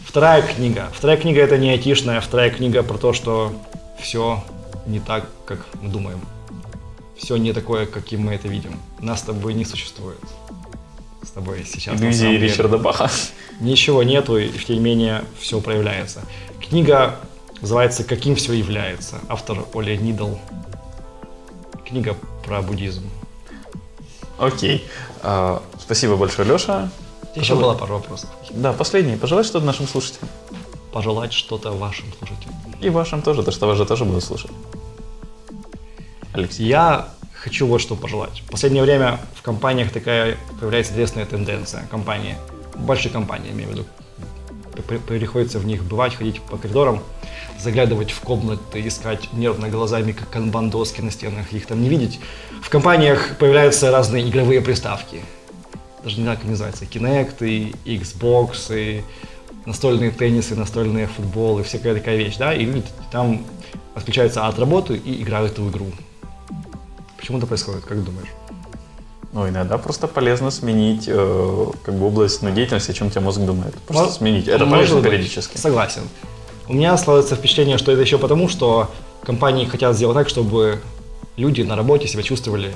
Вторая 0.00 0.42
книга. 0.42 0.88
Вторая 0.92 1.18
книга 1.18 1.40
это 1.40 1.56
не 1.56 1.70
айтишная, 1.70 2.20
вторая 2.20 2.50
книга 2.50 2.82
про 2.82 2.98
то, 2.98 3.12
что 3.12 3.52
все 4.00 4.42
не 4.86 5.00
так, 5.00 5.26
как 5.46 5.66
мы 5.80 5.88
думаем. 5.88 6.20
Все 7.16 7.36
не 7.36 7.52
такое, 7.52 7.86
каким 7.86 8.22
мы 8.22 8.34
это 8.34 8.48
видим. 8.48 8.78
Нас 9.00 9.20
с 9.20 9.22
тобой 9.22 9.54
не 9.54 9.64
существует. 9.64 10.18
С 11.22 11.30
тобой 11.30 11.64
сейчас. 11.66 12.00
Иллюзии 12.00 12.36
Ричарда 12.36 12.78
Баха. 12.78 13.10
Ничего 13.60 14.02
нету, 14.02 14.36
и 14.36 14.50
тем 14.50 14.76
не 14.76 14.80
менее 14.80 15.24
все 15.38 15.60
проявляется. 15.60 16.22
Книга 16.60 17.18
называется 17.60 18.04
«Каким 18.04 18.34
все 18.36 18.52
является». 18.52 19.20
Автор 19.28 19.64
Оля 19.72 19.96
Нидл. 19.96 20.34
Книга 21.86 22.16
про 22.44 22.60
буддизм. 22.62 23.08
Окей. 24.38 24.84
А, 25.22 25.62
спасибо 25.80 26.16
большое, 26.16 26.48
Леша. 26.48 26.90
Еще 27.36 27.54
было 27.54 27.74
пару 27.74 27.94
вопросов. 27.94 28.28
Да, 28.50 28.72
последний. 28.72 29.16
Пожелать 29.16 29.46
что-то 29.46 29.64
нашим 29.64 29.88
слушателям. 29.88 30.28
Пожелать 30.92 31.32
что-то 31.32 31.72
вашим 31.72 32.06
слушателям. 32.18 32.54
И 32.80 32.90
вашим 32.90 33.22
тоже, 33.22 33.42
то 33.42 33.50
что 33.50 33.66
вас 33.66 33.78
же 33.78 33.86
тоже 33.86 34.04
будут 34.04 34.24
слушать. 34.24 34.50
Алексей. 36.34 36.66
Я 36.66 37.08
хочу 37.32 37.64
вот 37.66 37.80
что 37.80 37.94
пожелать. 37.94 38.42
В 38.44 38.50
последнее 38.50 38.82
время 38.82 39.20
в 39.36 39.42
компаниях 39.42 39.92
такая 39.92 40.36
появляется 40.58 40.92
интересная 40.92 41.26
тенденция. 41.26 41.86
Компании, 41.90 42.34
большие 42.74 43.12
компании, 43.12 43.52
имею 43.52 43.68
в 43.68 43.72
виду, 43.72 43.84
приходится 45.06 45.60
в 45.60 45.64
них 45.64 45.84
бывать, 45.84 46.16
ходить 46.16 46.40
по 46.40 46.56
коридорам, 46.56 47.04
заглядывать 47.60 48.10
в 48.10 48.20
комнаты, 48.20 48.84
искать 48.84 49.32
нервно 49.32 49.68
глазами, 49.68 50.10
как 50.10 50.28
канбан-доски 50.30 51.02
на 51.02 51.12
стенах, 51.12 51.52
их 51.52 51.66
там 51.66 51.80
не 51.80 51.88
видеть. 51.88 52.18
В 52.60 52.68
компаниях 52.68 53.38
появляются 53.38 53.92
разные 53.92 54.28
игровые 54.28 54.60
приставки. 54.60 55.20
Даже 56.02 56.16
не 56.16 56.24
знаю, 56.24 56.38
как 56.38 56.48
называется. 56.48 56.84
Kinect, 56.84 57.46
и 57.46 57.74
Xbox, 57.84 58.76
и 58.76 59.04
настольные 59.66 60.10
теннисы, 60.10 60.56
настольные 60.56 61.06
футболы, 61.06 61.62
всякая 61.62 61.94
такая 61.94 62.16
вещь, 62.16 62.36
да, 62.38 62.52
и 62.52 62.64
люди 62.64 62.88
там 63.12 63.46
отключаются 63.94 64.48
от 64.48 64.58
работы 64.58 64.96
и 64.96 65.22
играют 65.22 65.60
в 65.60 65.70
игру. 65.70 65.86
Почему 67.24 67.38
это 67.38 67.46
происходит, 67.46 67.86
как 67.86 68.04
думаешь? 68.04 68.28
Ну, 69.32 69.48
иногда 69.48 69.78
просто 69.78 70.06
полезно 70.06 70.50
сменить 70.50 71.04
э, 71.06 71.66
как 71.82 71.94
бы 71.94 72.08
область 72.08 72.42
ну, 72.42 72.50
деятельности, 72.50 72.90
о 72.90 72.92
чем 72.92 73.08
тебя 73.08 73.22
мозг 73.22 73.40
думает. 73.40 73.72
Просто 73.86 74.02
Может, 74.02 74.18
сменить. 74.18 74.46
Это 74.46 74.66
полезно 74.66 75.00
периодически. 75.00 75.56
Согласен. 75.56 76.02
У 76.68 76.74
меня 76.74 76.94
складывается 76.98 77.34
впечатление, 77.36 77.78
что 77.78 77.92
это 77.92 78.02
еще 78.02 78.18
потому, 78.18 78.50
что 78.50 78.90
компании 79.22 79.64
хотят 79.64 79.96
сделать 79.96 80.14
так, 80.14 80.28
чтобы 80.28 80.82
люди 81.38 81.62
на 81.62 81.76
работе 81.76 82.08
себя 82.08 82.22
чувствовали 82.22 82.74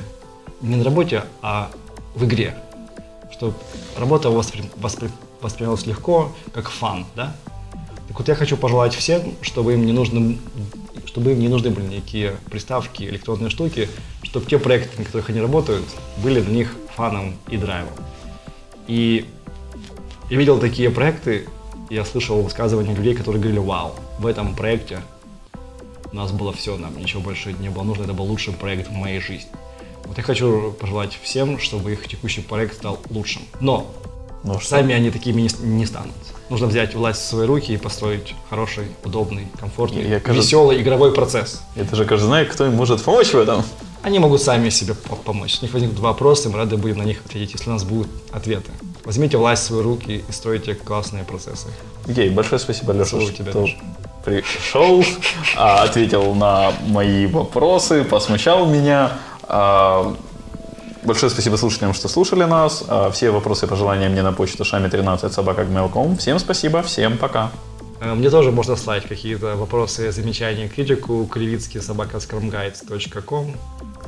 не 0.63 0.77
на 0.77 0.85
работе, 0.85 1.25
а 1.43 1.71
в 2.15 2.25
игре. 2.25 2.57
Чтобы 3.31 3.53
работа 3.99 4.31
воспри... 4.31 4.65
Воспри... 4.79 5.11
воспринималась 5.43 5.85
легко, 5.85 6.33
как 6.55 6.71
фан, 6.71 7.05
да? 7.15 7.37
Так 8.09 8.19
вот 8.19 8.27
я 8.29 8.35
хочу 8.35 8.57
пожелать 8.57 8.95
всем, 8.95 9.35
чтобы 9.43 9.75
им 9.75 9.85
не 9.85 9.93
нужно 9.93 10.39
чтобы 11.19 11.33
им 11.33 11.41
не 11.41 11.49
нужны 11.49 11.71
были 11.71 11.97
никакие 11.97 12.37
приставки, 12.49 13.03
электронные 13.03 13.51
штуки, 13.51 13.89
чтобы 14.23 14.47
те 14.47 14.57
проекты, 14.57 15.01
на 15.01 15.05
которых 15.05 15.31
они 15.31 15.41
работают, 15.41 15.85
были 16.19 16.41
для 16.41 16.55
них 16.55 16.77
фаном 16.95 17.35
и 17.51 17.57
драйвом. 17.57 17.93
И 18.87 19.27
я 20.31 20.37
видел 20.39 20.61
такие 20.61 20.91
проекты, 20.91 21.49
я 21.91 22.05
слышал 22.05 22.41
высказывания 22.41 22.95
людей, 22.95 23.17
которые 23.17 23.43
говорили, 23.43 23.59
вау, 23.59 23.97
в 24.21 24.27
этом 24.27 24.55
проекте 24.55 25.01
у 26.13 26.15
нас 26.15 26.31
было 26.31 26.53
все, 26.53 26.77
нам 26.77 26.97
ничего 26.97 27.21
больше 27.21 27.53
не 27.53 27.69
было 27.69 27.83
нужно, 27.83 28.05
это 28.05 28.13
был 28.13 28.27
лучший 28.27 28.55
проект 28.55 28.87
в 28.87 28.93
моей 28.93 29.19
жизни. 29.19 29.51
Вот 30.05 30.19
я 30.19 30.23
хочу 30.23 30.71
пожелать 30.71 31.19
всем, 31.21 31.59
чтобы 31.59 31.95
их 31.95 32.07
текущий 32.07 32.43
проект 32.43 32.77
стал 32.77 33.01
лучшим. 33.11 33.43
Но 33.61 33.93
ну, 34.45 34.61
сами 34.61 34.95
они 34.95 35.11
такими 35.11 35.43
не, 35.43 35.51
не 35.63 35.87
станут. 35.87 36.15
Нужно 36.49 36.67
взять 36.67 36.95
власть 36.95 37.21
в 37.21 37.25
свои 37.25 37.47
руки 37.47 37.73
и 37.73 37.77
построить 37.77 38.35
хороший, 38.49 38.87
удобный, 39.05 39.49
комфортный, 39.59 40.09
я, 40.09 40.21
кажется, 40.21 40.47
веселый 40.47 40.81
игровой 40.81 41.13
процесс. 41.13 41.63
Это 41.77 41.95
же 41.95 42.05
каждый 42.05 42.27
знает, 42.27 42.51
кто 42.51 42.67
им 42.67 42.75
может 42.75 43.03
помочь 43.03 43.29
в 43.29 43.39
этом. 43.39 43.63
Они 44.03 44.19
могут 44.19 44.41
сами 44.41 44.71
себе 44.71 44.95
помочь. 45.25 45.59
У 45.61 45.65
них 45.65 45.75
возникнут 45.75 46.01
вопросы, 46.01 46.49
мы 46.49 46.57
рады 46.57 46.77
будем 46.77 46.99
на 46.99 47.03
них 47.03 47.21
ответить, 47.25 47.55
если 47.55 47.69
у 47.69 47.73
нас 47.73 47.85
будут 47.85 48.09
ответы. 48.33 48.71
Возьмите 49.05 49.37
власть 49.37 49.65
в 49.65 49.67
свои 49.67 49.83
руки 49.83 50.25
и 50.27 50.33
стройте 50.33 50.75
классные 50.75 51.25
процессы. 51.25 51.67
Окей, 52.09 52.31
большое 52.31 52.59
спасибо, 52.59 52.93
Леша, 52.93 53.21
что 53.21 53.33
тебя 53.33 53.51
что 53.51 53.69
пришел, 54.25 55.05
а, 55.57 55.83
ответил 55.83 56.35
на 56.35 56.73
мои 56.87 57.27
вопросы, 57.27 58.05
посмущал 58.05 58.67
меня. 58.67 59.13
А, 61.03 61.07
большое 61.07 61.31
спасибо 61.31 61.57
слушателям, 61.57 61.95
что 61.95 62.09
слушали 62.09 62.45
нас. 62.45 62.85
А, 62.89 63.11
все 63.11 63.31
вопросы 63.31 63.67
и 63.67 63.69
пожелания 63.69 64.09
мне 64.09 64.23
на 64.23 64.33
почту 64.33 64.65
шами13 64.65 65.31
собака.gmail.com. 65.31 66.17
Всем 66.17 66.39
спасибо, 66.39 66.83
всем 66.83 67.19
пока. 67.19 67.51
Э, 68.01 68.15
мне 68.15 68.31
тоже 68.31 68.53
можно 68.53 68.77
слать 68.77 69.07
какие-то 69.07 69.57
вопросы, 69.57 70.13
замечания, 70.13 70.69
критику. 70.69 71.27
Кривицкий 71.27 71.81
собака 71.81 72.19
scrumguides.com 72.19 73.55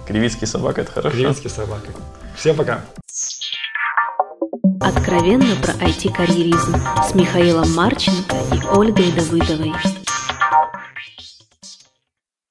Кривицкий 0.06 0.46
собака, 0.46 0.82
это 0.82 0.92
хорошо. 0.92 1.16
Кривицкий 1.16 1.50
собака. 1.50 1.88
Всем 2.36 2.56
пока. 2.56 2.84
Откровенно 4.80 5.54
про 5.56 5.72
IT-карьеризм 5.72 6.76
с 7.06 7.14
Михаилом 7.14 7.72
Марченко 7.74 8.36
и 8.52 8.66
Ольгой 8.76 9.12
Давыдовой. 9.12 9.72